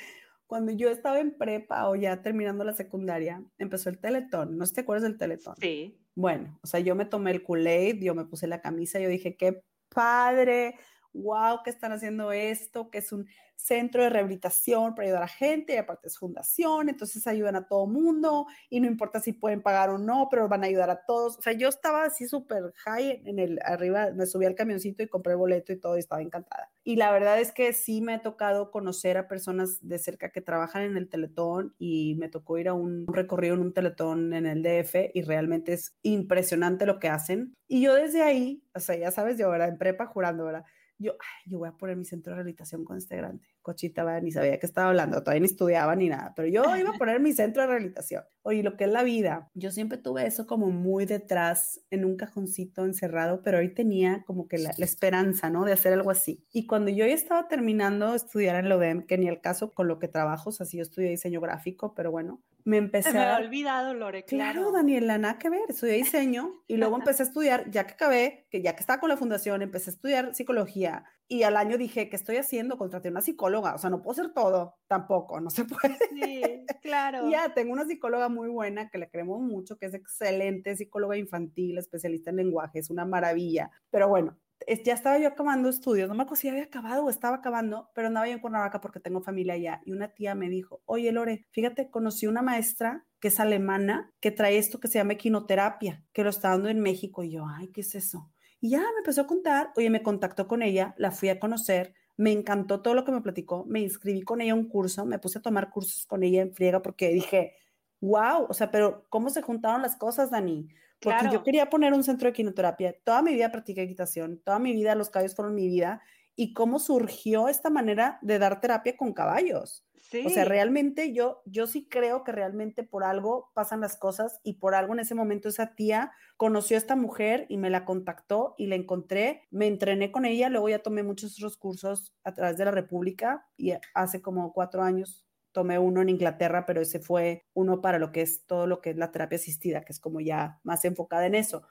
Cuando 0.46 0.70
yo 0.72 0.90
estaba 0.90 1.18
en 1.18 1.36
prepa 1.36 1.88
o 1.88 1.96
ya 1.96 2.20
terminando 2.20 2.62
la 2.62 2.74
secundaria, 2.74 3.42
empezó 3.56 3.88
el 3.88 3.98
teletón. 3.98 4.58
¿No 4.58 4.66
te 4.66 4.82
acuerdas 4.82 5.04
del 5.04 5.18
teletón? 5.18 5.54
Sí. 5.56 5.98
Bueno, 6.14 6.58
o 6.62 6.66
sea, 6.66 6.80
yo 6.80 6.94
me 6.94 7.06
tomé 7.06 7.30
el 7.30 7.42
Kool-Aid, 7.42 8.02
yo 8.02 8.14
me 8.14 8.26
puse 8.26 8.46
la 8.46 8.60
camisa, 8.60 9.00
yo 9.00 9.08
dije, 9.08 9.36
qué 9.36 9.62
padre, 9.88 10.74
wow, 11.12 11.62
que 11.64 11.70
están 11.70 11.92
haciendo 11.92 12.32
esto, 12.32 12.90
que 12.90 12.98
es 12.98 13.12
un 13.12 13.26
centro 13.58 14.04
de 14.04 14.10
rehabilitación 14.10 14.94
para 14.94 15.08
ayudar 15.08 15.22
a 15.24 15.28
gente, 15.28 15.74
y 15.74 15.76
aparte 15.76 16.06
es 16.06 16.16
fundación, 16.16 16.88
entonces 16.88 17.26
ayudan 17.26 17.56
a 17.56 17.66
todo 17.66 17.86
mundo 17.86 18.46
y 18.70 18.80
no 18.80 18.86
importa 18.86 19.18
si 19.18 19.32
pueden 19.32 19.62
pagar 19.62 19.90
o 19.90 19.98
no, 19.98 20.28
pero 20.30 20.48
van 20.48 20.62
a 20.62 20.68
ayudar 20.68 20.90
a 20.90 21.04
todos. 21.04 21.38
O 21.38 21.42
sea, 21.42 21.52
yo 21.54 21.68
estaba 21.68 22.04
así 22.04 22.28
súper 22.28 22.72
high 22.76 23.22
en 23.24 23.38
el 23.40 23.58
arriba, 23.64 24.10
me 24.14 24.26
subí 24.26 24.46
al 24.46 24.54
camioncito 24.54 25.02
y 25.02 25.08
compré 25.08 25.32
el 25.32 25.38
boleto 25.38 25.72
y 25.72 25.80
todo 25.80 25.96
y 25.96 26.00
estaba 26.00 26.22
encantada. 26.22 26.70
Y 26.84 26.96
la 26.96 27.10
verdad 27.10 27.40
es 27.40 27.52
que 27.52 27.72
sí 27.72 28.00
me 28.00 28.14
ha 28.14 28.22
tocado 28.22 28.70
conocer 28.70 29.18
a 29.18 29.28
personas 29.28 29.78
de 29.86 29.98
cerca 29.98 30.30
que 30.30 30.40
trabajan 30.40 30.82
en 30.82 30.96
el 30.96 31.08
Teletón 31.08 31.74
y 31.78 32.14
me 32.14 32.28
tocó 32.28 32.58
ir 32.58 32.68
a 32.68 32.74
un 32.74 33.06
recorrido 33.08 33.54
en 33.54 33.60
un 33.60 33.74
Teletón 33.74 34.32
en 34.32 34.46
el 34.46 34.62
DF 34.62 35.10
y 35.12 35.22
realmente 35.22 35.72
es 35.72 35.96
impresionante 36.02 36.86
lo 36.86 37.00
que 37.00 37.08
hacen. 37.08 37.56
Y 37.66 37.82
yo 37.82 37.94
desde 37.94 38.22
ahí, 38.22 38.62
o 38.74 38.80
sea, 38.80 38.96
ya 38.96 39.10
sabes, 39.10 39.36
yo, 39.36 39.50
¿verdad? 39.50 39.68
En 39.68 39.78
prepa 39.78 40.06
jurando, 40.06 40.44
¿verdad? 40.44 40.64
Yo, 40.98 41.12
yo 41.46 41.58
voy 41.58 41.68
a 41.68 41.72
poner 41.72 41.96
mi 41.96 42.04
centro 42.04 42.32
de 42.32 42.36
rehabilitación 42.36 42.84
con 42.84 42.96
este 42.96 43.16
grande. 43.16 43.46
Cochita, 43.62 44.04
¿verdad? 44.04 44.22
ni 44.22 44.32
sabía 44.32 44.58
que 44.58 44.66
estaba 44.66 44.88
hablando, 44.88 45.20
todavía 45.22 45.40
ni 45.40 45.46
estudiaba 45.46 45.94
ni 45.94 46.08
nada, 46.08 46.32
pero 46.34 46.48
yo 46.48 46.76
iba 46.76 46.90
a 46.90 46.92
poner 46.98 47.20
mi 47.20 47.32
centro 47.32 47.62
de 47.62 47.68
rehabilitación. 47.68 48.24
Oye, 48.42 48.62
lo 48.62 48.76
que 48.76 48.84
es 48.84 48.90
la 48.90 49.02
vida, 49.02 49.50
yo 49.54 49.70
siempre 49.70 49.98
tuve 49.98 50.26
eso 50.26 50.46
como 50.46 50.70
muy 50.70 51.04
detrás, 51.04 51.80
en 51.90 52.04
un 52.04 52.16
cajoncito 52.16 52.84
encerrado, 52.84 53.42
pero 53.42 53.58
hoy 53.58 53.72
tenía 53.74 54.24
como 54.26 54.48
que 54.48 54.58
la, 54.58 54.70
esperanza, 54.78 55.50
¿no? 55.50 55.64
De 55.64 55.72
hacer 55.72 55.92
algo 55.92 56.10
así. 56.10 56.44
Y 56.52 56.66
cuando 56.66 56.90
yo 56.90 57.06
ya 57.06 57.14
estaba 57.14 57.46
terminando 57.48 58.10
de 58.10 58.16
estudiar 58.16 58.56
en 58.56 58.68
la 58.68 58.76
UDEM, 58.76 59.06
que 59.06 59.18
ni 59.18 59.28
el 59.28 59.40
caso 59.40 59.72
con 59.74 59.86
lo 59.86 59.98
que 59.98 60.08
trabajo, 60.08 60.50
o 60.50 60.52
sea, 60.52 60.66
sí 60.66 60.78
yo 60.78 60.82
estudié 60.82 61.10
diseño 61.10 61.40
gráfico, 61.40 61.94
pero 61.94 62.10
bueno, 62.10 62.42
me 62.68 62.76
empecé 62.76 63.14
me 63.14 63.20
a... 63.20 63.38
olvidado, 63.38 63.94
Lore, 63.94 64.24
claro. 64.24 64.60
Claro, 64.60 64.72
Daniela, 64.72 65.16
nada 65.16 65.38
que 65.38 65.48
ver, 65.48 65.62
estudié 65.68 65.94
diseño 65.94 66.62
y 66.66 66.76
luego 66.76 66.96
empecé 66.98 67.22
a 67.22 67.26
estudiar, 67.26 67.70
ya 67.70 67.86
que 67.86 67.94
acabé, 67.94 68.46
que 68.50 68.60
ya 68.60 68.74
que 68.74 68.80
estaba 68.80 69.00
con 69.00 69.08
la 69.08 69.16
fundación, 69.16 69.62
empecé 69.62 69.88
a 69.88 69.94
estudiar 69.94 70.34
psicología 70.34 71.04
y 71.26 71.44
al 71.44 71.56
año 71.56 71.78
dije, 71.78 72.10
¿qué 72.10 72.16
estoy 72.16 72.36
haciendo? 72.36 72.76
Contraté 72.76 73.08
una 73.08 73.22
psicóloga, 73.22 73.74
o 73.74 73.78
sea, 73.78 73.88
no 73.88 74.02
puedo 74.02 74.20
hacer 74.20 74.34
todo, 74.34 74.76
tampoco, 74.86 75.40
no 75.40 75.48
se 75.48 75.64
puede. 75.64 75.96
Sí, 76.10 76.66
claro. 76.82 77.30
ya, 77.30 77.54
tengo 77.54 77.72
una 77.72 77.86
psicóloga 77.86 78.28
muy 78.28 78.48
buena 78.48 78.90
que 78.90 78.98
le 78.98 79.08
queremos 79.08 79.40
mucho, 79.40 79.78
que 79.78 79.86
es 79.86 79.94
excelente 79.94 80.76
psicóloga 80.76 81.16
infantil, 81.16 81.78
especialista 81.78 82.28
en 82.30 82.36
lenguaje, 82.36 82.80
es 82.80 82.90
una 82.90 83.06
maravilla, 83.06 83.70
pero 83.90 84.08
bueno, 84.08 84.38
ya 84.84 84.94
estaba 84.94 85.18
yo 85.18 85.28
acabando 85.28 85.68
estudios, 85.68 86.08
no 86.08 86.14
me 86.14 86.22
acuerdo 86.22 86.40
si 86.40 86.48
había 86.48 86.64
acabado 86.64 87.04
o 87.04 87.10
estaba 87.10 87.36
acabando, 87.36 87.90
pero 87.94 88.08
andaba 88.08 88.26
yo 88.26 88.34
en 88.34 88.40
Cuernavaca 88.40 88.80
porque 88.80 89.00
tengo 89.00 89.20
familia 89.20 89.54
allá 89.54 89.80
y 89.84 89.92
una 89.92 90.08
tía 90.08 90.34
me 90.34 90.48
dijo, 90.48 90.82
oye 90.84 91.12
Lore, 91.12 91.46
fíjate, 91.50 91.90
conocí 91.90 92.26
una 92.26 92.42
maestra 92.42 93.06
que 93.20 93.28
es 93.28 93.40
alemana, 93.40 94.12
que 94.20 94.30
trae 94.30 94.58
esto 94.58 94.80
que 94.80 94.88
se 94.88 94.98
llama 94.98 95.14
equinoterapia, 95.14 96.04
que 96.12 96.24
lo 96.24 96.30
está 96.30 96.50
dando 96.50 96.68
en 96.68 96.80
México 96.80 97.22
y 97.22 97.30
yo, 97.30 97.46
ay, 97.46 97.68
¿qué 97.68 97.80
es 97.80 97.94
eso? 97.94 98.30
Y 98.60 98.70
ya 98.70 98.80
me 98.80 98.98
empezó 98.98 99.22
a 99.22 99.26
contar, 99.26 99.70
oye, 99.76 99.90
me 99.90 100.02
contactó 100.02 100.48
con 100.48 100.62
ella, 100.62 100.94
la 100.98 101.12
fui 101.12 101.28
a 101.28 101.38
conocer, 101.38 101.94
me 102.16 102.32
encantó 102.32 102.82
todo 102.82 102.94
lo 102.94 103.04
que 103.04 103.12
me 103.12 103.22
platicó, 103.22 103.64
me 103.66 103.80
inscribí 103.80 104.22
con 104.22 104.40
ella 104.40 104.52
a 104.52 104.56
un 104.56 104.68
curso, 104.68 105.06
me 105.06 105.20
puse 105.20 105.38
a 105.38 105.42
tomar 105.42 105.70
cursos 105.70 106.04
con 106.06 106.24
ella 106.24 106.42
en 106.42 106.52
friega 106.52 106.82
porque 106.82 107.10
dije, 107.10 107.54
wow, 108.00 108.46
o 108.48 108.54
sea, 108.54 108.70
pero 108.70 109.06
¿cómo 109.08 109.30
se 109.30 109.42
juntaron 109.42 109.82
las 109.82 109.96
cosas, 109.96 110.30
Dani? 110.30 110.68
Porque 111.00 111.28
yo 111.32 111.42
quería 111.42 111.70
poner 111.70 111.92
un 111.92 112.02
centro 112.02 112.28
de 112.28 112.32
quinoterapia. 112.32 112.94
Toda 113.04 113.22
mi 113.22 113.32
vida 113.32 113.52
practiqué 113.52 113.82
equitación, 113.82 114.40
toda 114.44 114.58
mi 114.58 114.72
vida 114.72 114.94
los 114.94 115.10
caballos 115.10 115.34
fueron 115.34 115.54
mi 115.54 115.66
vida. 115.68 116.02
¿Y 116.34 116.52
cómo 116.54 116.78
surgió 116.78 117.48
esta 117.48 117.70
manera 117.70 118.18
de 118.22 118.38
dar 118.38 118.60
terapia 118.60 118.96
con 118.96 119.12
caballos? 119.12 119.84
Sí. 119.96 120.24
O 120.24 120.30
sea, 120.30 120.44
realmente 120.44 121.12
yo, 121.12 121.42
yo 121.44 121.66
sí 121.66 121.88
creo 121.88 122.24
que 122.24 122.32
realmente 122.32 122.82
por 122.82 123.04
algo 123.04 123.50
pasan 123.54 123.80
las 123.80 123.96
cosas 123.96 124.40
y 124.42 124.54
por 124.54 124.74
algo 124.74 124.94
en 124.94 125.00
ese 125.00 125.14
momento 125.14 125.48
esa 125.48 125.74
tía 125.74 126.12
conoció 126.36 126.76
a 126.76 126.78
esta 126.78 126.96
mujer 126.96 127.46
y 127.48 127.58
me 127.58 127.68
la 127.68 127.84
contactó 127.84 128.54
y 128.56 128.68
la 128.68 128.76
encontré, 128.76 129.42
me 129.50 129.66
entrené 129.66 130.10
con 130.12 130.24
ella, 130.24 130.48
luego 130.48 130.68
ya 130.68 130.78
tomé 130.78 131.02
muchos 131.02 131.34
otros 131.34 131.56
cursos 131.56 132.14
a 132.24 132.32
través 132.32 132.56
de 132.56 132.64
la 132.64 132.70
República 132.70 133.46
y 133.56 133.72
hace 133.92 134.22
como 134.22 134.52
cuatro 134.52 134.82
años 134.82 135.27
tomé 135.52 135.78
uno 135.78 136.02
en 136.02 136.08
Inglaterra, 136.08 136.66
pero 136.66 136.80
ese 136.80 137.00
fue 137.00 137.46
uno 137.54 137.80
para 137.80 137.98
lo 137.98 138.12
que 138.12 138.22
es 138.22 138.46
todo 138.46 138.66
lo 138.66 138.80
que 138.80 138.90
es 138.90 138.96
la 138.96 139.10
terapia 139.10 139.36
asistida, 139.36 139.82
que 139.82 139.92
es 139.92 140.00
como 140.00 140.20
ya 140.20 140.60
más 140.62 140.84
enfocada 140.84 141.26
en 141.26 141.34
eso. 141.34 141.62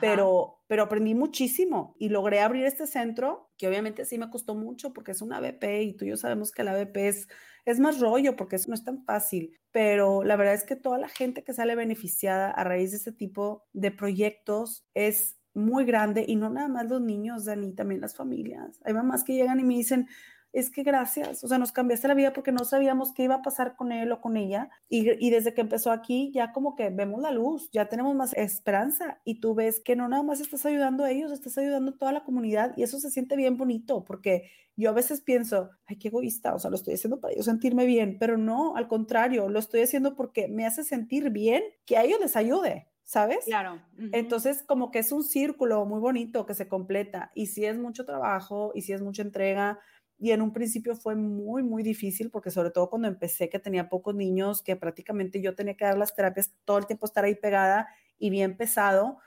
Pero, 0.00 0.58
pero 0.66 0.82
aprendí 0.82 1.14
muchísimo 1.14 1.94
y 2.00 2.08
logré 2.08 2.40
abrir 2.40 2.66
este 2.66 2.88
centro, 2.88 3.52
que 3.56 3.68
obviamente 3.68 4.04
sí 4.04 4.18
me 4.18 4.30
costó 4.30 4.56
mucho 4.56 4.92
porque 4.92 5.12
es 5.12 5.22
una 5.22 5.38
BP 5.38 5.82
y 5.82 5.92
tú 5.92 6.04
y 6.04 6.08
yo 6.08 6.16
sabemos 6.16 6.50
que 6.50 6.64
la 6.64 6.74
BP 6.74 6.96
es, 6.96 7.28
es 7.64 7.78
más 7.78 8.00
rollo 8.00 8.34
porque 8.34 8.56
eso 8.56 8.68
no 8.68 8.74
es 8.74 8.82
tan 8.82 9.04
fácil, 9.04 9.56
pero 9.70 10.24
la 10.24 10.34
verdad 10.34 10.54
es 10.54 10.64
que 10.64 10.74
toda 10.74 10.98
la 10.98 11.08
gente 11.08 11.44
que 11.44 11.52
sale 11.52 11.76
beneficiada 11.76 12.50
a 12.50 12.64
raíz 12.64 12.90
de 12.90 12.96
este 12.96 13.12
tipo 13.12 13.64
de 13.74 13.92
proyectos 13.92 14.84
es 14.94 15.38
muy 15.54 15.84
grande 15.84 16.24
y 16.26 16.34
no 16.36 16.50
nada 16.50 16.68
más 16.68 16.86
los 16.86 17.00
niños, 17.00 17.44
Dani, 17.44 17.72
también 17.72 18.00
las 18.00 18.16
familias. 18.16 18.80
Hay 18.84 18.92
mamás 18.92 19.24
que 19.24 19.34
llegan 19.34 19.60
y 19.60 19.64
me 19.64 19.74
dicen, 19.74 20.08
es 20.56 20.70
que 20.70 20.82
gracias, 20.82 21.44
o 21.44 21.48
sea, 21.48 21.58
nos 21.58 21.70
cambiaste 21.70 22.08
la 22.08 22.14
vida 22.14 22.32
porque 22.32 22.50
no 22.50 22.64
sabíamos 22.64 23.12
qué 23.12 23.24
iba 23.24 23.34
a 23.34 23.42
pasar 23.42 23.76
con 23.76 23.92
él 23.92 24.10
o 24.10 24.22
con 24.22 24.38
ella. 24.38 24.70
Y, 24.88 25.28
desde 25.28 25.52
que 25.52 25.60
empezó 25.60 25.92
aquí, 25.92 26.32
ya 26.32 26.52
como 26.52 26.74
que 26.74 26.88
vemos 26.88 27.20
la 27.20 27.30
luz, 27.30 27.68
ya 27.72 27.90
tenemos 27.90 28.14
más 28.14 28.32
esperanza 28.32 29.20
y 29.22 29.40
tú 29.40 29.54
ves 29.54 29.80
que 29.80 29.96
no 29.96 30.08
nada 30.08 30.22
más 30.22 30.40
estás 30.40 30.64
ayudando 30.64 31.04
a 31.04 31.10
ellos, 31.10 31.30
estás 31.30 31.58
ayudando 31.58 31.90
a 31.90 31.98
toda 31.98 32.12
la 32.12 32.24
comunidad 32.24 32.72
y 32.74 32.84
eso 32.84 32.98
se 32.98 33.10
siente 33.10 33.36
bien 33.36 33.58
bonito 33.58 34.02
porque 34.04 34.50
yo 34.76 34.88
a 34.88 34.94
veces 34.94 35.20
pienso, 35.20 35.68
ay, 35.84 35.98
qué 35.98 36.08
egoísta, 36.08 36.54
o 36.54 36.58
sea, 36.58 36.70
lo 36.70 36.76
estoy 36.76 36.94
haciendo 36.94 37.20
para 37.20 37.34
yo 37.36 37.42
sentirme 37.42 37.84
bien, 37.84 38.16
pero 38.18 38.38
no, 38.38 38.76
al 38.76 38.88
contrario, 38.88 39.50
lo 39.50 39.58
estoy 39.58 39.82
haciendo 39.82 40.16
porque 40.16 40.48
me 40.48 40.64
hace 40.64 40.84
sentir 40.84 41.28
bien 41.28 41.64
que 41.84 41.98
a 41.98 42.04
ellos 42.04 42.18
les 42.18 42.34
ayude. 42.34 42.88
¿sabes? 43.06 43.44
Claro. 43.44 43.80
Entonces, 44.12 44.64
como 44.64 44.90
que 44.90 44.98
es 44.98 45.12
un 45.12 45.22
círculo 45.22 45.86
muy 45.86 46.00
bonito 46.00 46.44
que 46.44 46.54
se 46.54 46.66
completa 46.66 47.30
y 47.36 47.46
si 47.46 47.64
es 47.64 47.78
mucho 47.78 48.04
trabajo 48.04 48.72
y 48.74 48.82
si 48.82 48.92
es 48.92 49.00
mucha 49.00 49.22
entrega, 49.22 49.78
y 50.18 50.30
en 50.30 50.40
un 50.40 50.52
principio 50.52 50.96
fue 50.96 51.14
muy, 51.14 51.62
muy 51.62 51.82
difícil 51.82 52.30
porque 52.30 52.50
sobre 52.50 52.70
todo 52.70 52.88
cuando 52.88 53.08
empecé 53.08 53.48
que 53.48 53.58
tenía 53.58 53.88
pocos 53.88 54.14
niños, 54.14 54.62
que 54.62 54.76
prácticamente 54.76 55.40
yo 55.42 55.54
tenía 55.54 55.76
que 55.76 55.84
dar 55.84 55.98
las 55.98 56.14
terapias 56.14 56.54
todo 56.64 56.78
el 56.78 56.86
tiempo 56.86 57.06
estar 57.06 57.24
ahí 57.24 57.34
pegada 57.34 57.88
y 58.18 58.30
bien 58.30 58.56
pesado, 58.56 59.18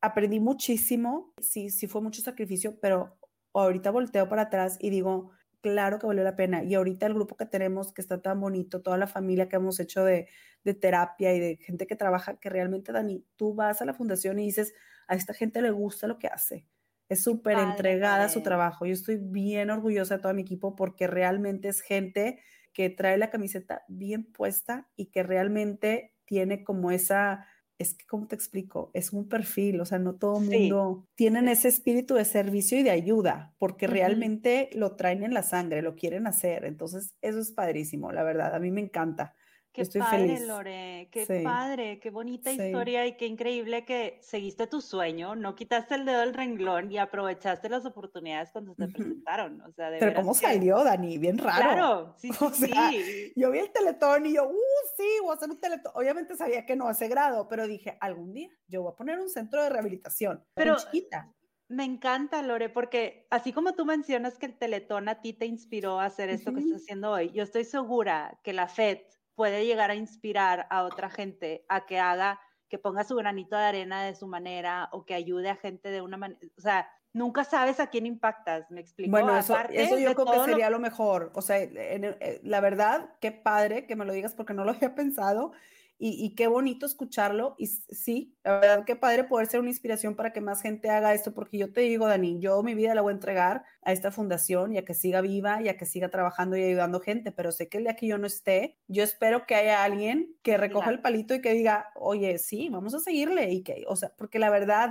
aprendí 0.00 0.38
muchísimo, 0.38 1.32
sí, 1.40 1.70
sí 1.70 1.88
fue 1.88 2.00
mucho 2.00 2.22
sacrificio, 2.22 2.78
pero 2.80 3.18
ahorita 3.54 3.90
volteo 3.90 4.28
para 4.28 4.42
atrás 4.42 4.78
y 4.80 4.90
digo, 4.90 5.32
claro 5.60 5.98
que 5.98 6.06
valió 6.06 6.22
la 6.22 6.36
pena. 6.36 6.62
Y 6.62 6.74
ahorita 6.74 7.06
el 7.06 7.14
grupo 7.14 7.36
que 7.36 7.46
tenemos, 7.46 7.92
que 7.92 8.02
está 8.02 8.22
tan 8.22 8.40
bonito, 8.40 8.82
toda 8.82 8.98
la 8.98 9.08
familia 9.08 9.48
que 9.48 9.56
hemos 9.56 9.80
hecho 9.80 10.04
de, 10.04 10.28
terapia 10.80 11.32
y 11.32 11.40
de 11.40 11.56
gente 11.56 11.86
que 11.86 11.96
trabaja, 11.96 12.38
que 12.38 12.50
realmente, 12.50 12.92
Dani, 12.92 13.24
tú 13.36 13.54
vas 13.54 13.82
a 13.82 13.84
la 13.84 13.94
fundación 13.94 14.38
y 14.38 14.46
dices, 14.46 14.74
a 15.08 15.14
esta 15.14 15.32
gente 15.32 15.62
le 15.62 15.70
gusta 15.70 16.06
lo 16.08 16.18
que 16.18 16.26
hace 16.26 16.66
es 17.08 17.22
súper 17.22 17.58
entregada 17.58 18.24
a 18.24 18.28
su 18.28 18.42
trabajo. 18.42 18.86
Yo 18.86 18.92
estoy 18.92 19.16
bien 19.20 19.70
orgullosa 19.70 20.16
de 20.16 20.22
todo 20.22 20.34
mi 20.34 20.42
equipo 20.42 20.76
porque 20.76 21.06
realmente 21.06 21.68
es 21.68 21.80
gente 21.80 22.40
que 22.72 22.90
trae 22.90 23.16
la 23.18 23.30
camiseta 23.30 23.84
bien 23.88 24.24
puesta 24.32 24.88
y 24.96 25.06
que 25.06 25.22
realmente 25.22 26.14
tiene 26.26 26.64
como 26.64 26.90
esa, 26.90 27.46
es 27.78 27.94
que, 27.94 28.06
¿cómo 28.06 28.26
te 28.26 28.34
explico? 28.34 28.90
Es 28.94 29.12
un 29.12 29.28
perfil, 29.28 29.80
o 29.80 29.84
sea, 29.86 29.98
no 29.98 30.16
todo 30.16 30.38
el 30.40 30.44
mundo 30.46 31.08
tienen 31.14 31.48
ese 31.48 31.68
espíritu 31.68 32.14
de 32.14 32.24
servicio 32.24 32.78
y 32.78 32.82
de 32.82 32.90
ayuda, 32.90 33.54
porque 33.58 33.86
realmente 33.86 34.68
lo 34.74 34.96
traen 34.96 35.22
en 35.22 35.32
la 35.34 35.42
sangre, 35.42 35.82
lo 35.82 35.94
quieren 35.96 36.26
hacer. 36.26 36.64
Entonces, 36.64 37.14
eso 37.22 37.38
es 37.40 37.52
padrísimo, 37.52 38.12
la 38.12 38.24
verdad, 38.24 38.54
a 38.54 38.58
mí 38.58 38.70
me 38.70 38.80
encanta. 38.82 39.34
Qué 39.76 39.82
Estoy 39.82 40.00
padre, 40.00 40.18
feliz. 40.20 40.46
Lore, 40.46 41.08
qué 41.12 41.42
padre, 41.44 42.00
qué 42.00 42.08
bonita 42.08 42.50
historia 42.50 43.06
y 43.06 43.18
qué 43.18 43.26
increíble 43.26 43.84
que 43.84 44.18
seguiste 44.22 44.66
tu 44.66 44.80
sueño, 44.80 45.36
no 45.36 45.54
quitaste 45.54 45.96
el 45.96 46.06
dedo 46.06 46.20
del 46.20 46.32
renglón 46.32 46.90
y 46.90 46.96
aprovechaste 46.96 47.68
las 47.68 47.84
oportunidades 47.84 48.50
cuando 48.52 48.74
te 48.74 48.88
presentaron. 48.88 49.60
O 49.60 49.70
sea, 49.72 49.90
de 49.90 49.98
Pero 49.98 50.14
¿cómo 50.14 50.32
salió, 50.32 50.82
Dani? 50.82 51.18
Bien 51.18 51.36
raro. 51.36 51.58
Claro, 51.58 52.14
sí, 52.16 52.30
sí, 52.32 52.72
sí. 52.72 53.32
Yo 53.36 53.50
vi 53.50 53.58
el 53.58 53.70
teletón 53.70 54.24
y 54.24 54.36
yo, 54.36 54.48
uh, 54.48 54.56
sí, 54.96 55.04
voy 55.20 55.32
a 55.32 55.34
hacer 55.34 55.50
un 55.50 55.60
teletón. 55.60 55.92
Obviamente 55.94 56.36
sabía 56.36 56.64
que 56.64 56.74
no 56.74 56.88
hace 56.88 57.08
grado, 57.08 57.46
pero 57.46 57.66
dije, 57.66 57.98
algún 58.00 58.32
día 58.32 58.48
yo 58.68 58.80
voy 58.80 58.92
a 58.92 58.96
poner 58.96 59.20
un 59.20 59.28
centro 59.28 59.62
de 59.62 59.68
rehabilitación. 59.68 60.42
Pero 60.54 60.76
chiquita. 60.76 61.30
Me 61.68 61.84
encanta, 61.84 62.42
Lore, 62.42 62.68
porque 62.68 63.26
así 63.28 63.52
como 63.52 63.74
tú 63.74 63.84
mencionas 63.84 64.38
que 64.38 64.46
el 64.46 64.56
Teletón 64.56 65.08
a 65.08 65.20
ti 65.20 65.32
te 65.32 65.46
inspiró 65.46 65.98
a 65.98 66.04
hacer 66.04 66.30
esto 66.30 66.54
que 66.54 66.60
estás 66.60 66.82
haciendo 66.82 67.10
hoy, 67.10 67.32
yo 67.32 67.42
estoy 67.42 67.64
segura 67.64 68.38
que 68.44 68.52
la 68.52 68.68
FED 68.68 69.00
puede 69.36 69.66
llegar 69.66 69.90
a 69.90 69.94
inspirar 69.94 70.66
a 70.70 70.82
otra 70.82 71.10
gente 71.10 71.64
a 71.68 71.86
que 71.86 72.00
haga, 72.00 72.40
que 72.68 72.78
ponga 72.78 73.04
su 73.04 73.14
granito 73.14 73.54
de 73.56 73.62
arena 73.62 74.02
de 74.02 74.16
su 74.16 74.26
manera 74.26 74.88
o 74.90 75.04
que 75.04 75.14
ayude 75.14 75.50
a 75.50 75.56
gente 75.56 75.90
de 75.90 76.00
una 76.00 76.16
manera, 76.16 76.40
o 76.58 76.60
sea, 76.60 76.90
nunca 77.12 77.44
sabes 77.44 77.78
a 77.78 77.88
quién 77.88 78.06
impactas, 78.06 78.70
me 78.70 78.80
explico. 78.80 79.10
Bueno, 79.10 79.36
eso, 79.38 79.56
eso 79.70 79.98
yo 79.98 80.14
creo 80.14 80.26
que 80.26 80.50
sería 80.50 80.70
lo... 80.70 80.80
mejor, 80.80 81.30
o 81.34 81.42
sea, 81.42 81.58
eh, 81.58 82.40
la 82.42 82.60
verdad, 82.60 83.10
qué 83.20 83.30
padre 83.30 83.86
que 83.86 83.94
me 83.94 84.04
lo 84.04 84.12
digas 84.12 84.34
porque 84.34 84.54
no 84.54 84.64
lo 84.64 84.72
había 84.72 84.94
pensado 84.96 85.52
y, 85.98 86.34
qué 86.34 86.46
bonito 86.46 86.84
escucharlo. 86.84 87.54
Y 87.58 87.66
sí, 87.66 88.36
la 88.44 88.60
verdad, 88.60 88.84
qué 88.84 88.96
padre 88.96 89.24
poder 89.24 89.46
ser 89.46 89.60
una 89.60 89.70
inspiración 89.70 90.14
para 90.14 90.32
que 90.32 90.40
más 90.40 90.60
gente 90.60 90.90
haga 90.90 91.14
esto, 91.14 91.32
porque 91.32 91.56
yo 91.58 91.72
te 91.72 91.80
digo, 91.82 92.06
Dani, 92.06 92.38
yo 92.38 92.62
mi 92.62 92.74
vida 92.74 92.94
la 92.94 93.00
voy 93.00 93.12
a 93.12 93.14
entregar 93.14 93.64
a 93.82 93.92
esta 93.92 94.10
fundación 94.10 94.72
y 94.74 94.78
a 94.78 94.84
que 94.84 94.92
siga 94.92 95.22
viva 95.22 95.62
y 95.62 95.68
a 95.68 95.76
que 95.76 95.86
siga 95.86 96.10
trabajando 96.10 96.56
y 96.56 96.64
ayudando 96.64 97.00
gente, 97.00 97.32
pero 97.32 97.50
sé 97.50 97.68
que 97.68 97.78
el 97.78 97.84
día 97.84 97.96
que 97.96 98.06
yo 98.06 98.18
no 98.18 98.26
esté, 98.26 98.78
yo 98.88 99.02
espero 99.02 99.46
que 99.46 99.54
haya 99.54 99.84
alguien 99.84 100.36
que 100.42 100.58
recoja 100.58 100.90
el 100.90 101.00
palito 101.00 101.34
y 101.34 101.40
que 101.40 101.52
diga, 101.52 101.90
oye, 101.94 102.38
sí, 102.38 102.68
vamos 102.68 102.94
a 102.94 103.00
seguirle 103.00 103.50
y 103.52 103.62
que, 103.62 103.84
o 103.88 103.96
sea, 103.96 104.12
porque 104.16 104.38
la 104.38 104.50
verdad, 104.50 104.90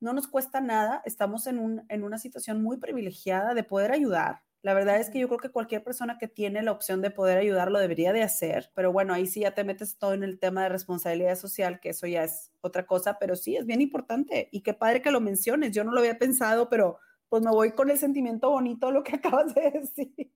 no 0.00 0.12
nos 0.12 0.28
cuesta 0.28 0.60
nada, 0.60 1.02
estamos 1.04 1.46
en, 1.46 1.58
un, 1.58 1.84
en 1.88 2.04
una 2.04 2.18
situación 2.18 2.62
muy 2.62 2.76
privilegiada 2.78 3.54
de 3.54 3.64
poder 3.64 3.90
ayudar 3.90 4.42
la 4.64 4.72
verdad 4.72 4.98
es 4.98 5.10
que 5.10 5.18
yo 5.18 5.28
creo 5.28 5.38
que 5.38 5.50
cualquier 5.50 5.84
persona 5.84 6.16
que 6.16 6.26
tiene 6.26 6.62
la 6.62 6.72
opción 6.72 7.02
de 7.02 7.10
poder 7.10 7.36
ayudar 7.36 7.70
lo 7.70 7.78
debería 7.78 8.14
de 8.14 8.22
hacer, 8.22 8.72
pero 8.74 8.92
bueno, 8.92 9.12
ahí 9.12 9.26
sí 9.26 9.40
ya 9.40 9.52
te 9.52 9.62
metes 9.62 9.98
todo 9.98 10.14
en 10.14 10.24
el 10.24 10.38
tema 10.38 10.62
de 10.62 10.70
responsabilidad 10.70 11.36
social, 11.36 11.80
que 11.80 11.90
eso 11.90 12.06
ya 12.06 12.24
es 12.24 12.50
otra 12.62 12.86
cosa, 12.86 13.18
pero 13.18 13.36
sí, 13.36 13.56
es 13.56 13.66
bien 13.66 13.82
importante 13.82 14.48
y 14.52 14.62
qué 14.62 14.72
padre 14.72 15.02
que 15.02 15.10
lo 15.10 15.20
menciones, 15.20 15.72
yo 15.72 15.84
no 15.84 15.92
lo 15.92 16.00
había 16.00 16.18
pensado, 16.18 16.70
pero 16.70 16.98
pues 17.28 17.42
me 17.42 17.50
voy 17.50 17.72
con 17.72 17.90
el 17.90 17.98
sentimiento 17.98 18.48
bonito 18.48 18.90
lo 18.90 19.02
que 19.02 19.16
acabas 19.16 19.54
de 19.54 19.70
decir. 19.70 20.32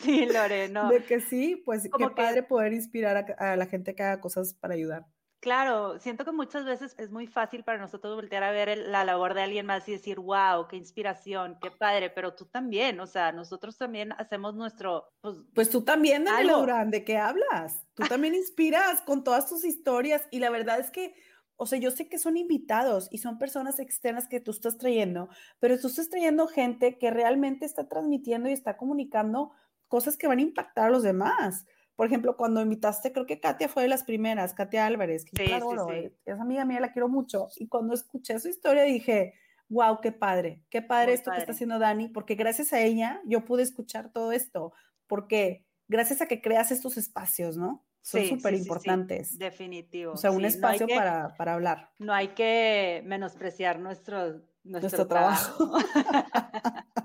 Sí, 0.00 0.24
Loreno. 0.24 0.88
De 0.88 1.04
que 1.04 1.20
sí, 1.20 1.62
pues 1.62 1.82
qué 1.82 2.08
padre 2.08 2.44
poder 2.44 2.72
inspirar 2.72 3.36
a, 3.38 3.52
a 3.52 3.56
la 3.56 3.66
gente 3.66 3.94
que 3.94 4.02
haga 4.02 4.22
cosas 4.22 4.54
para 4.54 4.72
ayudar. 4.72 5.04
Claro, 5.40 5.98
siento 5.98 6.24
que 6.24 6.32
muchas 6.32 6.64
veces 6.64 6.94
es 6.98 7.10
muy 7.10 7.26
fácil 7.26 7.62
para 7.62 7.78
nosotros 7.78 8.14
voltear 8.14 8.42
a 8.42 8.50
ver 8.50 8.78
la 8.78 9.04
labor 9.04 9.34
de 9.34 9.42
alguien 9.42 9.66
más 9.66 9.88
y 9.88 9.92
decir, 9.92 10.18
wow, 10.18 10.66
qué 10.68 10.76
inspiración, 10.76 11.58
qué 11.60 11.70
padre, 11.70 12.10
pero 12.10 12.34
tú 12.34 12.46
también, 12.46 12.98
o 13.00 13.06
sea, 13.06 13.32
nosotros 13.32 13.76
también 13.76 14.12
hacemos 14.12 14.54
nuestro... 14.54 15.08
Pues, 15.20 15.36
pues 15.54 15.70
tú 15.70 15.84
también, 15.84 16.24
Daniela 16.24 16.54
Durán, 16.54 16.90
¿de 16.90 17.04
qué 17.04 17.18
hablas? 17.18 17.86
Tú 17.94 18.02
también 18.08 18.34
inspiras 18.34 19.02
con 19.02 19.24
todas 19.24 19.48
tus 19.48 19.64
historias 19.64 20.26
y 20.30 20.40
la 20.40 20.50
verdad 20.50 20.80
es 20.80 20.90
que, 20.90 21.14
o 21.56 21.66
sea, 21.66 21.78
yo 21.78 21.90
sé 21.90 22.08
que 22.08 22.18
son 22.18 22.36
invitados 22.36 23.08
y 23.12 23.18
son 23.18 23.38
personas 23.38 23.78
externas 23.78 24.28
que 24.28 24.40
tú 24.40 24.50
estás 24.50 24.78
trayendo, 24.78 25.28
pero 25.60 25.78
tú 25.78 25.88
estás 25.88 26.08
trayendo 26.08 26.48
gente 26.48 26.98
que 26.98 27.10
realmente 27.10 27.66
está 27.66 27.88
transmitiendo 27.88 28.48
y 28.48 28.52
está 28.52 28.76
comunicando 28.76 29.52
cosas 29.86 30.16
que 30.16 30.26
van 30.26 30.38
a 30.38 30.42
impactar 30.42 30.86
a 30.86 30.90
los 30.90 31.02
demás 31.02 31.66
por 31.96 32.06
ejemplo, 32.06 32.36
cuando 32.36 32.60
invitaste, 32.60 33.12
creo 33.12 33.26
que 33.26 33.40
Katia 33.40 33.68
fue 33.68 33.82
de 33.82 33.88
las 33.88 34.04
primeras, 34.04 34.54
Katia 34.54 34.86
Álvarez, 34.86 35.24
que 35.24 35.46
sí, 35.46 35.52
adoro, 35.52 35.88
sí, 35.90 36.08
sí. 36.08 36.12
es 36.26 36.38
amiga 36.38 36.64
mía, 36.64 36.78
la 36.80 36.92
quiero 36.92 37.08
mucho. 37.08 37.48
Y 37.56 37.68
cuando 37.68 37.94
escuché 37.94 38.38
su 38.38 38.48
historia 38.48 38.82
dije, 38.82 39.34
wow, 39.68 40.00
qué 40.00 40.12
padre, 40.12 40.62
qué 40.70 40.82
padre 40.82 41.06
Muy 41.06 41.14
esto 41.14 41.30
que 41.32 41.38
está 41.38 41.52
haciendo 41.52 41.78
Dani, 41.78 42.08
porque 42.08 42.34
gracias 42.34 42.72
a 42.72 42.80
ella 42.80 43.20
yo 43.24 43.44
pude 43.44 43.62
escuchar 43.62 44.12
todo 44.12 44.32
esto, 44.32 44.72
porque 45.06 45.64
gracias 45.88 46.20
a 46.20 46.26
que 46.26 46.40
creas 46.40 46.70
estos 46.70 46.96
espacios, 46.98 47.56
¿no? 47.56 47.84
Son 48.02 48.24
súper 48.24 48.54
importantes. 48.54 49.36
definitivo. 49.36 50.12
O 50.12 50.16
sea, 50.16 50.30
un 50.30 50.42
no 50.42 50.46
espacio 50.48 50.86
que- 50.86 50.94
para, 50.94 51.34
para 51.36 51.54
hablar. 51.54 51.90
No 51.98 52.12
hay 52.12 52.28
que 52.28 53.02
menospreciar 53.04 53.80
nuestro, 53.80 54.42
nuestro, 54.62 54.80
Nuestro 54.80 55.08
trabajo. 55.08 55.72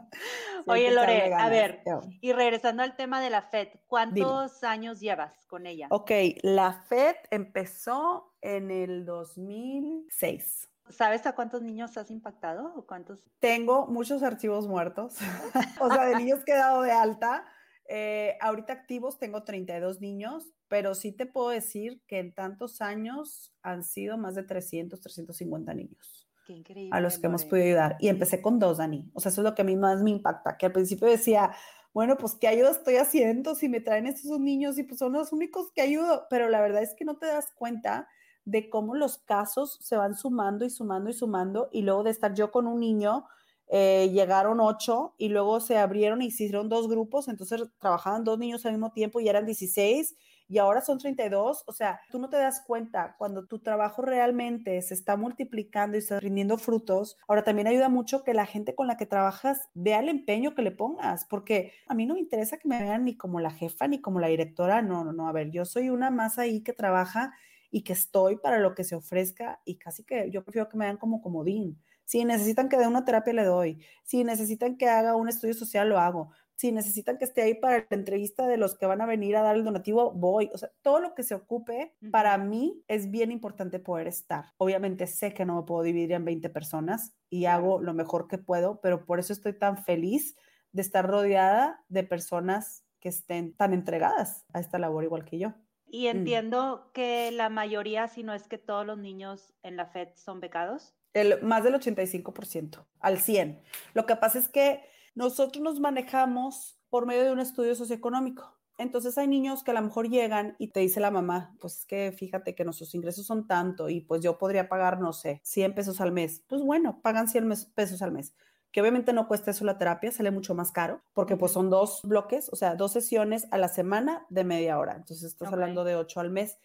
Oye, 0.67 0.91
Lore, 0.91 1.33
a 1.33 1.49
ver, 1.49 1.81
Yo. 1.85 2.01
y 2.21 2.33
regresando 2.33 2.83
al 2.83 2.95
tema 2.95 3.21
de 3.21 3.29
la 3.29 3.43
FED, 3.43 3.69
¿cuántos 3.87 4.63
años 4.63 4.99
llevas 4.99 5.45
con 5.47 5.65
ella? 5.65 5.87
Ok, 5.89 6.11
la 6.43 6.73
FED 6.87 7.15
empezó 7.29 8.35
en 8.41 8.71
el 8.71 9.05
2006. 9.05 10.69
¿Sabes 10.89 11.25
a 11.25 11.33
cuántos 11.33 11.61
niños 11.61 11.97
has 11.97 12.11
impactado 12.11 12.73
o 12.75 12.85
cuántos? 12.85 13.23
Tengo 13.39 13.87
muchos 13.87 14.23
archivos 14.23 14.67
muertos, 14.67 15.15
o 15.79 15.89
sea, 15.89 16.05
de 16.05 16.15
niños 16.15 16.43
que 16.43 16.51
he 16.51 16.57
dado 16.57 16.81
de 16.81 16.91
alta. 16.91 17.45
Eh, 17.87 18.37
ahorita 18.41 18.73
activos 18.73 19.19
tengo 19.19 19.43
32 19.43 20.01
niños, 20.01 20.53
pero 20.67 20.95
sí 20.95 21.11
te 21.11 21.25
puedo 21.25 21.49
decir 21.49 22.01
que 22.07 22.19
en 22.19 22.33
tantos 22.33 22.81
años 22.81 23.53
han 23.61 23.83
sido 23.83 24.17
más 24.17 24.35
de 24.35 24.43
300, 24.43 24.99
350 25.01 25.73
niños 25.73 26.20
Qué 26.45 26.53
increíble. 26.53 26.95
a 26.95 26.99
los 27.01 27.19
que 27.19 27.27
hemos 27.27 27.45
podido 27.45 27.65
ayudar. 27.67 27.97
Y 27.99 28.07
empecé 28.07 28.41
con 28.41 28.59
dos, 28.59 28.77
Dani. 28.79 29.09
O 29.13 29.19
sea, 29.19 29.31
eso 29.31 29.41
es 29.41 29.45
lo 29.45 29.55
que 29.55 29.61
a 29.61 29.65
mí 29.65 29.75
más 29.75 30.01
me 30.01 30.11
impacta, 30.11 30.57
que 30.57 30.65
al 30.65 30.71
principio 30.71 31.07
decía, 31.07 31.51
bueno, 31.93 32.17
pues 32.17 32.35
qué 32.35 32.47
ayuda 32.47 32.71
estoy 32.71 32.95
haciendo 32.95 33.53
si 33.55 33.67
me 33.67 33.81
traen 33.81 34.07
estos 34.07 34.39
niños 34.39 34.77
y 34.77 34.83
pues 34.83 34.99
son 34.99 35.13
los 35.13 35.33
únicos 35.33 35.71
que 35.73 35.81
ayudo, 35.81 36.25
pero 36.29 36.47
la 36.47 36.61
verdad 36.61 36.83
es 36.83 36.93
que 36.95 37.05
no 37.05 37.17
te 37.17 37.25
das 37.25 37.51
cuenta 37.55 38.07
de 38.45 38.69
cómo 38.69 38.95
los 38.95 39.17
casos 39.19 39.77
se 39.81 39.97
van 39.97 40.15
sumando 40.15 40.65
y 40.65 40.69
sumando 40.69 41.09
y 41.09 41.13
sumando 41.13 41.69
y 41.71 41.81
luego 41.81 42.03
de 42.03 42.11
estar 42.11 42.33
yo 42.33 42.51
con 42.51 42.65
un 42.65 42.79
niño, 42.79 43.25
eh, 43.67 44.09
llegaron 44.11 44.59
ocho 44.59 45.15
y 45.17 45.29
luego 45.29 45.59
se 45.59 45.77
abrieron 45.77 46.21
y 46.21 46.27
hicieron 46.27 46.69
dos 46.69 46.87
grupos, 46.87 47.27
entonces 47.27 47.61
trabajaban 47.79 48.23
dos 48.23 48.39
niños 48.39 48.65
al 48.65 48.73
mismo 48.73 48.91
tiempo 48.93 49.19
y 49.19 49.29
eran 49.29 49.45
16 49.45 50.15
y 50.51 50.57
ahora 50.57 50.81
son 50.81 50.97
32, 50.97 51.63
o 51.65 51.71
sea, 51.71 52.01
tú 52.11 52.19
no 52.19 52.29
te 52.29 52.35
das 52.35 52.61
cuenta 52.67 53.15
cuando 53.17 53.45
tu 53.45 53.59
trabajo 53.59 54.01
realmente 54.01 54.81
se 54.81 54.93
está 54.93 55.15
multiplicando 55.15 55.95
y 55.95 55.99
está 55.99 56.19
rindiendo 56.19 56.57
frutos. 56.57 57.17
Ahora 57.25 57.45
también 57.45 57.67
ayuda 57.67 57.87
mucho 57.87 58.25
que 58.25 58.33
la 58.33 58.45
gente 58.45 58.75
con 58.75 58.87
la 58.87 58.97
que 58.97 59.05
trabajas 59.05 59.69
vea 59.75 60.01
el 60.01 60.09
empeño 60.09 60.53
que 60.53 60.61
le 60.61 60.71
pongas, 60.71 61.23
porque 61.23 61.71
a 61.87 61.93
mí 61.93 62.05
no 62.05 62.15
me 62.15 62.19
interesa 62.19 62.57
que 62.57 62.67
me 62.67 62.83
vean 62.83 63.05
ni 63.05 63.15
como 63.15 63.39
la 63.39 63.51
jefa 63.51 63.87
ni 63.87 64.01
como 64.01 64.19
la 64.19 64.27
directora, 64.27 64.81
no, 64.81 65.05
no, 65.05 65.13
no, 65.13 65.29
a 65.29 65.31
ver, 65.31 65.51
yo 65.51 65.63
soy 65.63 65.89
una 65.89 66.11
más 66.11 66.37
ahí 66.37 66.61
que 66.63 66.73
trabaja 66.73 67.33
y 67.69 67.83
que 67.83 67.93
estoy 67.93 68.35
para 68.35 68.59
lo 68.59 68.75
que 68.75 68.83
se 68.83 68.95
ofrezca 68.95 69.61
y 69.63 69.77
casi 69.77 70.03
que 70.03 70.29
yo 70.31 70.43
prefiero 70.43 70.67
que 70.67 70.75
me 70.75 70.83
vean 70.83 70.97
como 70.97 71.21
comodín. 71.21 71.81
Si 72.03 72.25
necesitan 72.25 72.67
que 72.67 72.77
dé 72.77 72.87
una 72.87 73.05
terapia, 73.05 73.31
le 73.31 73.45
doy. 73.45 73.81
Si 74.03 74.25
necesitan 74.25 74.75
que 74.75 74.89
haga 74.89 75.15
un 75.15 75.29
estudio 75.29 75.53
social, 75.53 75.87
lo 75.87 75.97
hago. 75.97 76.31
Si 76.61 76.71
necesitan 76.71 77.17
que 77.17 77.25
esté 77.25 77.41
ahí 77.41 77.55
para 77.55 77.79
la 77.89 77.97
entrevista 77.97 78.45
de 78.45 78.55
los 78.55 78.77
que 78.77 78.85
van 78.85 79.01
a 79.01 79.07
venir 79.07 79.35
a 79.35 79.41
dar 79.41 79.55
el 79.55 79.63
donativo, 79.63 80.11
voy. 80.11 80.51
O 80.53 80.59
sea, 80.59 80.69
todo 80.83 80.99
lo 80.99 81.15
que 81.15 81.23
se 81.23 81.33
ocupe, 81.33 81.95
para 82.11 82.37
mí 82.37 82.83
es 82.87 83.09
bien 83.09 83.31
importante 83.31 83.79
poder 83.79 84.05
estar. 84.05 84.53
Obviamente 84.57 85.07
sé 85.07 85.33
que 85.33 85.43
no 85.43 85.55
me 85.55 85.63
puedo 85.63 85.81
dividir 85.81 86.11
en 86.11 86.23
20 86.23 86.51
personas 86.51 87.15
y 87.31 87.45
hago 87.45 87.81
lo 87.81 87.95
mejor 87.95 88.27
que 88.27 88.37
puedo, 88.37 88.79
pero 88.79 89.07
por 89.07 89.17
eso 89.17 89.33
estoy 89.33 89.57
tan 89.57 89.75
feliz 89.75 90.35
de 90.71 90.83
estar 90.83 91.07
rodeada 91.07 91.83
de 91.89 92.03
personas 92.03 92.85
que 92.99 93.09
estén 93.09 93.55
tan 93.55 93.73
entregadas 93.73 94.45
a 94.53 94.59
esta 94.59 94.77
labor 94.77 95.03
igual 95.03 95.25
que 95.25 95.39
yo. 95.39 95.55
Y 95.87 96.09
entiendo 96.09 96.91
que 96.93 97.31
la 97.31 97.49
mayoría, 97.49 98.07
si 98.07 98.21
no 98.21 98.35
es 98.35 98.47
que 98.47 98.59
todos 98.59 98.85
los 98.85 98.99
niños 98.99 99.51
en 99.63 99.77
la 99.77 99.87
FED 99.87 100.09
son 100.13 100.39
becados. 100.39 100.93
El, 101.15 101.41
más 101.41 101.63
del 101.63 101.73
85%, 101.73 102.85
al 102.99 103.17
100. 103.17 103.63
Lo 103.95 104.05
que 104.05 104.15
pasa 104.15 104.37
es 104.37 104.47
que 104.47 104.91
nosotros 105.15 105.63
nos 105.63 105.79
manejamos 105.79 106.79
por 106.89 107.05
medio 107.05 107.23
de 107.23 107.31
un 107.31 107.39
estudio 107.39 107.75
socioeconómico. 107.75 108.57
Entonces 108.77 109.17
hay 109.17 109.27
niños 109.27 109.63
que 109.63 109.71
a 109.71 109.73
lo 109.75 109.81
mejor 109.81 110.09
llegan 110.09 110.55
y 110.57 110.69
te 110.69 110.79
dice 110.79 110.99
la 110.99 111.11
mamá, 111.11 111.55
pues 111.59 111.79
es 111.79 111.85
que 111.85 112.11
fíjate 112.11 112.55
que 112.55 112.65
nuestros 112.65 112.95
ingresos 112.95 113.25
son 113.27 113.45
tanto 113.47 113.89
y 113.89 114.01
pues 114.01 114.21
yo 114.21 114.37
podría 114.39 114.69
pagar, 114.69 114.99
no 114.99 115.13
sé, 115.13 115.41
100 115.43 115.75
pesos 115.75 116.01
al 116.01 116.11
mes. 116.11 116.43
Pues 116.47 116.61
bueno, 116.63 116.99
pagan 117.03 117.27
100 117.27 117.47
mes- 117.47 117.65
pesos 117.65 118.01
al 118.01 118.11
mes. 118.11 118.33
Que 118.71 118.81
obviamente 118.81 119.11
no 119.13 119.27
cuesta 119.27 119.51
eso 119.51 119.65
la 119.65 119.77
terapia, 119.77 120.11
sale 120.11 120.31
mucho 120.31 120.55
más 120.55 120.71
caro, 120.71 121.03
porque 121.13 121.35
pues 121.37 121.51
son 121.51 121.69
dos 121.69 121.99
bloques, 122.03 122.49
o 122.51 122.55
sea, 122.55 122.75
dos 122.75 122.93
sesiones 122.93 123.47
a 123.51 123.57
la 123.57 123.67
semana 123.67 124.25
de 124.29 124.45
media 124.45 124.79
hora. 124.79 124.95
Entonces 124.95 125.23
estás 125.23 125.49
Ok. 125.49 125.53
hablando 125.53 125.83
de 125.83 125.95
8 125.97 126.19
al 126.21 126.31
mes. 126.31 126.57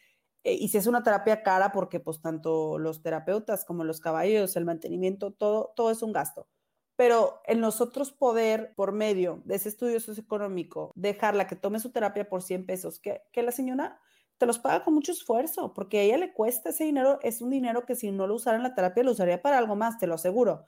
Eh, 0.44 0.54
y 0.54 0.68
si 0.68 0.78
es 0.78 0.86
una 0.86 1.02
terapia 1.02 1.42
cara, 1.42 1.72
porque 1.72 1.98
pues 2.00 2.20
tanto 2.22 2.78
los 2.78 3.02
terapeutas 3.02 3.64
como 3.64 3.84
los 3.84 4.00
caballos, 4.00 4.56
el 4.56 4.64
mantenimiento, 4.64 5.32
todo, 5.32 5.72
todo 5.76 5.90
es 5.90 6.02
un 6.02 6.12
gasto. 6.12 6.48
Pero 6.96 7.42
en 7.46 7.60
nosotros 7.60 8.10
poder, 8.10 8.74
por 8.74 8.92
medio 8.92 9.42
de 9.44 9.56
ese 9.56 9.68
estudio 9.68 10.00
socioeconómico, 10.00 10.92
dejarla 10.94 11.46
que 11.46 11.56
tome 11.56 11.78
su 11.78 11.90
terapia 11.92 12.28
por 12.28 12.42
100 12.42 12.66
pesos, 12.66 12.98
que, 12.98 13.22
que 13.32 13.42
la 13.42 13.52
señora 13.52 14.00
te 14.38 14.46
los 14.46 14.58
paga 14.58 14.84
con 14.84 14.94
mucho 14.94 15.12
esfuerzo, 15.12 15.72
porque 15.72 15.98
a 15.98 16.02
ella 16.02 16.18
le 16.18 16.32
cuesta 16.32 16.70
ese 16.70 16.84
dinero, 16.84 17.18
es 17.22 17.40
un 17.40 17.50
dinero 17.50 17.86
que 17.86 17.96
si 17.96 18.10
no 18.12 18.26
lo 18.26 18.34
usara 18.34 18.56
en 18.56 18.62
la 18.62 18.74
terapia, 18.74 19.02
lo 19.02 19.12
usaría 19.12 19.40
para 19.40 19.58
algo 19.58 19.76
más, 19.76 19.98
te 19.98 20.06
lo 20.06 20.14
aseguro. 20.14 20.66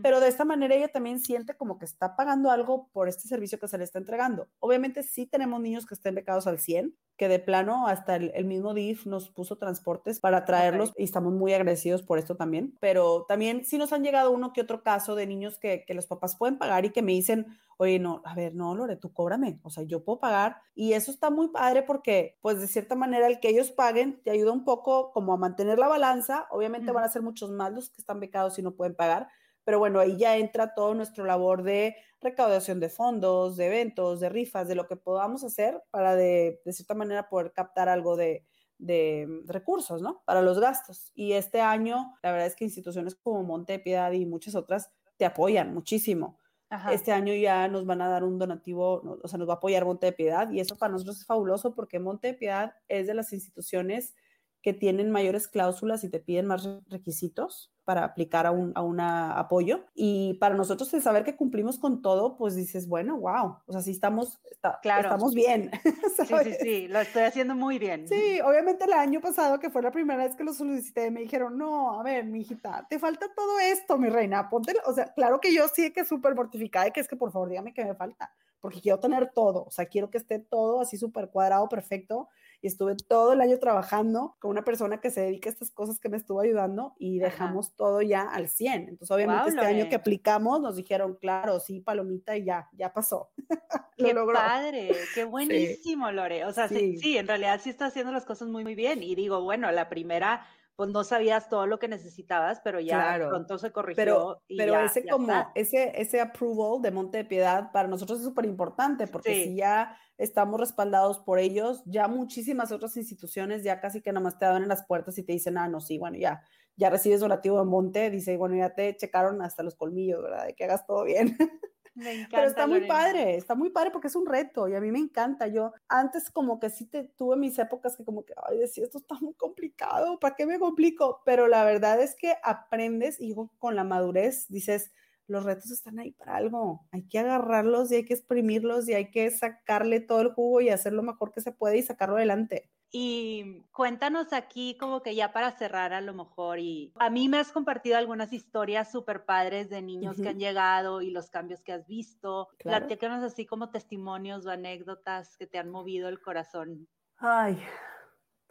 Pero 0.00 0.20
de 0.20 0.28
esta 0.28 0.44
manera 0.44 0.74
ella 0.76 0.88
también 0.88 1.18
siente 1.18 1.56
como 1.56 1.78
que 1.78 1.86
está 1.86 2.14
pagando 2.14 2.50
algo 2.50 2.88
por 2.92 3.08
este 3.08 3.26
servicio 3.26 3.58
que 3.58 3.66
se 3.66 3.78
le 3.78 3.84
está 3.84 3.98
entregando. 3.98 4.48
Obviamente 4.60 5.02
sí 5.02 5.26
tenemos 5.26 5.60
niños 5.60 5.86
que 5.86 5.94
estén 5.94 6.14
becados 6.14 6.46
al 6.46 6.60
100, 6.60 6.94
que 7.16 7.28
de 7.28 7.40
plano 7.40 7.88
hasta 7.88 8.14
el, 8.14 8.30
el 8.34 8.44
mismo 8.44 8.74
DIF 8.74 9.06
nos 9.06 9.28
puso 9.30 9.56
transportes 9.56 10.20
para 10.20 10.44
traerlos 10.44 10.92
y 10.96 11.04
estamos 11.04 11.32
muy 11.32 11.52
agradecidos 11.52 12.02
por 12.02 12.18
esto 12.18 12.36
también. 12.36 12.76
Pero 12.80 13.24
también 13.26 13.64
sí 13.64 13.76
nos 13.76 13.92
han 13.92 14.04
llegado 14.04 14.30
uno 14.30 14.52
que 14.52 14.60
otro 14.60 14.82
caso 14.82 15.16
de 15.16 15.26
niños 15.26 15.58
que, 15.58 15.84
que 15.84 15.94
los 15.94 16.06
papás 16.06 16.36
pueden 16.36 16.58
pagar 16.58 16.84
y 16.84 16.90
que 16.90 17.02
me 17.02 17.12
dicen, 17.12 17.46
oye, 17.78 17.98
no, 17.98 18.22
a 18.24 18.34
ver, 18.34 18.54
no, 18.54 18.74
Lore, 18.74 18.96
tú 18.96 19.12
cóbrame, 19.12 19.60
o 19.62 19.70
sea, 19.70 19.84
yo 19.84 20.04
puedo 20.04 20.18
pagar. 20.20 20.56
Y 20.74 20.94
eso 20.94 21.10
está 21.10 21.30
muy 21.30 21.48
padre 21.48 21.82
porque, 21.82 22.38
pues 22.40 22.60
de 22.60 22.66
cierta 22.66 22.94
manera, 22.94 23.26
el 23.26 23.40
que 23.40 23.48
ellos 23.50 23.70
paguen 23.70 24.22
te 24.22 24.30
ayuda 24.30 24.52
un 24.52 24.64
poco 24.64 25.12
como 25.12 25.32
a 25.32 25.36
mantener 25.36 25.78
la 25.78 25.88
balanza. 25.88 26.46
Obviamente 26.50 26.92
van 26.92 27.04
a 27.04 27.08
ser 27.08 27.22
muchos 27.22 27.50
más 27.50 27.72
los 27.72 27.90
que 27.90 28.00
están 28.00 28.20
becados 28.20 28.58
y 28.58 28.62
no 28.62 28.74
pueden 28.74 28.94
pagar, 28.94 29.28
pero 29.64 29.78
bueno, 29.78 30.00
ahí 30.00 30.16
ya 30.16 30.36
entra 30.36 30.74
todo 30.74 30.94
nuestro 30.94 31.24
labor 31.24 31.62
de 31.62 31.96
recaudación 32.20 32.80
de 32.80 32.88
fondos, 32.88 33.56
de 33.56 33.66
eventos, 33.66 34.20
de 34.20 34.28
rifas, 34.28 34.68
de 34.68 34.74
lo 34.74 34.86
que 34.86 34.96
podamos 34.96 35.44
hacer 35.44 35.82
para 35.90 36.14
de, 36.14 36.60
de 36.64 36.72
cierta 36.72 36.94
manera 36.94 37.28
poder 37.28 37.52
captar 37.52 37.88
algo 37.88 38.16
de, 38.16 38.46
de 38.78 39.26
recursos, 39.46 40.02
¿no? 40.02 40.22
Para 40.24 40.42
los 40.42 40.60
gastos. 40.60 41.10
Y 41.14 41.32
este 41.32 41.60
año, 41.60 42.16
la 42.22 42.32
verdad 42.32 42.46
es 42.46 42.56
que 42.56 42.64
instituciones 42.64 43.14
como 43.16 43.42
Monte 43.42 43.74
de 43.74 43.78
Piedad 43.80 44.12
y 44.12 44.26
muchas 44.26 44.54
otras 44.54 44.90
te 45.16 45.24
apoyan 45.24 45.72
muchísimo. 45.74 46.38
Ajá. 46.68 46.92
Este 46.92 47.12
año 47.12 47.32
ya 47.34 47.68
nos 47.68 47.86
van 47.86 48.02
a 48.02 48.08
dar 48.08 48.24
un 48.24 48.38
donativo, 48.38 49.20
o 49.22 49.28
sea, 49.28 49.38
nos 49.38 49.48
va 49.48 49.54
a 49.54 49.56
apoyar 49.56 49.84
Monte 49.84 50.06
de 50.06 50.12
Piedad 50.12 50.50
y 50.50 50.60
eso 50.60 50.76
para 50.76 50.92
nosotros 50.92 51.20
es 51.20 51.26
fabuloso 51.26 51.74
porque 51.74 52.00
Monte 52.00 52.28
de 52.28 52.34
Piedad 52.34 52.74
es 52.88 53.06
de 53.06 53.14
las 53.14 53.32
instituciones 53.32 54.14
que 54.62 54.72
tienen 54.72 55.10
mayores 55.10 55.46
cláusulas 55.48 56.02
y 56.04 56.10
te 56.10 56.18
piden 56.20 56.46
más 56.46 56.64
re- 56.64 56.80
requisitos 56.88 57.72
para 57.84 58.02
aplicar 58.02 58.46
a 58.46 58.50
un 58.50 58.72
a 58.74 58.82
una 58.82 59.38
apoyo. 59.38 59.84
Y 59.94 60.34
para 60.34 60.56
nosotros 60.56 60.92
el 60.92 61.02
saber 61.02 61.22
que 61.22 61.36
cumplimos 61.36 61.78
con 61.78 62.02
todo, 62.02 62.36
pues 62.36 62.56
dices, 62.56 62.88
bueno, 62.88 63.16
wow, 63.16 63.58
o 63.64 63.72
sea, 63.72 63.80
sí 63.80 63.92
estamos, 63.92 64.40
está- 64.50 64.80
Claro. 64.82 65.02
estamos 65.08 65.34
bien. 65.34 65.70
Sí, 66.16 66.24
sí, 66.24 66.26
¿sabes? 66.26 66.58
sí, 66.60 66.88
lo 66.88 66.98
estoy 67.00 67.22
haciendo 67.22 67.54
muy 67.54 67.78
bien. 67.78 68.08
Sí, 68.08 68.40
obviamente 68.40 68.84
el 68.86 68.92
año 68.94 69.20
pasado, 69.20 69.60
que 69.60 69.70
fue 69.70 69.82
la 69.82 69.90
primera 69.92 70.24
vez 70.24 70.34
que 70.34 70.42
lo 70.44 70.52
solicité, 70.52 71.10
me 71.12 71.20
dijeron, 71.20 71.56
no, 71.58 72.00
a 72.00 72.02
ver, 72.02 72.24
mi 72.24 72.40
hijita, 72.40 72.86
te 72.88 72.98
falta 72.98 73.26
todo 73.36 73.60
esto, 73.60 73.98
mi 73.98 74.08
reina, 74.08 74.48
ponte, 74.48 74.74
o 74.86 74.92
sea, 74.94 75.12
claro 75.14 75.40
que 75.40 75.54
yo 75.54 75.68
sí 75.68 75.92
que 75.92 76.04
súper 76.04 76.34
mortificada, 76.34 76.86
de 76.86 76.92
que 76.92 77.00
es 77.00 77.06
que 77.08 77.16
por 77.16 77.30
favor 77.30 77.50
dígame 77.50 77.74
qué 77.74 77.84
me 77.84 77.94
falta, 77.94 78.32
porque 78.60 78.80
quiero 78.80 78.98
tener 78.98 79.30
todo, 79.32 79.64
o 79.64 79.70
sea, 79.70 79.86
quiero 79.86 80.10
que 80.10 80.18
esté 80.18 80.38
todo 80.40 80.80
así 80.80 80.96
súper 80.96 81.28
cuadrado, 81.30 81.68
perfecto, 81.68 82.28
y 82.62 82.66
estuve 82.68 82.96
todo 82.96 83.32
el 83.34 83.40
año 83.40 83.58
trabajando 83.58 84.36
con 84.40 84.50
una 84.50 84.64
persona 84.64 85.00
que 85.00 85.10
se 85.10 85.20
dedica 85.22 85.48
a 85.48 85.52
estas 85.52 85.70
cosas 85.70 85.98
que 86.00 86.08
me 86.08 86.16
estuvo 86.16 86.40
ayudando 86.40 86.94
y 86.98 87.20
Ajá. 87.20 87.26
dejamos 87.26 87.74
todo 87.76 88.02
ya 88.02 88.22
al 88.22 88.48
100. 88.48 88.82
Entonces, 88.88 89.10
obviamente, 89.10 89.42
Guau, 89.44 89.48
este 89.48 89.66
año 89.66 89.88
que 89.88 89.96
aplicamos, 89.96 90.60
nos 90.60 90.76
dijeron, 90.76 91.16
claro, 91.20 91.60
sí, 91.60 91.80
palomita, 91.80 92.36
y 92.36 92.44
ya, 92.44 92.68
ya 92.72 92.92
pasó. 92.92 93.30
Lo 93.98 94.08
Qué 94.08 94.14
logró. 94.14 94.34
padre, 94.34 94.90
qué 95.14 95.24
buenísimo, 95.24 96.10
Lore. 96.12 96.44
O 96.44 96.52
sea, 96.52 96.68
sí. 96.68 96.96
Sí. 96.96 96.96
sí, 96.98 97.16
en 97.18 97.26
realidad 97.28 97.60
sí 97.62 97.70
está 97.70 97.86
haciendo 97.86 98.12
las 98.12 98.24
cosas 98.26 98.48
muy, 98.48 98.62
muy 98.62 98.74
bien. 98.74 99.02
Y 99.02 99.14
digo, 99.14 99.42
bueno, 99.42 99.70
la 99.72 99.88
primera, 99.88 100.46
pues 100.76 100.90
no 100.90 101.04
sabías 101.04 101.48
todo 101.48 101.66
lo 101.66 101.78
que 101.78 101.88
necesitabas, 101.88 102.60
pero 102.62 102.80
ya 102.80 102.94
Claro. 102.98 103.28
pronto 103.28 103.58
se 103.58 103.72
corrigió. 103.72 104.02
Pero, 104.04 104.42
y 104.48 104.58
pero 104.58 104.72
ya- 104.72 104.84
ese 104.84 105.00
ya 105.02 105.12
como, 105.12 105.26
está. 105.42 105.52
ese, 105.54 106.00
ese 106.00 106.20
approval 106.20 106.82
de 106.82 106.90
Monte 106.90 107.18
de 107.18 107.24
Piedad 107.24 107.72
para 107.72 107.88
nosotros 107.88 108.18
es 108.20 108.24
súper 108.24 108.44
importante 108.44 109.06
porque 109.06 109.34
Sí. 109.34 109.42
si 109.44 109.56
ya 109.56 109.96
estamos 110.18 110.60
respaldados 110.60 111.18
por 111.20 111.38
ellos, 111.38 111.82
ya 111.86 112.08
muchísimas 112.08 112.72
otras 112.72 112.96
instituciones 112.96 113.62
ya 113.64 113.80
casi 113.80 114.02
que 114.02 114.12
nomás 114.12 114.38
te 114.38 114.44
abren 114.46 114.68
las 114.68 114.84
puertas 114.86 115.18
y 115.18 115.22
te 115.24 115.32
dicen, 115.32 115.58
ah, 115.58 115.68
no, 115.68 115.80
sí, 115.80 115.98
bueno, 115.98 116.18
ya, 116.18 116.42
ya 116.76 116.90
recibes 116.90 117.20
donativo 117.20 117.58
de 117.58 117.64
Monte, 117.64 118.10
dice, 118.10 118.36
bueno, 118.36 118.56
ya 118.56 118.74
te 118.74 118.94
checaron 118.96 119.42
hasta 119.42 119.62
los 119.62 119.74
colmillos, 119.76 120.22
¿verdad? 120.22 120.46
De 120.46 120.54
que 120.54 120.64
hagas 120.64 120.86
todo 120.86 121.04
bien. 121.04 121.36
Me 121.96 122.12
encanta. 122.12 122.36
Pero 122.36 122.48
está 122.48 122.66
muy 122.66 122.86
padre, 122.86 123.36
está 123.36 123.54
muy 123.54 123.70
padre 123.70 123.90
porque 123.90 124.08
es 124.08 124.16
un 124.16 124.26
reto 124.26 124.68
y 124.68 124.74
a 124.74 124.80
mí 124.80 124.92
me 124.92 124.98
encanta. 124.98 125.46
Yo 125.48 125.72
antes 125.88 126.30
como 126.30 126.60
que 126.60 126.68
sí 126.68 126.84
te, 126.84 127.04
tuve 127.04 127.36
mis 127.36 127.58
épocas 127.58 127.96
que 127.96 128.04
como 128.04 128.24
que, 128.24 128.34
ay, 128.46 128.58
decía, 128.58 128.84
esto 128.84 128.98
está 128.98 129.16
muy 129.20 129.32
complicado, 129.34 130.18
¿para 130.20 130.36
qué 130.36 130.44
me 130.44 130.58
complico? 130.58 131.22
Pero 131.24 131.48
la 131.48 131.64
verdad 131.64 132.00
es 132.02 132.14
que 132.14 132.34
aprendes 132.42 133.18
y 133.18 133.34
con 133.58 133.76
la 133.76 133.84
madurez 133.84 134.46
dices, 134.48 134.92
los 135.26 135.44
retos 135.44 135.70
están 135.70 135.98
ahí 135.98 136.12
para 136.12 136.36
algo. 136.36 136.86
Hay 136.92 137.08
que 137.08 137.18
agarrarlos 137.18 137.90
y 137.90 137.96
hay 137.96 138.04
que 138.04 138.14
exprimirlos 138.14 138.88
y 138.88 138.94
hay 138.94 139.10
que 139.10 139.30
sacarle 139.30 140.00
todo 140.00 140.20
el 140.20 140.32
jugo 140.32 140.60
y 140.60 140.68
hacer 140.68 140.92
lo 140.92 141.02
mejor 141.02 141.32
que 141.32 141.40
se 141.40 141.52
puede 141.52 141.78
y 141.78 141.82
sacarlo 141.82 142.16
adelante. 142.16 142.70
Y 142.90 143.62
cuéntanos 143.72 144.32
aquí 144.32 144.76
como 144.78 145.02
que 145.02 145.14
ya 145.14 145.32
para 145.32 145.52
cerrar 145.52 145.92
a 145.92 146.00
lo 146.00 146.14
mejor 146.14 146.58
y 146.58 146.92
a 146.98 147.10
mí 147.10 147.28
me 147.28 147.38
has 147.38 147.52
compartido 147.52 147.96
algunas 147.96 148.32
historias 148.32 148.90
súper 148.90 149.24
padres 149.24 149.68
de 149.68 149.82
niños 149.82 150.16
que 150.16 150.28
han 150.28 150.38
llegado 150.38 151.02
y 151.02 151.10
los 151.10 151.30
cambios 151.30 151.62
que 151.62 151.72
has 151.72 151.86
visto. 151.86 152.48
Claro. 152.58 152.86
Platícanos 152.86 153.22
así 153.22 153.44
como 153.44 153.70
testimonios 153.70 154.46
o 154.46 154.50
anécdotas 154.50 155.36
que 155.36 155.46
te 155.46 155.58
han 155.58 155.70
movido 155.70 156.08
el 156.08 156.20
corazón. 156.20 156.88
Ay, 157.18 157.60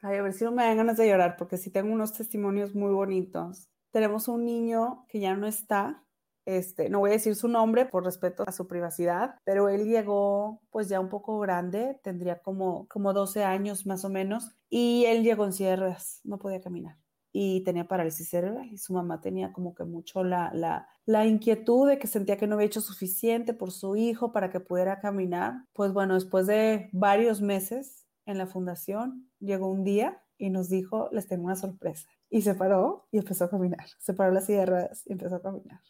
ay, 0.01 0.17
a 0.17 0.21
ver 0.21 0.33
si 0.33 0.43
no 0.43 0.51
me 0.51 0.63
dan 0.63 0.77
ganas 0.77 0.97
de 0.97 1.07
llorar 1.07 1.35
porque 1.37 1.57
sí 1.57 1.71
tengo 1.71 1.91
unos 1.91 2.13
testimonios 2.13 2.75
muy 2.75 2.93
bonitos. 2.93 3.69
Tenemos 3.91 4.27
un 4.27 4.45
niño 4.45 5.05
que 5.09 5.19
ya 5.19 5.35
no 5.35 5.47
está, 5.47 6.04
este, 6.45 6.89
no 6.89 6.99
voy 6.99 7.09
a 7.09 7.13
decir 7.13 7.35
su 7.35 7.47
nombre 7.47 7.85
por 7.85 8.03
respeto 8.05 8.43
a 8.47 8.51
su 8.51 8.67
privacidad, 8.67 9.35
pero 9.43 9.69
él 9.69 9.85
llegó 9.85 10.61
pues 10.69 10.87
ya 10.87 10.99
un 10.99 11.09
poco 11.09 11.39
grande, 11.39 11.99
tendría 12.03 12.39
como, 12.39 12.87
como 12.87 13.13
12 13.13 13.43
años 13.43 13.85
más 13.85 14.05
o 14.05 14.09
menos, 14.09 14.55
y 14.69 15.05
él 15.05 15.23
llegó 15.23 15.45
en 15.45 15.53
sierras, 15.53 16.21
no 16.23 16.37
podía 16.37 16.61
caminar 16.61 16.97
y 17.37 17.65
tenía 17.65 17.85
parálisis 17.85 18.29
cerebral 18.29 18.69
y 18.71 18.77
su 18.77 18.93
mamá 18.93 19.19
tenía 19.19 19.51
como 19.51 19.75
que 19.75 19.83
mucho 19.83 20.23
la, 20.23 20.51
la, 20.53 20.87
la, 21.05 21.25
inquietud 21.25 21.89
de 21.89 21.99
que 21.99 22.07
sentía 22.07 22.37
que 22.37 22.47
no 22.47 22.55
había 22.55 22.67
hecho 22.67 22.79
suficiente 22.79 23.53
por 23.53 23.71
su 23.71 23.97
hijo 23.97 24.31
para 24.31 24.49
que 24.49 24.61
pudiera 24.61 25.01
caminar. 25.01 25.65
Pues 25.73 25.91
bueno, 25.91 26.13
después 26.13 26.47
de 26.47 26.87
varios 26.93 27.41
meses 27.41 28.07
en 28.25 28.37
la 28.37 28.47
fundación, 28.47 29.29
llegó 29.41 29.69
un 29.69 29.83
día 29.83 30.23
y 30.37 30.49
nos 30.49 30.69
dijo, 30.69 31.09
les 31.11 31.27
tengo 31.27 31.43
una 31.43 31.57
sorpresa. 31.57 32.07
Y 32.29 32.41
se 32.41 32.55
paró 32.55 33.05
y 33.11 33.17
empezó 33.17 33.43
a 33.43 33.49
caminar. 33.49 33.85
Se 33.99 34.13
paró 34.13 34.31
las 34.31 34.45
sierras 34.45 35.03
y 35.05 35.11
empezó 35.11 35.35
a 35.35 35.41
caminar 35.41 35.81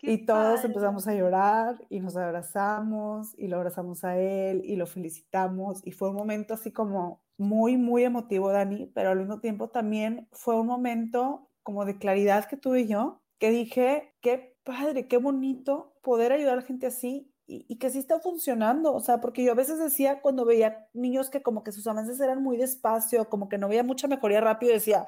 y 0.00 0.24
todos 0.24 0.64
empezamos 0.64 1.06
a 1.08 1.14
llorar 1.14 1.84
y 1.88 2.00
nos 2.00 2.16
abrazamos 2.16 3.34
y 3.36 3.48
lo 3.48 3.56
abrazamos 3.56 4.04
a 4.04 4.16
él 4.18 4.62
y 4.64 4.76
lo 4.76 4.86
felicitamos 4.86 5.80
y 5.84 5.92
fue 5.92 6.10
un 6.10 6.16
momento 6.16 6.54
así 6.54 6.72
como 6.72 7.22
muy, 7.36 7.76
muy 7.76 8.04
emotivo, 8.04 8.50
Dani, 8.50 8.90
pero 8.94 9.10
al 9.10 9.18
mismo 9.18 9.40
tiempo 9.40 9.68
también 9.68 10.28
fue 10.32 10.58
un 10.58 10.66
momento 10.66 11.48
como 11.62 11.84
de 11.84 11.98
claridad 11.98 12.46
que 12.46 12.56
tuve 12.56 12.86
yo, 12.86 13.22
que 13.38 13.50
dije, 13.50 14.14
qué 14.20 14.56
padre, 14.64 15.06
qué 15.06 15.16
bonito 15.18 15.94
poder 16.02 16.32
ayudar 16.32 16.54
a 16.54 16.56
la 16.56 16.62
gente 16.62 16.86
así 16.86 17.32
y, 17.46 17.64
y, 17.68 17.78
que 17.78 17.90
sí 17.90 17.98
está 17.98 18.20
funcionando, 18.20 18.92
o 18.92 19.00
sea, 19.00 19.20
porque 19.20 19.42
yo 19.42 19.52
a 19.52 19.54
veces 19.54 19.78
decía 19.78 20.20
cuando 20.20 20.44
veía 20.44 20.86
niños 20.92 21.30
que 21.30 21.42
como 21.42 21.64
que 21.64 21.72
sus 21.72 21.86
avances 21.86 22.20
eran 22.20 22.42
muy 22.42 22.58
despacio, 22.58 23.28
como 23.30 23.48
que 23.48 23.56
no 23.56 23.68
veía 23.68 23.82
mucha 23.82 24.06
mejoría 24.06 24.40
rápido, 24.40 24.72
decía, 24.72 25.06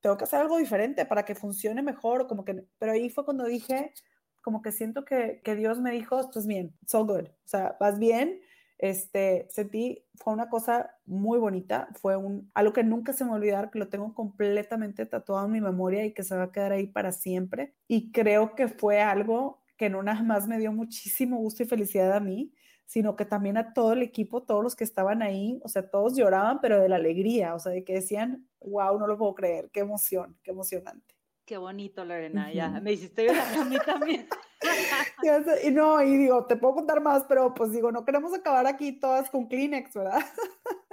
tengo 0.00 0.16
que 0.16 0.24
hacer 0.24 0.40
algo 0.40 0.58
diferente 0.58 1.04
para 1.06 1.24
que 1.24 1.34
funcione 1.34 1.82
mejor, 1.82 2.26
como 2.26 2.44
que, 2.44 2.64
pero 2.78 2.92
ahí 2.92 3.10
fue 3.10 3.24
cuando 3.24 3.44
dije, 3.44 3.92
como 4.42 4.62
que 4.62 4.72
siento 4.72 5.04
que, 5.04 5.40
que 5.44 5.54
Dios 5.54 5.80
me 5.80 5.90
dijo, 5.90 6.20
estás 6.20 6.46
bien, 6.46 6.76
so 6.86 7.04
good, 7.04 7.28
o 7.28 7.48
sea, 7.48 7.76
vas 7.80 7.98
bien, 7.98 8.40
este, 8.78 9.48
sentí, 9.50 10.04
fue 10.14 10.32
una 10.32 10.48
cosa 10.48 10.94
muy 11.04 11.38
bonita, 11.38 11.88
fue 12.00 12.16
un, 12.16 12.50
algo 12.54 12.72
que 12.72 12.84
nunca 12.84 13.12
se 13.12 13.24
me 13.24 13.32
olvidar, 13.32 13.70
que 13.70 13.78
lo 13.78 13.88
tengo 13.88 14.14
completamente 14.14 15.04
tatuado 15.04 15.46
en 15.46 15.52
mi 15.52 15.60
memoria 15.60 16.04
y 16.04 16.14
que 16.14 16.22
se 16.22 16.36
va 16.36 16.44
a 16.44 16.52
quedar 16.52 16.72
ahí 16.72 16.86
para 16.86 17.12
siempre, 17.12 17.74
y 17.88 18.12
creo 18.12 18.54
que 18.54 18.68
fue 18.68 19.00
algo 19.00 19.62
que 19.76 19.90
no 19.90 20.02
nada 20.02 20.22
más 20.22 20.46
me 20.46 20.58
dio 20.58 20.72
muchísimo 20.72 21.38
gusto 21.38 21.62
y 21.62 21.66
felicidad 21.66 22.12
a 22.12 22.20
mí, 22.20 22.52
sino 22.88 23.16
que 23.16 23.26
también 23.26 23.58
a 23.58 23.74
todo 23.74 23.92
el 23.92 24.00
equipo, 24.00 24.42
todos 24.42 24.64
los 24.64 24.74
que 24.74 24.82
estaban 24.82 25.20
ahí, 25.20 25.60
o 25.62 25.68
sea, 25.68 25.90
todos 25.90 26.16
lloraban, 26.16 26.58
pero 26.62 26.80
de 26.80 26.88
la 26.88 26.96
alegría, 26.96 27.54
o 27.54 27.58
sea, 27.58 27.70
de 27.70 27.84
que 27.84 27.92
decían, 27.92 28.48
wow, 28.60 28.98
no 28.98 29.06
lo 29.06 29.18
puedo 29.18 29.34
creer, 29.34 29.68
qué 29.70 29.80
emoción, 29.80 30.38
qué 30.42 30.52
emocionante. 30.52 31.14
Qué 31.44 31.58
bonito, 31.58 32.02
Lorena, 32.04 32.50
ya 32.50 32.68
me 32.80 32.92
hiciste 32.92 33.26
llorar 33.26 33.58
a 33.58 33.64
mí 33.64 33.76
también. 33.84 34.26
y 35.64 35.70
no, 35.70 36.02
y 36.02 36.16
digo, 36.16 36.46
te 36.46 36.56
puedo 36.56 36.76
contar 36.76 37.02
más, 37.02 37.24
pero 37.28 37.52
pues 37.52 37.72
digo, 37.72 37.92
no 37.92 38.06
queremos 38.06 38.32
acabar 38.32 38.66
aquí 38.66 38.92
todas 38.92 39.28
con 39.28 39.48
Kleenex, 39.48 39.92
¿verdad? 39.92 40.20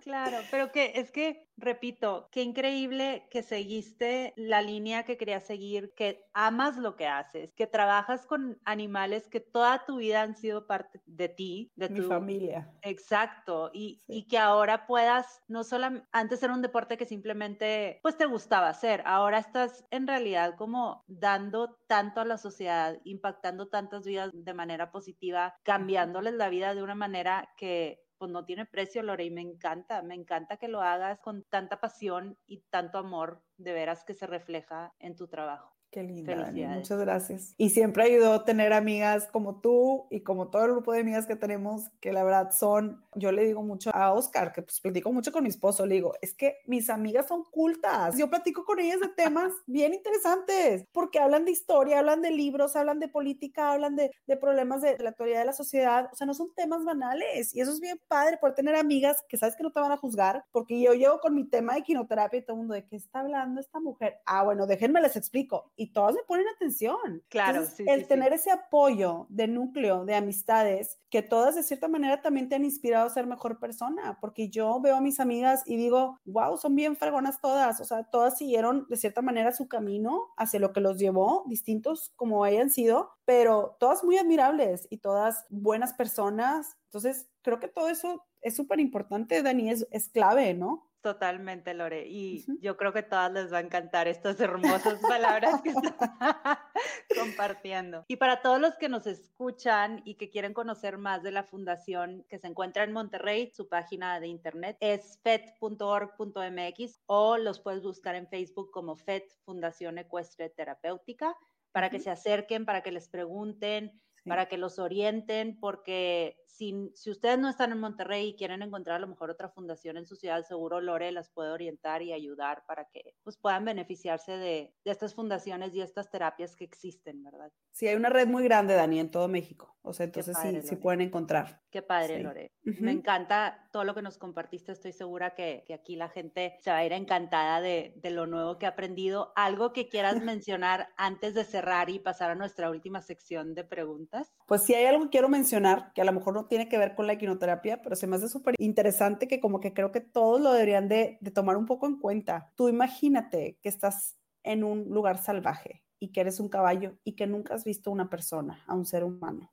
Claro, 0.00 0.46
pero 0.50 0.70
que 0.70 0.92
es 0.94 1.10
que, 1.10 1.48
repito, 1.56 2.28
qué 2.30 2.42
increíble 2.42 3.26
que 3.30 3.42
seguiste 3.42 4.32
la 4.36 4.62
línea 4.62 5.02
que 5.04 5.16
querías 5.16 5.44
seguir, 5.44 5.92
que 5.94 6.24
amas 6.32 6.76
lo 6.76 6.96
que 6.96 7.06
haces, 7.08 7.52
que 7.54 7.66
trabajas 7.66 8.24
con 8.26 8.60
animales 8.64 9.28
que 9.28 9.40
toda 9.40 9.84
tu 9.84 9.98
vida 9.98 10.22
han 10.22 10.34
sido 10.36 10.66
parte 10.66 11.00
de 11.04 11.28
ti, 11.28 11.72
de 11.74 11.88
Mi 11.88 12.00
tu 12.00 12.08
familia. 12.08 12.70
Exacto, 12.80 13.70
y, 13.74 14.04
y 14.06 14.28
que 14.28 14.38
ahora 14.38 14.86
puedas, 14.86 15.42
no 15.48 15.64
solo 15.64 15.88
antes 16.12 16.42
era 16.44 16.54
un 16.54 16.62
deporte 16.62 16.96
que 16.96 17.04
simplemente 17.04 17.98
pues 18.02 18.16
te 18.16 18.24
gustaba 18.26 18.68
hacer, 18.68 19.02
ahora 19.04 19.38
estás 19.38 19.84
en 19.90 20.06
realidad 20.06 20.54
como 20.56 21.02
dando 21.08 21.80
tanto 21.88 22.20
a 22.20 22.24
la 22.24 22.38
sociedad, 22.38 22.98
impactando 23.02 23.68
tantas 23.68 24.04
vidas 24.06 24.30
de 24.32 24.54
manera 24.54 24.92
positiva, 24.92 25.56
cambiándoles 25.64 26.34
la 26.34 26.48
vida 26.48 26.74
de 26.76 26.84
una 26.84 26.94
manera 26.94 27.48
que 27.56 27.98
pues 28.18 28.30
no 28.30 28.44
tiene 28.44 28.66
precio, 28.66 29.02
Lore, 29.02 29.24
y 29.24 29.30
me 29.30 29.40
encanta, 29.40 30.02
me 30.02 30.14
encanta 30.14 30.58
que 30.58 30.68
lo 30.68 30.82
hagas 30.82 31.20
con 31.20 31.44
tanta 31.44 31.80
pasión 31.80 32.38
y 32.46 32.62
tanto 32.70 32.98
amor 32.98 33.42
de 33.56 33.72
veras 33.72 34.04
que 34.04 34.14
se 34.14 34.26
refleja 34.26 34.94
en 34.98 35.16
tu 35.16 35.28
trabajo. 35.28 35.77
Qué 35.90 36.02
linda, 36.02 36.36
Dani, 36.36 36.66
muchas 36.66 37.00
gracias. 37.00 37.54
Y 37.56 37.70
siempre 37.70 38.04
ayudó 38.04 38.44
tener 38.44 38.74
amigas 38.74 39.26
como 39.26 39.60
tú 39.60 40.06
y 40.10 40.20
como 40.20 40.48
todo 40.48 40.66
el 40.66 40.72
grupo 40.72 40.92
de 40.92 41.00
amigas 41.00 41.26
que 41.26 41.34
tenemos, 41.34 41.88
que 42.00 42.12
la 42.12 42.24
verdad 42.24 42.50
son, 42.52 43.02
yo 43.14 43.32
le 43.32 43.44
digo 43.44 43.62
mucho 43.62 43.90
a 43.94 44.12
Oscar, 44.12 44.52
que 44.52 44.60
pues 44.60 44.80
platico 44.80 45.10
mucho 45.14 45.32
con 45.32 45.44
mi 45.44 45.48
esposo, 45.48 45.86
le 45.86 45.94
digo, 45.94 46.12
es 46.20 46.34
que 46.34 46.58
mis 46.66 46.90
amigas 46.90 47.26
son 47.26 47.42
cultas. 47.44 48.18
Yo 48.18 48.28
platico 48.28 48.66
con 48.66 48.80
ellas 48.80 49.00
de 49.00 49.08
temas 49.08 49.50
bien 49.66 49.94
interesantes, 49.94 50.84
porque 50.92 51.20
hablan 51.20 51.46
de 51.46 51.52
historia, 51.52 52.00
hablan 52.00 52.20
de 52.20 52.32
libros, 52.32 52.76
hablan 52.76 53.00
de 53.00 53.08
política, 53.08 53.72
hablan 53.72 53.96
de, 53.96 54.10
de 54.26 54.36
problemas 54.36 54.82
de, 54.82 54.98
la 54.98 55.08
actualidad 55.10 55.38
de 55.38 55.46
la 55.46 55.52
sociedad. 55.54 56.10
O 56.12 56.16
sea, 56.16 56.26
no 56.26 56.34
son 56.34 56.52
temas 56.54 56.84
banales. 56.84 57.54
Y 57.54 57.62
eso 57.62 57.72
es 57.72 57.80
bien 57.80 57.98
padre, 58.08 58.36
por 58.36 58.54
tener 58.54 58.74
amigas 58.74 59.24
que 59.26 59.38
sabes 59.38 59.56
que 59.56 59.62
no 59.62 59.72
te 59.72 59.80
van 59.80 59.92
a 59.92 59.96
juzgar, 59.96 60.44
porque 60.52 60.78
yo 60.78 60.92
llego 60.92 61.18
con 61.20 61.34
mi 61.34 61.44
tema 61.44 61.74
de 61.74 61.82
quinoterapia 61.82 62.40
y 62.40 62.42
todo 62.42 62.56
el 62.56 62.58
mundo, 62.58 62.74
¿de 62.74 62.86
qué 62.86 62.96
está 62.96 63.20
hablando 63.20 63.58
esta 63.58 63.80
mujer? 63.80 64.18
Ah, 64.26 64.44
bueno, 64.44 64.66
déjenme 64.66 65.00
les 65.00 65.16
explico 65.16 65.72
y 65.78 65.92
todas 65.92 66.14
me 66.14 66.22
ponen 66.24 66.46
atención. 66.48 67.22
Claro, 67.28 67.64
sí, 67.64 67.84
El 67.86 68.08
tener 68.08 68.32
ese 68.32 68.50
apoyo 68.50 69.26
de 69.30 69.46
núcleo, 69.46 70.04
de 70.04 70.16
amistades, 70.16 70.98
que 71.08 71.22
todas 71.22 71.54
de 71.54 71.62
cierta 71.62 71.86
manera 71.86 72.20
también 72.20 72.48
te 72.48 72.56
han 72.56 72.64
inspirado 72.64 73.06
a 73.06 73.10
ser 73.10 73.26
mejor 73.26 73.60
persona, 73.60 74.18
porque 74.20 74.50
yo 74.50 74.80
veo 74.80 74.96
a 74.96 75.00
mis 75.00 75.20
amigas 75.20 75.62
y 75.66 75.76
digo, 75.76 76.18
wow, 76.24 76.58
son 76.58 76.74
bien 76.74 76.96
fregonas 76.96 77.40
todas, 77.40 77.80
o 77.80 77.84
sea, 77.84 78.04
todas 78.10 78.36
siguieron 78.36 78.86
de 78.90 78.96
cierta 78.96 79.22
manera 79.22 79.52
su 79.52 79.68
camino 79.68 80.26
hacia 80.36 80.60
lo 80.60 80.72
que 80.72 80.80
los 80.80 80.98
llevó, 80.98 81.44
distintos 81.46 82.12
como 82.16 82.42
hayan 82.42 82.70
sido, 82.70 83.12
pero 83.24 83.76
todas 83.78 84.02
muy 84.02 84.18
admirables 84.18 84.88
y 84.90 84.98
todas 84.98 85.46
buenas 85.48 85.94
personas. 85.94 86.76
Entonces, 86.86 87.28
creo 87.42 87.60
que 87.60 87.68
todo 87.68 87.88
eso 87.88 88.24
es 88.40 88.56
súper 88.56 88.80
importante, 88.80 89.42
Dani, 89.42 89.70
es, 89.70 89.86
es 89.92 90.08
clave, 90.08 90.54
¿no? 90.54 90.87
Totalmente, 91.08 91.72
Lore. 91.72 92.06
Y 92.06 92.44
yo 92.60 92.76
creo 92.76 92.92
que 92.92 93.02
todas 93.02 93.32
les 93.32 93.50
va 93.50 93.56
a 93.56 93.60
encantar 93.62 94.08
estas 94.08 94.38
hermosas 94.40 95.00
palabras 95.00 95.62
que 95.62 95.70
están 95.70 95.96
compartiendo. 97.18 98.04
Y 98.08 98.16
para 98.16 98.42
todos 98.42 98.60
los 98.60 98.74
que 98.76 98.90
nos 98.90 99.06
escuchan 99.06 100.02
y 100.04 100.16
que 100.16 100.28
quieren 100.28 100.52
conocer 100.52 100.98
más 100.98 101.22
de 101.22 101.30
la 101.30 101.44
fundación 101.44 102.26
que 102.28 102.38
se 102.38 102.46
encuentra 102.46 102.84
en 102.84 102.92
Monterrey, 102.92 103.50
su 103.54 103.70
página 103.70 104.20
de 104.20 104.26
internet 104.26 104.76
es 104.80 105.18
fed.org.mx 105.22 107.00
o 107.06 107.38
los 107.38 107.60
puedes 107.60 107.84
buscar 107.84 108.14
en 108.14 108.28
Facebook 108.28 108.70
como 108.70 108.94
FED 108.94 109.22
Fundación 109.46 109.96
Ecuestre 109.96 110.50
Terapéutica 110.50 111.34
para 111.72 111.88
que 111.88 112.00
se 112.00 112.10
acerquen, 112.10 112.66
para 112.66 112.82
que 112.82 112.92
les 112.92 113.08
pregunten, 113.08 113.98
para 114.24 114.46
que 114.46 114.58
los 114.58 114.78
orienten, 114.78 115.58
porque 115.58 116.36
si, 116.46 116.90
si 116.94 117.10
ustedes 117.10 117.38
no 117.38 117.48
están 117.48 117.72
en 117.72 117.78
Monterrey 117.78 118.28
y 118.28 118.36
quieren 118.36 118.62
encontrar 118.62 118.96
a 118.96 119.00
lo 119.00 119.06
mejor 119.06 119.30
otra 119.30 119.48
fundación 119.48 119.96
en 119.96 120.06
su 120.06 120.16
ciudad, 120.16 120.44
seguro 120.44 120.80
Lore 120.80 121.12
las 121.12 121.30
puede 121.30 121.50
orientar 121.50 122.02
y 122.02 122.12
ayudar 122.12 122.64
para 122.66 122.86
que 122.86 123.14
pues, 123.22 123.36
puedan 123.36 123.64
beneficiarse 123.64 124.32
de, 124.32 124.74
de 124.84 124.90
estas 124.90 125.14
fundaciones 125.14 125.74
y 125.74 125.80
estas 125.80 126.10
terapias 126.10 126.56
que 126.56 126.64
existen, 126.64 127.22
¿verdad? 127.22 127.52
Sí, 127.70 127.86
hay 127.86 127.94
una 127.94 128.08
red 128.08 128.26
muy 128.26 128.42
grande, 128.42 128.74
Dani, 128.74 128.98
en 128.98 129.10
todo 129.10 129.28
México. 129.28 129.78
O 129.82 129.92
sea, 129.92 130.04
entonces 130.04 130.36
sí, 130.42 130.60
sí 130.62 130.76
pueden 130.76 131.00
encontrar. 131.00 131.62
Qué 131.70 131.80
padre, 131.80 132.22
Lore. 132.22 132.52
Me 132.62 132.92
encanta 132.92 133.68
todo 133.72 133.84
lo 133.84 133.94
que 133.94 134.02
nos 134.02 134.18
compartiste. 134.18 134.72
Estoy 134.72 134.92
segura 134.92 135.34
que, 135.34 135.64
que 135.66 135.72
aquí 135.72 135.96
la 135.96 136.08
gente 136.08 136.56
se 136.60 136.70
va 136.70 136.78
a 136.78 136.84
ir 136.84 136.92
encantada 136.92 137.60
de, 137.62 137.94
de, 137.96 138.10
lo 138.10 138.26
nuevo 138.26 138.58
que 138.58 138.66
ha 138.66 138.70
aprendido. 138.70 139.32
¿Algo 139.36 139.72
que 139.72 139.88
quieras 139.88 140.16
mencionar 140.22 140.88
antes 140.96 141.34
de 141.34 141.44
cerrar 141.44 141.88
y 141.88 142.00
pasar 142.00 142.30
a 142.30 142.34
nuestra 142.34 142.68
última 142.68 143.00
sección 143.00 143.54
de 143.54 143.64
preguntas? 143.64 144.17
Pues 144.46 144.62
sí 144.62 144.74
hay 144.74 144.86
algo 144.86 145.04
que 145.04 145.10
quiero 145.10 145.28
mencionar, 145.28 145.92
que 145.94 146.00
a 146.00 146.04
lo 146.04 146.12
mejor 146.12 146.34
no 146.34 146.46
tiene 146.46 146.68
que 146.68 146.78
ver 146.78 146.94
con 146.94 147.06
la 147.06 147.12
equinoterapia, 147.14 147.82
pero 147.82 147.96
se 147.96 148.06
me 148.06 148.16
hace 148.16 148.28
súper 148.28 148.54
interesante 148.58 149.28
que 149.28 149.40
como 149.40 149.60
que 149.60 149.74
creo 149.74 149.92
que 149.92 150.00
todos 150.00 150.40
lo 150.40 150.52
deberían 150.52 150.88
de, 150.88 151.18
de 151.20 151.30
tomar 151.30 151.56
un 151.56 151.66
poco 151.66 151.86
en 151.86 151.98
cuenta. 151.98 152.52
Tú 152.56 152.68
imagínate 152.68 153.58
que 153.62 153.68
estás 153.68 154.18
en 154.42 154.64
un 154.64 154.88
lugar 154.88 155.18
salvaje 155.18 155.84
y 155.98 156.12
que 156.12 156.20
eres 156.20 156.40
un 156.40 156.48
caballo 156.48 156.96
y 157.04 157.12
que 157.12 157.26
nunca 157.26 157.54
has 157.54 157.64
visto 157.64 157.90
una 157.90 158.08
persona, 158.08 158.64
a 158.66 158.74
un 158.74 158.86
ser 158.86 159.04
humano. 159.04 159.52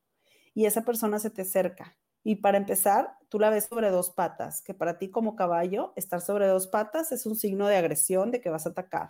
Y 0.53 0.65
esa 0.65 0.83
persona 0.83 1.19
se 1.19 1.29
te 1.29 1.41
acerca. 1.41 1.97
Y 2.23 2.37
para 2.37 2.57
empezar, 2.57 3.17
tú 3.29 3.39
la 3.39 3.49
ves 3.49 3.65
sobre 3.65 3.91
dos 3.91 4.09
patas, 4.09 4.61
que 4.61 4.73
para 4.73 4.97
ti 4.97 5.11
como 5.11 5.35
caballo, 5.35 5.93
estar 5.95 6.21
sobre 6.21 6.47
dos 6.47 6.67
patas 6.67 7.11
es 7.11 7.25
un 7.25 7.35
signo 7.35 7.67
de 7.67 7.75
agresión, 7.75 8.31
de 8.31 8.41
que 8.41 8.49
vas 8.49 8.65
a 8.65 8.69
atacar. 8.69 9.09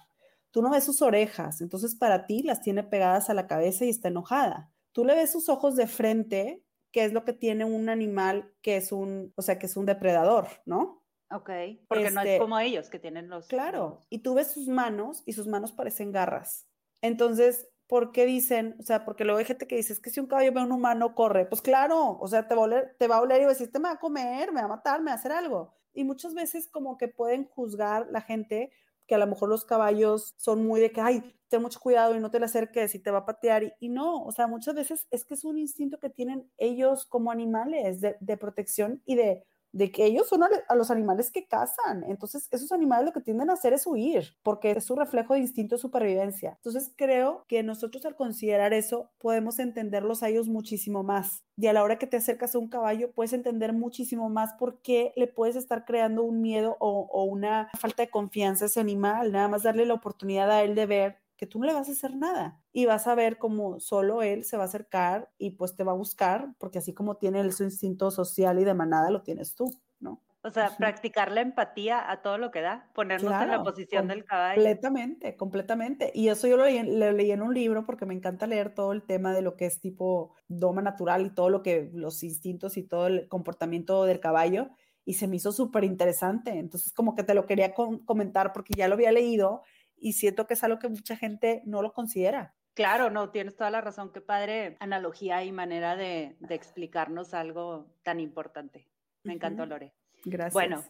Tú 0.51 0.61
no 0.61 0.69
ves 0.69 0.83
sus 0.83 1.01
orejas, 1.01 1.61
entonces 1.61 1.95
para 1.95 2.25
ti 2.25 2.43
las 2.43 2.61
tiene 2.61 2.83
pegadas 2.83 3.29
a 3.29 3.33
la 3.33 3.47
cabeza 3.47 3.85
y 3.85 3.89
está 3.89 4.09
enojada. 4.09 4.71
Tú 4.95 5.03
le 5.03 5.13
ves 5.13 5.29
sus 5.29 5.49
ojos 5.49 5.75
de 5.75 5.87
frente, 5.87 6.63
que 6.93 7.03
es 7.03 7.11
lo 7.11 7.25
que 7.25 7.33
tiene 7.33 7.65
un 7.65 7.89
animal 7.89 8.53
que 8.61 8.77
es 8.77 8.93
un, 8.93 9.33
o 9.35 9.41
sea, 9.41 9.59
que 9.59 9.65
es 9.65 9.75
un 9.75 9.85
depredador, 9.85 10.47
¿no? 10.65 11.03
Ok, 11.29 11.49
porque 11.89 12.11
no 12.11 12.21
es 12.21 12.27
este, 12.27 12.39
como 12.39 12.57
ellos 12.59 12.89
que 12.89 12.97
tienen 12.97 13.27
los... 13.27 13.45
Claro, 13.47 13.99
y 14.09 14.19
tú 14.19 14.35
ves 14.35 14.53
sus 14.53 14.69
manos 14.69 15.21
y 15.25 15.33
sus 15.33 15.47
manos 15.47 15.73
parecen 15.73 16.13
garras. 16.13 16.69
Entonces, 17.01 17.67
¿por 17.87 18.13
qué 18.13 18.25
dicen? 18.25 18.77
O 18.79 18.83
sea, 18.83 19.03
porque 19.03 19.25
luego 19.25 19.39
hay 19.39 19.43
gente 19.43 19.67
que 19.67 19.75
dice, 19.75 19.91
es 19.91 19.99
que 19.99 20.11
si 20.11 20.21
un 20.21 20.27
caballo 20.27 20.53
ve 20.53 20.61
a 20.61 20.63
un 20.63 20.71
humano, 20.71 21.13
corre. 21.13 21.45
Pues 21.45 21.61
claro, 21.61 22.17
o 22.17 22.27
sea, 22.29 22.47
te 22.47 22.55
va 22.55 22.61
a 22.61 22.63
oler, 22.63 22.95
te 22.97 23.09
va 23.09 23.17
a 23.17 23.21
oler 23.21 23.41
y 23.41 23.43
va 23.43 23.51
a 23.51 23.53
decir, 23.53 23.69
te 23.69 23.79
me 23.79 23.89
va 23.89 23.95
a 23.95 23.99
comer, 23.99 24.53
me 24.53 24.61
va 24.61 24.67
a 24.67 24.69
matar, 24.69 25.01
me 25.01 25.07
va 25.07 25.11
a 25.11 25.19
hacer 25.19 25.33
algo. 25.33 25.73
Y 25.93 26.05
muchas 26.05 26.33
veces 26.33 26.69
como 26.69 26.97
que 26.97 27.09
pueden 27.09 27.43
juzgar 27.43 28.07
la 28.11 28.21
gente 28.21 28.71
que 29.07 29.15
a 29.15 29.17
lo 29.17 29.27
mejor 29.27 29.49
los 29.49 29.65
caballos 29.65 30.33
son 30.37 30.65
muy 30.65 30.79
de 30.81 30.91
que, 30.91 31.01
ay, 31.01 31.23
ten 31.49 31.61
mucho 31.61 31.79
cuidado 31.79 32.15
y 32.15 32.19
no 32.19 32.31
te 32.31 32.39
le 32.39 32.45
acerques 32.45 32.95
y 32.95 32.99
te 32.99 33.11
va 33.11 33.19
a 33.19 33.25
patear. 33.25 33.75
Y, 33.79 33.89
no, 33.89 34.23
o 34.23 34.31
sea, 34.31 34.47
muchas 34.47 34.75
veces 34.75 35.07
es 35.11 35.25
que 35.25 35.35
es 35.35 35.43
un 35.45 35.57
instinto 35.57 35.99
que 35.99 36.09
tienen 36.09 36.51
ellos 36.57 37.05
como 37.05 37.31
animales 37.31 38.01
de, 38.01 38.15
de 38.19 38.37
protección 38.37 39.01
y 39.05 39.15
de 39.15 39.45
de 39.75 39.91
que 39.91 40.05
ellos 40.05 40.29
son 40.29 40.41
a 40.43 40.75
los 40.75 40.89
animales 40.89 41.29
que 41.31 41.47
cazan. 41.47 42.05
Entonces, 42.05 42.47
esos 42.51 42.71
animales 42.71 43.07
lo 43.07 43.11
que 43.11 43.19
tienden 43.19 43.49
a 43.49 43.53
hacer 43.53 43.73
es 43.73 43.85
huir, 43.85 44.37
porque 44.41 44.71
es 44.71 44.85
su 44.85 44.95
reflejo 44.95 45.33
de 45.33 45.41
instinto 45.41 45.75
de 45.75 45.81
supervivencia. 45.81 46.53
Entonces, 46.55 46.93
creo 46.95 47.43
que 47.49 47.61
nosotros 47.61 48.05
al 48.05 48.15
considerar 48.15 48.73
eso, 48.73 49.11
podemos 49.19 49.59
entenderlos 49.59 50.23
a 50.23 50.29
ellos 50.29 50.47
muchísimo 50.47 51.03
más. 51.03 51.43
Y 51.57 51.67
a 51.67 51.73
la 51.73 51.83
hora 51.83 51.99
que 51.99 52.07
te 52.07 52.15
acercas 52.15 52.55
a 52.55 52.59
un 52.59 52.69
caballo, 52.69 53.11
puedes 53.11 53.33
entender 53.33 53.73
muchísimo 53.73 54.29
más 54.29 54.53
por 54.53 54.81
qué 54.81 55.11
le 55.17 55.27
puedes 55.27 55.57
estar 55.57 55.83
creando 55.83 56.23
un 56.23 56.39
miedo 56.39 56.77
o, 56.79 57.25
una 57.25 57.69
falta 57.77 58.03
de 58.03 58.09
confianza 58.09 58.63
a 58.63 58.67
ese 58.67 58.79
animal. 58.79 59.33
Nada 59.33 59.49
más 59.49 59.63
darle 59.63 59.85
la 59.85 59.95
oportunidad 59.95 60.49
a 60.51 60.63
él 60.63 60.75
de 60.75 60.85
ver 60.85 61.24
que 61.37 61.47
tú 61.47 61.59
no 61.59 61.65
le 61.65 61.73
vas 61.73 61.89
a 61.89 61.91
hacer 61.91 62.15
nada 62.15 62.61
y 62.71 62.85
vas 62.85 63.07
a 63.07 63.15
ver 63.15 63.37
cómo 63.37 63.79
solo 63.79 64.21
él 64.21 64.43
se 64.43 64.57
va 64.57 64.63
a 64.63 64.67
acercar 64.67 65.29
y 65.37 65.51
pues 65.51 65.75
te 65.75 65.83
va 65.83 65.91
a 65.91 65.95
buscar, 65.95 66.53
porque 66.57 66.79
así 66.79 66.93
como 66.93 67.17
tiene 67.17 67.41
el, 67.41 67.53
su 67.53 67.63
instinto 67.63 68.11
social 68.11 68.59
y 68.59 68.63
de 68.63 68.73
manada, 68.73 69.09
lo 69.09 69.21
tienes 69.21 69.55
tú, 69.55 69.71
¿no? 69.99 70.21
O 70.45 70.51
sea, 70.51 70.77
practicar 70.77 71.31
la 71.31 71.41
empatía 71.41 72.11
a 72.11 72.21
todo 72.21 72.37
lo 72.37 72.51
que 72.51 72.61
da, 72.61 72.91
ponernos 72.93 73.33
en 73.41 73.49
la 73.49 73.63
posición 73.63 74.07
del 74.07 74.25
caballo. 74.25 74.61
Completamente, 74.61 75.35
completamente. 75.35 76.11
Y 76.13 76.27
eso 76.27 76.47
yo 76.47 76.55
lo 76.55 76.65
leí, 76.65 76.83
lo 76.83 77.11
leí, 77.13 77.31
en 77.31 77.41
un 77.41 77.51
libro 77.51 77.83
porque 77.83 78.05
me 78.05 78.13
encanta 78.13 78.45
leer 78.45 78.71
todo 78.71 78.91
el 78.91 79.01
tema 79.01 79.33
de 79.33 79.41
lo 79.41 79.55
que 79.55 79.65
es 79.65 79.81
tipo 79.81 80.35
doma 80.47 80.83
natural 80.83 81.25
y 81.25 81.31
todo 81.31 81.49
lo 81.49 81.63
que, 81.63 81.89
los 81.93 82.21
instintos 82.21 82.77
y 82.77 82.83
todo 82.83 83.07
el 83.07 83.27
comportamiento 83.27 84.05
del 84.05 84.19
caballo. 84.19 84.69
Y 85.03 85.15
se 85.15 85.27
me 85.27 85.37
hizo 85.37 85.51
súper 85.51 85.83
interesante. 85.83 86.51
Entonces, 86.51 86.93
como 86.93 87.15
que 87.15 87.23
te 87.23 87.33
lo 87.33 87.47
quería 87.47 87.73
comentar 87.73 88.53
porque 88.53 88.75
ya 88.77 88.87
lo 88.87 88.93
había 88.93 89.11
leído 89.11 89.63
y 90.05 90.13
siento 90.13 90.45
que 90.45 90.53
es 90.53 90.63
algo 90.63 90.77
que 90.77 90.87
mucha 90.87 91.15
gente 91.15 91.63
no 91.65 91.81
lo 91.81 91.91
considera. 91.91 92.53
Claro, 92.75 93.09
no, 93.09 93.31
tienes 93.31 93.55
toda 93.55 93.71
la 93.71 93.81
razón. 93.81 94.11
Qué 94.13 94.21
padre 94.21 94.77
analogía 94.79 95.43
y 95.43 95.51
manera 95.51 95.95
de, 95.95 96.37
explicarnos 96.47 97.33
algo 97.33 97.87
tan 98.03 98.19
importante. 98.19 98.87
Me 99.23 99.33
encantó, 99.33 99.65
Lore. 99.65 99.95
Gracias. 100.23 100.53
Bueno, 100.53 100.83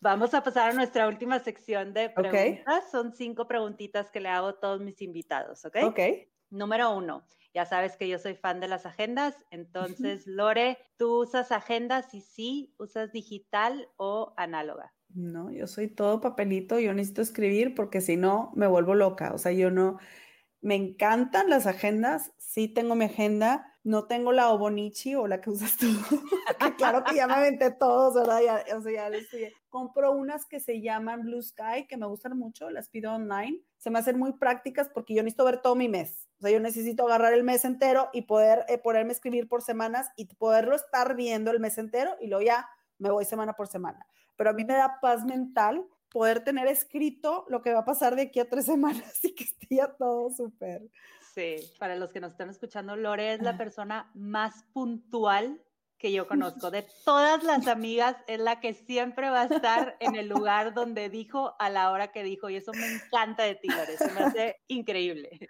vamos 0.00 0.32
a 0.32 0.44
pasar 0.44 0.70
a 0.70 0.74
nuestra 0.74 1.08
última 1.08 1.40
sección 1.40 1.92
de 1.92 2.10
preguntas. 2.10 2.88
Son 2.92 3.12
cinco 3.12 3.48
preguntitas 3.48 4.12
que 4.12 4.20
le 4.20 4.28
hago 4.28 4.46
a 4.46 4.60
todos 4.60 4.80
mis 4.80 5.02
invitados, 5.02 5.64
¿ok? 5.64 5.78
Ok. 5.82 5.98
Número 6.50 6.94
uno, 6.94 7.26
ya 7.54 7.66
sabes 7.66 7.96
que 7.96 8.08
yo 8.08 8.18
soy 8.18 8.34
fan 8.34 8.60
de 8.60 8.68
las 8.68 8.86
agendas, 8.86 9.36
entonces, 9.50 10.26
Lore, 10.26 10.78
¿tú 10.96 11.22
usas 11.22 11.52
agendas 11.52 12.14
y 12.14 12.20
sí, 12.20 12.74
usas 12.78 13.12
digital 13.12 13.88
o 13.96 14.32
análoga? 14.36 14.94
No, 15.14 15.50
yo 15.50 15.66
soy 15.66 15.88
todo 15.88 16.20
papelito, 16.20 16.78
yo 16.78 16.94
necesito 16.94 17.20
escribir 17.20 17.74
porque 17.74 18.00
si 18.00 18.16
no 18.16 18.50
me 18.54 18.66
vuelvo 18.66 18.94
loca. 18.94 19.32
O 19.34 19.38
sea, 19.38 19.52
yo 19.52 19.70
no, 19.70 19.98
me 20.62 20.76
encantan 20.76 21.50
las 21.50 21.66
agendas, 21.66 22.32
sí 22.38 22.68
tengo 22.68 22.94
mi 22.94 23.06
agenda, 23.06 23.66
no 23.82 24.04
tengo 24.06 24.30
la 24.30 24.48
Obonichi 24.50 25.16
o 25.16 25.26
la 25.26 25.40
que 25.40 25.50
usas 25.50 25.76
tú, 25.76 25.86
claro 26.78 27.02
que 27.02 27.16
ya 27.16 27.26
me 27.26 27.34
aventé 27.34 27.72
todos, 27.72 28.14
¿verdad? 28.14 28.40
Ya, 28.40 28.76
o 28.76 28.80
sea, 28.80 28.92
ya 28.92 29.10
les 29.10 29.28
Compro 29.68 30.12
unas 30.12 30.46
que 30.46 30.60
se 30.60 30.80
llaman 30.80 31.22
Blue 31.22 31.42
Sky, 31.42 31.86
que 31.88 31.96
me 31.96 32.06
gustan 32.06 32.38
mucho, 32.38 32.70
las 32.70 32.88
pido 32.88 33.12
online. 33.12 33.60
Se 33.78 33.90
me 33.90 33.98
hacen 33.98 34.18
muy 34.18 34.34
prácticas 34.34 34.88
porque 34.88 35.14
yo 35.14 35.22
necesito 35.22 35.44
ver 35.44 35.62
todo 35.62 35.74
mi 35.74 35.88
mes. 35.88 36.28
O 36.38 36.42
sea, 36.42 36.50
yo 36.50 36.60
necesito 36.60 37.06
agarrar 37.06 37.32
el 37.32 37.42
mes 37.42 37.64
entero 37.64 38.10
y 38.12 38.22
poder 38.22 38.64
eh, 38.68 38.78
ponerme 38.78 39.10
a 39.10 39.12
escribir 39.14 39.48
por 39.48 39.62
semanas 39.62 40.10
y 40.16 40.26
poderlo 40.26 40.76
estar 40.76 41.16
viendo 41.16 41.50
el 41.50 41.58
mes 41.58 41.78
entero 41.78 42.16
y 42.20 42.28
luego 42.28 42.44
ya 42.44 42.68
me 42.98 43.10
voy 43.10 43.24
semana 43.24 43.54
por 43.54 43.66
semana 43.66 44.06
pero 44.36 44.50
a 44.50 44.52
mí 44.54 44.64
me 44.64 44.74
da 44.74 44.98
paz 45.00 45.24
mental 45.24 45.84
poder 46.12 46.44
tener 46.44 46.66
escrito 46.66 47.44
lo 47.48 47.62
que 47.62 47.72
va 47.72 47.80
a 47.80 47.84
pasar 47.84 48.14
de 48.16 48.22
aquí 48.22 48.40
a 48.40 48.48
tres 48.48 48.66
semanas 48.66 49.24
y 49.24 49.34
que 49.34 49.44
esté 49.44 49.76
ya 49.76 49.88
todo 49.88 50.30
súper. 50.30 50.82
Sí, 51.34 51.56
para 51.78 51.96
los 51.96 52.12
que 52.12 52.20
nos 52.20 52.32
están 52.32 52.50
escuchando, 52.50 52.94
Lore 52.94 53.34
es 53.34 53.40
la 53.40 53.56
persona 53.56 54.10
más 54.14 54.64
puntual 54.74 55.62
que 55.96 56.12
yo 56.12 56.28
conozco. 56.28 56.70
De 56.70 56.86
todas 57.04 57.42
las 57.42 57.66
amigas, 57.68 58.16
es 58.26 58.38
la 58.38 58.60
que 58.60 58.74
siempre 58.74 59.30
va 59.30 59.42
a 59.42 59.46
estar 59.46 59.96
en 60.00 60.16
el 60.16 60.28
lugar 60.28 60.74
donde 60.74 61.08
dijo 61.08 61.54
a 61.58 61.70
la 61.70 61.90
hora 61.90 62.12
que 62.12 62.22
dijo. 62.22 62.50
Y 62.50 62.56
eso 62.56 62.72
me 62.74 62.86
encanta 62.86 63.44
de 63.44 63.54
ti, 63.54 63.68
Lore. 63.68 63.96
Se 63.96 64.12
me 64.12 64.20
hace 64.20 64.60
increíble 64.68 65.48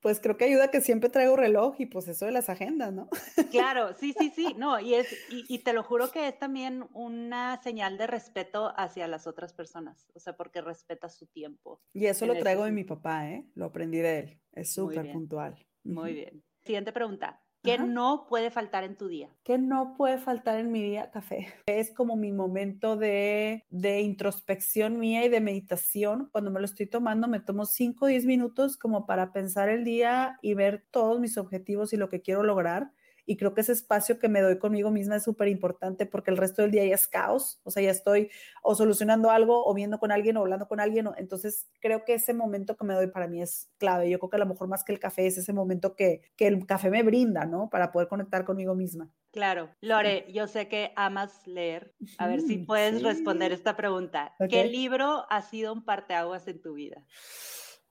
pues 0.00 0.20
creo 0.20 0.36
que 0.36 0.44
ayuda 0.44 0.70
que 0.70 0.80
siempre 0.80 1.10
traigo 1.10 1.36
reloj 1.36 1.74
y 1.78 1.86
pues 1.86 2.08
eso 2.08 2.26
de 2.26 2.32
las 2.32 2.48
agendas, 2.48 2.92
¿no? 2.92 3.08
Claro, 3.50 3.94
sí, 3.94 4.14
sí, 4.18 4.30
sí, 4.34 4.54
no, 4.58 4.78
y 4.80 4.94
es, 4.94 5.08
y, 5.30 5.58
te 5.58 5.72
lo 5.72 5.82
juro 5.82 6.10
que 6.10 6.28
es 6.28 6.38
también 6.38 6.86
una 6.92 7.60
señal 7.62 7.98
de 7.98 8.06
respeto 8.06 8.72
hacia 8.76 9.08
las 9.08 9.26
otras 9.26 9.52
personas, 9.52 10.08
o 10.14 10.20
sea, 10.20 10.36
porque 10.36 10.60
respeta 10.60 11.08
su 11.08 11.26
tiempo. 11.26 11.80
Y 11.92 12.06
eso 12.06 12.26
lo 12.26 12.36
traigo 12.38 12.64
de 12.64 12.72
mi 12.72 12.84
papá, 12.84 13.28
¿eh? 13.30 13.46
Lo 13.54 13.66
aprendí 13.66 13.98
de 13.98 14.18
él, 14.20 14.40
es 14.52 14.72
súper 14.72 15.10
puntual. 15.12 15.56
Muy 15.84 16.12
bien. 16.12 16.44
Siguiente 16.62 16.92
pregunta. 16.92 17.42
¿Qué 17.62 17.78
no 17.78 18.26
puede 18.28 18.50
faltar 18.50 18.84
en 18.84 18.96
tu 18.96 19.08
día? 19.08 19.28
¿Qué 19.44 19.58
no 19.58 19.94
puede 19.96 20.18
faltar 20.18 20.58
en 20.58 20.70
mi 20.72 20.82
día? 20.82 21.10
Café. 21.10 21.48
Es 21.66 21.92
como 21.92 22.16
mi 22.16 22.32
momento 22.32 22.96
de, 22.96 23.64
de 23.70 24.00
introspección 24.00 24.98
mía 24.98 25.24
y 25.24 25.28
de 25.28 25.40
meditación. 25.40 26.28
Cuando 26.32 26.50
me 26.50 26.60
lo 26.60 26.66
estoy 26.66 26.86
tomando, 26.86 27.28
me 27.28 27.40
tomo 27.40 27.66
5 27.66 28.04
o 28.04 28.08
10 28.08 28.24
minutos 28.24 28.76
como 28.76 29.06
para 29.06 29.32
pensar 29.32 29.68
el 29.68 29.84
día 29.84 30.38
y 30.42 30.54
ver 30.54 30.84
todos 30.90 31.20
mis 31.20 31.36
objetivos 31.38 31.92
y 31.92 31.96
lo 31.96 32.08
que 32.08 32.22
quiero 32.22 32.42
lograr 32.42 32.92
y 33.28 33.36
creo 33.36 33.52
que 33.52 33.60
ese 33.60 33.72
espacio 33.72 34.18
que 34.18 34.30
me 34.30 34.40
doy 34.40 34.58
conmigo 34.58 34.90
misma 34.90 35.16
es 35.16 35.24
súper 35.24 35.48
importante 35.48 36.06
porque 36.06 36.30
el 36.30 36.38
resto 36.38 36.62
del 36.62 36.70
día 36.70 36.86
ya 36.86 36.94
es 36.94 37.06
caos, 37.06 37.60
o 37.62 37.70
sea, 37.70 37.82
ya 37.82 37.90
estoy 37.90 38.30
o 38.62 38.74
solucionando 38.74 39.30
algo 39.30 39.66
o 39.66 39.74
viendo 39.74 39.98
con 39.98 40.10
alguien 40.10 40.38
o 40.38 40.40
hablando 40.40 40.66
con 40.66 40.80
alguien, 40.80 41.10
entonces 41.18 41.68
creo 41.78 42.06
que 42.06 42.14
ese 42.14 42.32
momento 42.32 42.74
que 42.74 42.86
me 42.86 42.94
doy 42.94 43.08
para 43.08 43.28
mí 43.28 43.42
es 43.42 43.70
clave, 43.76 44.08
yo 44.08 44.18
creo 44.18 44.30
que 44.30 44.36
a 44.36 44.40
lo 44.40 44.46
mejor 44.46 44.68
más 44.68 44.82
que 44.82 44.92
el 44.92 44.98
café 44.98 45.26
es 45.26 45.36
ese 45.36 45.52
momento 45.52 45.94
que, 45.94 46.22
que 46.36 46.46
el 46.46 46.64
café 46.64 46.88
me 46.88 47.02
brinda, 47.02 47.44
¿no? 47.44 47.68
Para 47.68 47.92
poder 47.92 48.08
conectar 48.08 48.46
conmigo 48.46 48.74
misma. 48.74 49.10
Claro, 49.30 49.68
Lore, 49.82 50.24
yo 50.32 50.46
sé 50.46 50.68
que 50.68 50.94
amas 50.96 51.46
leer. 51.46 51.94
A 52.16 52.28
ver 52.28 52.40
si 52.40 52.56
puedes 52.56 53.02
responder 53.02 53.52
esta 53.52 53.76
pregunta. 53.76 54.34
¿Qué 54.48 54.64
libro 54.64 55.26
ha 55.28 55.42
sido 55.42 55.74
un 55.74 55.84
parteaguas 55.84 56.48
en 56.48 56.62
tu 56.62 56.72
vida? 56.72 57.04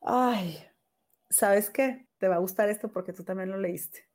Ay, 0.02 0.58
¿sabes 1.30 1.70
qué? 1.70 2.08
Te 2.18 2.28
va 2.28 2.38
a 2.38 2.40
gustar 2.40 2.70
esto 2.70 2.92
porque 2.92 3.14
tú 3.14 3.24
también 3.24 3.52
lo 3.52 3.60
leíste. 3.60 4.07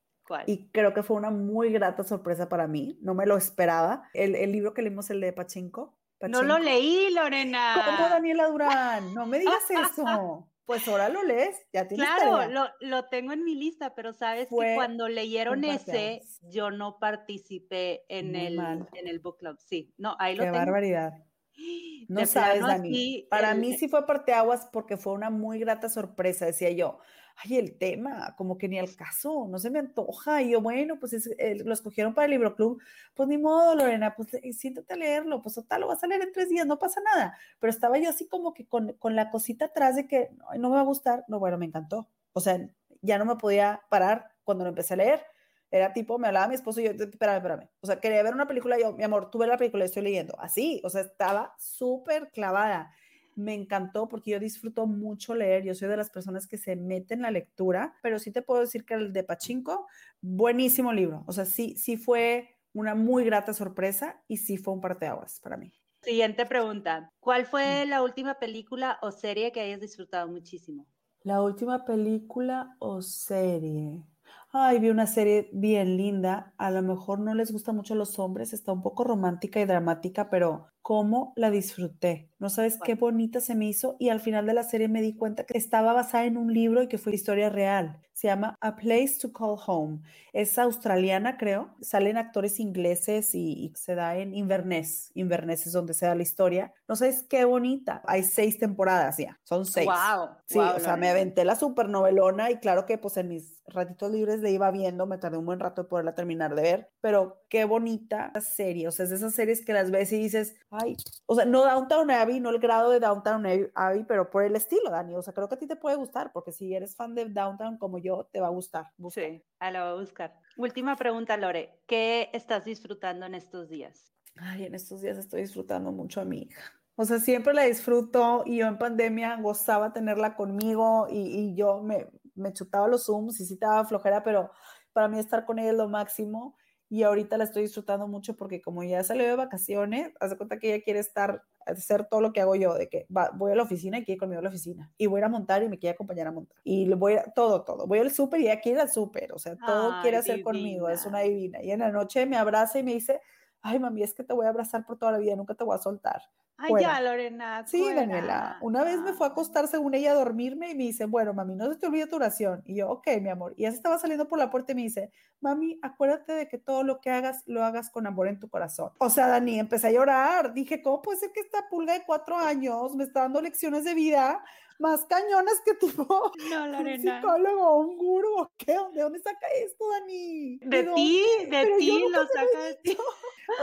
Y 0.46 0.68
creo 0.70 0.94
que 0.94 1.02
fue 1.02 1.16
una 1.16 1.30
muy 1.30 1.70
grata 1.72 2.04
sorpresa 2.04 2.48
para 2.48 2.66
mí, 2.66 2.98
no 3.02 3.14
me 3.14 3.26
lo 3.26 3.36
esperaba. 3.36 4.08
El, 4.14 4.34
el 4.34 4.52
libro 4.52 4.74
que 4.74 4.82
leímos, 4.82 5.10
el 5.10 5.20
de 5.20 5.32
Pachinko. 5.32 5.98
No 6.28 6.42
lo 6.42 6.58
leí, 6.58 7.12
Lorena. 7.12 7.82
¿Cómo 7.84 8.08
Daniela 8.08 8.46
Durán? 8.48 9.14
No 9.14 9.26
me 9.26 9.38
digas 9.38 9.70
eso. 9.70 10.48
Pues 10.64 10.86
ahora 10.86 11.08
lo 11.08 11.24
lees, 11.24 11.56
ya 11.72 11.88
tienes 11.88 12.06
Claro, 12.06 12.48
lo, 12.48 12.68
lo, 12.80 13.06
tengo 13.08 13.32
en 13.32 13.44
mi 13.44 13.56
lista, 13.56 13.96
pero 13.96 14.12
sabes 14.12 14.46
que 14.48 14.74
cuando 14.76 15.08
leyeron 15.08 15.64
ese, 15.64 16.22
yo 16.40 16.70
no 16.70 17.00
participé 17.00 18.04
en 18.08 18.36
el, 18.36 18.60
en 18.60 19.08
el 19.08 19.18
book 19.18 19.38
club. 19.38 19.58
Sí, 19.58 19.92
no, 19.98 20.14
ahí 20.20 20.36
lo 20.36 20.44
Qué 20.44 20.50
barbaridad. 20.52 21.12
No 22.08 22.24
sabes, 22.26 22.62
Dani. 22.62 23.26
Para 23.28 23.54
mí 23.54 23.74
sí 23.74 23.88
fue 23.88 24.06
parteaguas 24.06 24.68
porque 24.72 24.96
fue 24.96 25.12
una 25.12 25.30
muy 25.30 25.58
grata 25.58 25.88
sorpresa, 25.88 26.46
decía 26.46 26.70
yo 26.70 27.00
ay, 27.36 27.58
el 27.58 27.76
tema, 27.78 28.34
como 28.36 28.58
que 28.58 28.68
ni 28.68 28.78
al 28.78 28.94
caso, 28.96 29.46
no 29.48 29.58
se 29.58 29.70
me 29.70 29.78
antoja. 29.78 30.42
Y 30.42 30.50
yo, 30.50 30.60
bueno, 30.60 30.98
pues 30.98 31.12
eh, 31.38 31.56
lo 31.64 31.72
escogieron 31.72 32.14
para 32.14 32.26
el 32.26 32.32
libro 32.32 32.54
club, 32.54 32.82
pues 33.14 33.28
ni 33.28 33.38
modo, 33.38 33.74
Lorena, 33.74 34.14
pues 34.14 34.34
eh, 34.34 34.52
siéntate 34.52 34.94
a 34.94 34.96
leerlo, 34.96 35.42
pues 35.42 35.54
total, 35.54 35.82
lo 35.82 35.88
vas 35.88 36.02
a 36.02 36.06
leer 36.06 36.22
en 36.22 36.32
tres 36.32 36.48
días, 36.48 36.66
no 36.66 36.78
pasa 36.78 37.00
nada. 37.00 37.36
Pero 37.60 37.70
estaba 37.70 37.98
yo 37.98 38.10
así 38.10 38.26
como 38.28 38.54
que 38.54 38.66
con, 38.66 38.92
con 38.94 39.16
la 39.16 39.30
cosita 39.30 39.66
atrás 39.66 39.96
de 39.96 40.06
que 40.06 40.30
no 40.58 40.70
me 40.70 40.76
va 40.76 40.82
a 40.82 40.84
gustar, 40.84 41.24
no, 41.28 41.38
bueno, 41.38 41.58
me 41.58 41.66
encantó. 41.66 42.08
O 42.32 42.40
sea, 42.40 42.58
ya 43.02 43.18
no 43.18 43.24
me 43.24 43.36
podía 43.36 43.82
parar 43.90 44.32
cuando 44.44 44.64
lo 44.64 44.70
empecé 44.70 44.94
a 44.94 44.98
leer. 44.98 45.26
Era 45.70 45.92
tipo, 45.94 46.18
me 46.18 46.28
hablaba 46.28 46.48
mi 46.48 46.54
esposo 46.54 46.80
y 46.80 46.84
yo, 46.84 46.90
espérame, 46.90 47.36
espérame. 47.36 47.68
O 47.80 47.86
sea, 47.86 47.98
quería 47.98 48.22
ver 48.22 48.34
una 48.34 48.46
película, 48.46 48.78
yo, 48.78 48.92
mi 48.92 49.04
amor, 49.04 49.30
tú 49.30 49.38
ves 49.38 49.48
la 49.48 49.56
película, 49.56 49.84
estoy 49.84 50.02
leyendo. 50.02 50.38
Así, 50.38 50.82
o 50.84 50.90
sea, 50.90 51.00
estaba 51.00 51.54
súper 51.58 52.30
clavada. 52.30 52.92
Me 53.36 53.54
encantó 53.54 54.08
porque 54.08 54.32
yo 54.32 54.40
disfruto 54.40 54.86
mucho 54.86 55.34
leer, 55.34 55.64
yo 55.64 55.74
soy 55.74 55.88
de 55.88 55.96
las 55.96 56.10
personas 56.10 56.46
que 56.46 56.58
se 56.58 56.76
meten 56.76 57.18
en 57.18 57.22
la 57.22 57.30
lectura, 57.30 57.94
pero 58.02 58.18
sí 58.18 58.30
te 58.30 58.42
puedo 58.42 58.60
decir 58.60 58.84
que 58.84 58.94
el 58.94 59.12
de 59.12 59.24
Pachinko, 59.24 59.86
buenísimo 60.20 60.92
libro, 60.92 61.24
o 61.26 61.32
sea, 61.32 61.44
sí, 61.44 61.76
sí 61.76 61.96
fue 61.96 62.56
una 62.72 62.94
muy 62.94 63.24
grata 63.24 63.52
sorpresa 63.52 64.22
y 64.28 64.38
sí 64.38 64.56
fue 64.56 64.74
un 64.74 64.80
parteaguas 64.80 65.40
para 65.40 65.56
mí. 65.56 65.72
Siguiente 66.02 66.46
pregunta, 66.46 67.12
¿cuál 67.20 67.46
fue 67.46 67.86
la 67.86 68.02
última 68.02 68.34
película 68.34 68.98
o 69.02 69.12
serie 69.12 69.52
que 69.52 69.60
hayas 69.60 69.80
disfrutado 69.80 70.28
muchísimo? 70.28 70.86
La 71.22 71.42
última 71.42 71.84
película 71.84 72.74
o 72.80 73.02
serie. 73.02 74.02
Ay, 74.50 74.80
vi 74.80 74.90
una 74.90 75.06
serie 75.06 75.48
bien 75.52 75.96
linda. 75.96 76.52
A 76.58 76.72
lo 76.72 76.82
mejor 76.82 77.20
no 77.20 77.32
les 77.34 77.52
gusta 77.52 77.72
mucho 77.72 77.94
a 77.94 77.96
los 77.96 78.18
hombres, 78.18 78.52
está 78.52 78.72
un 78.72 78.82
poco 78.82 79.04
romántica 79.04 79.60
y 79.60 79.64
dramática, 79.64 80.28
pero 80.28 80.71
cómo 80.82 81.32
la 81.36 81.50
disfruté. 81.50 82.28
No 82.38 82.50
sabes 82.50 82.78
qué 82.84 82.96
bonita 82.96 83.40
se 83.40 83.54
me 83.54 83.66
hizo 83.66 83.96
y 84.00 84.08
al 84.08 84.18
final 84.18 84.46
de 84.46 84.54
la 84.54 84.64
serie 84.64 84.88
me 84.88 85.00
di 85.00 85.14
cuenta 85.14 85.44
que 85.44 85.56
estaba 85.56 85.92
basada 85.92 86.24
en 86.24 86.36
un 86.36 86.52
libro 86.52 86.82
y 86.82 86.88
que 86.88 86.98
fue 86.98 87.14
historia 87.14 87.48
real. 87.50 88.00
Se 88.14 88.26
llama 88.28 88.56
A 88.60 88.76
Place 88.76 89.18
to 89.20 89.32
Call 89.32 89.56
Home. 89.66 90.00
Es 90.32 90.58
australiana, 90.58 91.38
creo. 91.38 91.74
Salen 91.80 92.16
actores 92.16 92.60
ingleses 92.60 93.34
y, 93.34 93.72
se 93.74 93.94
da 93.94 94.16
en 94.16 94.34
Inverness. 94.34 95.12
Inverness 95.14 95.66
es 95.66 95.72
donde 95.72 95.94
se 95.94 96.06
da 96.06 96.14
la 96.14 96.22
historia. 96.22 96.74
No 96.88 96.96
sabes 96.96 97.22
qué 97.22 97.44
bonita. 97.44 98.02
Hay 98.06 98.24
seis 98.24 98.58
temporadas 98.58 99.16
ya. 99.18 99.40
Son 99.44 99.64
seis. 99.64 99.86
Wow. 99.86 100.30
Sí, 100.46 100.58
o 100.58 100.80
sea, 100.80 100.96
me 100.96 101.08
aventé 101.08 101.44
la 101.44 101.56
supernovelona 101.56 102.50
y 102.50 102.58
claro 102.58 102.86
que 102.86 102.98
pues 102.98 103.16
en 103.16 103.28
mis 103.28 103.62
ratitos 103.66 104.10
libres 104.10 104.40
de 104.40 104.50
iba 104.50 104.70
viendo, 104.70 105.06
me 105.06 105.18
tardé 105.18 105.38
un 105.38 105.46
buen 105.46 105.60
rato 105.60 105.82
de 105.82 105.88
poderla 105.88 106.14
terminar 106.14 106.54
de 106.54 106.62
ver, 106.62 106.90
pero 107.00 107.42
qué 107.48 107.64
bonita 107.64 108.32
serie. 108.40 108.88
O 108.88 108.90
sea, 108.90 109.04
es 109.04 109.10
de 109.10 109.16
esas 109.16 109.34
series 109.34 109.64
que 109.64 109.72
las 109.72 109.90
ves 109.90 110.12
y 110.12 110.18
dices, 110.18 110.54
ay, 110.72 110.96
o 111.26 111.34
sea, 111.34 111.44
no 111.44 111.64
Downtown 111.64 112.10
Abbey, 112.10 112.40
no 112.40 112.50
el 112.50 112.58
grado 112.58 112.90
de 112.90 112.98
Downtown 112.98 113.46
Abbey, 113.74 114.04
pero 114.04 114.30
por 114.30 114.42
el 114.42 114.56
estilo, 114.56 114.90
Dani. 114.90 115.14
O 115.14 115.22
sea, 115.22 115.34
creo 115.34 115.48
que 115.48 115.54
a 115.54 115.58
ti 115.58 115.66
te 115.66 115.76
puede 115.76 115.96
gustar, 115.96 116.32
porque 116.32 116.52
si 116.52 116.74
eres 116.74 116.96
fan 116.96 117.14
de 117.14 117.26
Downtown 117.26 117.78
como 117.78 117.98
yo, 117.98 118.28
te 118.32 118.40
va 118.40 118.48
a 118.48 118.50
gustar. 118.50 118.86
Sí, 119.10 119.44
a 119.58 119.70
la 119.70 119.84
voy 119.84 119.92
a 119.92 120.00
buscar. 120.00 120.34
Última 120.56 120.96
pregunta, 120.96 121.36
Lore. 121.36 121.82
¿Qué 121.86 122.30
estás 122.32 122.64
disfrutando 122.64 123.26
en 123.26 123.34
estos 123.34 123.68
días? 123.68 124.12
Ay, 124.36 124.64
en 124.64 124.74
estos 124.74 125.02
días 125.02 125.18
estoy 125.18 125.42
disfrutando 125.42 125.92
mucho 125.92 126.20
a 126.20 126.24
mi 126.24 126.42
hija. 126.42 126.62
O 126.96 127.04
sea, 127.04 127.18
siempre 127.18 127.54
la 127.54 127.62
disfruto 127.62 128.42
y 128.46 128.58
yo 128.58 128.66
en 128.66 128.78
pandemia 128.78 129.36
gozaba 129.36 129.92
tenerla 129.92 130.36
conmigo 130.36 131.06
y, 131.10 131.18
y 131.18 131.54
yo 131.54 131.82
me, 131.82 132.08
me 132.34 132.52
chutaba 132.52 132.88
los 132.88 133.06
Zooms 133.06 133.40
y 133.40 133.46
sí 133.46 133.54
estaba 133.54 133.84
flojera, 133.84 134.22
pero 134.22 134.50
para 134.92 135.08
mí 135.08 135.18
estar 135.18 135.44
con 135.44 135.58
ella 135.58 135.70
es 135.70 135.76
lo 135.76 135.88
máximo 135.88 136.56
y 136.92 137.04
ahorita 137.04 137.38
la 137.38 137.44
estoy 137.44 137.62
disfrutando 137.62 138.06
mucho 138.06 138.36
porque 138.36 138.60
como 138.60 138.82
ya 138.82 139.02
salió 139.02 139.24
de 139.26 139.34
vacaciones, 139.34 140.12
hace 140.20 140.36
cuenta 140.36 140.58
que 140.58 140.74
ella 140.74 140.84
quiere 140.84 141.00
estar, 141.00 141.42
hacer 141.64 142.06
todo 142.06 142.20
lo 142.20 142.34
que 142.34 142.42
hago 142.42 142.54
yo, 142.54 142.74
de 142.74 142.90
que 142.90 143.06
voy 143.08 143.50
a 143.50 143.54
la 143.54 143.62
oficina 143.62 143.96
y 143.96 144.04
quiere 144.04 144.18
conmigo 144.18 144.40
a 144.40 144.42
la 144.42 144.50
oficina, 144.50 144.92
y 144.98 145.06
voy 145.06 145.22
a 145.22 145.28
montar 145.30 145.62
y 145.62 145.70
me 145.70 145.78
quiere 145.78 145.94
acompañar 145.94 146.26
a 146.26 146.32
montar, 146.32 146.58
y 146.64 146.84
le 146.84 146.94
voy 146.94 147.14
a, 147.14 147.24
todo, 147.32 147.64
todo, 147.64 147.86
voy 147.86 148.00
al 148.00 148.10
súper 148.10 148.40
y 148.40 148.48
ella 148.48 148.60
quiere 148.60 148.76
ir 148.76 148.82
al 148.82 148.90
súper, 148.90 149.32
o 149.32 149.38
sea, 149.38 149.56
todo 149.56 150.02
quiere 150.02 150.18
hacer 150.18 150.42
conmigo, 150.42 150.90
es 150.90 151.06
una 151.06 151.20
divina, 151.20 151.62
y 151.62 151.70
en 151.70 151.80
la 151.80 151.90
noche 151.90 152.26
me 152.26 152.36
abraza 152.36 152.78
y 152.78 152.82
me 152.82 152.92
dice, 152.92 153.22
ay 153.62 153.78
mami, 153.78 154.02
es 154.02 154.12
que 154.12 154.22
te 154.22 154.34
voy 154.34 154.44
a 154.44 154.50
abrazar 154.50 154.84
por 154.84 154.98
toda 154.98 155.12
la 155.12 155.18
vida, 155.18 155.34
nunca 155.34 155.54
te 155.54 155.64
voy 155.64 155.74
a 155.74 155.78
soltar. 155.78 156.20
Ay, 156.62 156.72
ya, 156.80 157.00
Lorena. 157.00 157.64
Sí, 157.66 157.92
Daniela. 157.92 158.58
Una 158.60 158.84
vez 158.84 159.00
me 159.00 159.12
fue 159.12 159.26
a 159.26 159.30
acostar 159.30 159.66
según 159.66 159.94
ella 159.94 160.12
a 160.12 160.14
dormirme 160.14 160.70
y 160.70 160.74
me 160.74 160.84
dice, 160.84 161.06
bueno, 161.06 161.34
mami, 161.34 161.56
no 161.56 161.68
se 161.70 161.76
te 161.76 161.86
olvide 161.86 162.06
tu 162.06 162.16
oración. 162.16 162.62
Y 162.64 162.76
yo, 162.76 162.88
ok, 162.88 163.08
mi 163.20 163.30
amor. 163.30 163.54
Y 163.56 163.66
ella 163.66 163.74
estaba 163.74 163.98
saliendo 163.98 164.28
por 164.28 164.38
la 164.38 164.50
puerta 164.50 164.72
y 164.72 164.74
me 164.76 164.82
dice, 164.82 165.10
mami, 165.40 165.78
acuérdate 165.82 166.32
de 166.32 166.48
que 166.48 166.58
todo 166.58 166.84
lo 166.84 167.00
que 167.00 167.10
hagas, 167.10 167.42
lo 167.46 167.64
hagas 167.64 167.90
con 167.90 168.06
amor 168.06 168.28
en 168.28 168.38
tu 168.38 168.48
corazón. 168.48 168.92
O 168.98 169.10
sea, 169.10 169.26
Dani, 169.26 169.58
empecé 169.58 169.88
a 169.88 169.92
llorar. 169.92 170.54
Dije, 170.54 170.82
¿cómo 170.82 171.02
puede 171.02 171.18
ser 171.18 171.32
que 171.32 171.40
esta 171.40 171.68
pulga 171.68 171.94
de 171.94 172.04
cuatro 172.06 172.36
años 172.36 172.94
me 172.94 173.04
está 173.04 173.22
dando 173.22 173.40
lecciones 173.40 173.84
de 173.84 173.94
vida 173.94 174.42
más 174.82 175.04
cañonas 175.04 175.60
que 175.64 175.74
tipo 175.74 176.04
no, 176.50 176.80
un 176.80 177.00
psicólogo, 177.00 177.76
un 177.78 177.96
gurú, 177.96 178.50
¿qué? 178.58 178.76
¿De 178.92 179.00
dónde 179.00 179.20
saca 179.20 179.46
esto, 179.64 179.88
Dani? 179.88 180.58
De, 180.58 180.84
ti, 180.94 181.24
de 181.48 181.76
ti 181.78 182.04
lo 182.10 182.26
saca 182.26 182.60
de 182.64 182.74
ti. 182.82 182.96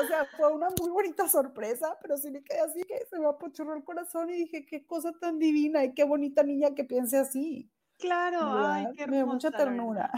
O 0.01 0.07
sea, 0.07 0.26
fue 0.38 0.51
una 0.51 0.70
muy 0.80 0.89
bonita 0.89 1.28
sorpresa, 1.28 1.97
pero 2.01 2.17
sí 2.17 2.32
me 2.32 2.43
quedé 2.43 2.61
así 2.61 2.82
que 2.84 3.05
se 3.05 3.20
me 3.20 3.28
apachurró 3.28 3.76
el 3.76 3.84
corazón 3.84 4.30
y 4.30 4.34
dije, 4.34 4.65
qué 4.65 4.86
cosa 4.86 5.11
tan 5.20 5.38
divina 5.38 5.84
y 5.84 5.93
qué 5.93 6.05
bonita 6.05 6.41
niña 6.41 6.74
que 6.74 6.86
piense 6.86 7.17
así. 7.17 7.70
Claro, 7.97 8.39
ay, 8.41 8.86
qué 8.95 9.03
hermosa, 9.03 9.11
Me 9.11 9.17
dio 9.17 9.28
mucha 9.28 9.51
ternura. 9.51 10.11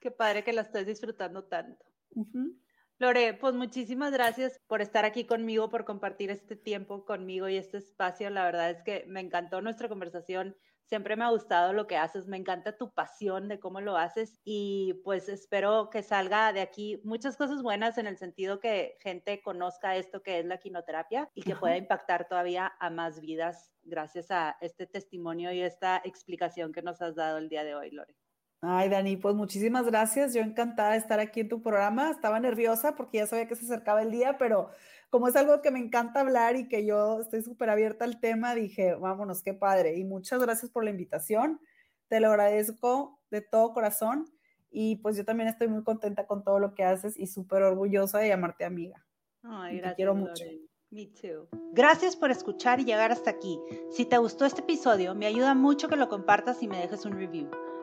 Qué 0.00 0.10
padre 0.10 0.44
que 0.44 0.52
la 0.52 0.62
estés 0.62 0.86
disfrutando 0.86 1.44
tanto. 1.44 1.84
Lore, 3.00 3.34
pues 3.34 3.54
muchísimas 3.54 4.10
gracias 4.10 4.60
por 4.66 4.82
estar 4.82 5.04
aquí 5.04 5.24
conmigo, 5.24 5.68
por 5.70 5.84
compartir 5.84 6.32
este 6.32 6.56
tiempo 6.56 7.04
conmigo 7.04 7.48
y 7.48 7.56
este 7.56 7.78
espacio. 7.78 8.28
La 8.28 8.44
verdad 8.44 8.70
es 8.70 8.82
que 8.82 9.04
me 9.06 9.20
encantó 9.20 9.62
nuestra 9.62 9.88
conversación. 9.88 10.56
Siempre 10.82 11.14
me 11.14 11.24
ha 11.24 11.30
gustado 11.30 11.72
lo 11.72 11.86
que 11.86 11.96
haces, 11.96 12.26
me 12.26 12.38
encanta 12.38 12.76
tu 12.76 12.92
pasión 12.92 13.46
de 13.46 13.60
cómo 13.60 13.80
lo 13.80 13.96
haces 13.96 14.40
y 14.42 14.94
pues 15.04 15.28
espero 15.28 15.90
que 15.90 16.02
salga 16.02 16.52
de 16.52 16.60
aquí 16.60 17.00
muchas 17.04 17.36
cosas 17.36 17.62
buenas 17.62 17.98
en 17.98 18.08
el 18.08 18.16
sentido 18.16 18.58
que 18.58 18.96
gente 19.00 19.42
conozca 19.42 19.94
esto 19.94 20.22
que 20.22 20.40
es 20.40 20.46
la 20.46 20.58
quinoterapia 20.58 21.30
y 21.34 21.42
que 21.42 21.54
pueda 21.54 21.76
impactar 21.76 22.26
todavía 22.26 22.72
a 22.80 22.90
más 22.90 23.20
vidas 23.20 23.70
gracias 23.82 24.32
a 24.32 24.56
este 24.60 24.86
testimonio 24.86 25.52
y 25.52 25.60
esta 25.60 26.00
explicación 26.04 26.72
que 26.72 26.82
nos 26.82 27.00
has 27.00 27.14
dado 27.14 27.38
el 27.38 27.48
día 27.48 27.62
de 27.62 27.76
hoy, 27.76 27.90
Lore. 27.92 28.17
Ay, 28.60 28.88
Dani, 28.88 29.16
pues 29.16 29.36
muchísimas 29.36 29.86
gracias. 29.86 30.34
Yo 30.34 30.40
encantada 30.40 30.92
de 30.92 30.98
estar 30.98 31.20
aquí 31.20 31.40
en 31.40 31.48
tu 31.48 31.62
programa. 31.62 32.10
Estaba 32.10 32.40
nerviosa 32.40 32.96
porque 32.96 33.18
ya 33.18 33.26
sabía 33.26 33.46
que 33.46 33.54
se 33.54 33.64
acercaba 33.64 34.02
el 34.02 34.10
día, 34.10 34.36
pero 34.36 34.70
como 35.10 35.28
es 35.28 35.36
algo 35.36 35.62
que 35.62 35.70
me 35.70 35.78
encanta 35.78 36.20
hablar 36.20 36.56
y 36.56 36.68
que 36.68 36.84
yo 36.84 37.20
estoy 37.20 37.42
súper 37.42 37.70
abierta 37.70 38.04
al 38.04 38.18
tema, 38.18 38.54
dije, 38.54 38.94
vámonos, 38.94 39.42
qué 39.42 39.54
padre. 39.54 39.96
Y 39.96 40.04
muchas 40.04 40.40
gracias 40.40 40.72
por 40.72 40.82
la 40.82 40.90
invitación. 40.90 41.60
Te 42.08 42.18
lo 42.18 42.28
agradezco 42.28 43.20
de 43.30 43.42
todo 43.42 43.72
corazón. 43.72 44.24
Y 44.70 44.96
pues 44.96 45.16
yo 45.16 45.24
también 45.24 45.48
estoy 45.48 45.68
muy 45.68 45.84
contenta 45.84 46.26
con 46.26 46.42
todo 46.42 46.58
lo 46.58 46.74
que 46.74 46.84
haces 46.84 47.18
y 47.18 47.28
súper 47.28 47.62
orgullosa 47.62 48.18
de 48.18 48.28
llamarte 48.28 48.64
amiga. 48.64 49.06
Ay, 49.44 49.76
gracias. 49.76 49.92
Te 49.92 49.96
quiero 49.96 50.14
mucho. 50.14 50.44
Me 50.90 51.06
too. 51.06 51.48
Gracias 51.72 52.16
por 52.16 52.30
escuchar 52.30 52.80
y 52.80 52.84
llegar 52.84 53.12
hasta 53.12 53.30
aquí. 53.30 53.58
Si 53.92 54.04
te 54.04 54.18
gustó 54.18 54.46
este 54.46 54.62
episodio, 54.62 55.14
me 55.14 55.26
ayuda 55.26 55.54
mucho 55.54 55.88
que 55.88 55.96
lo 55.96 56.08
compartas 56.08 56.62
y 56.62 56.68
me 56.68 56.78
dejes 56.78 57.04
un 57.04 57.12
review. 57.12 57.48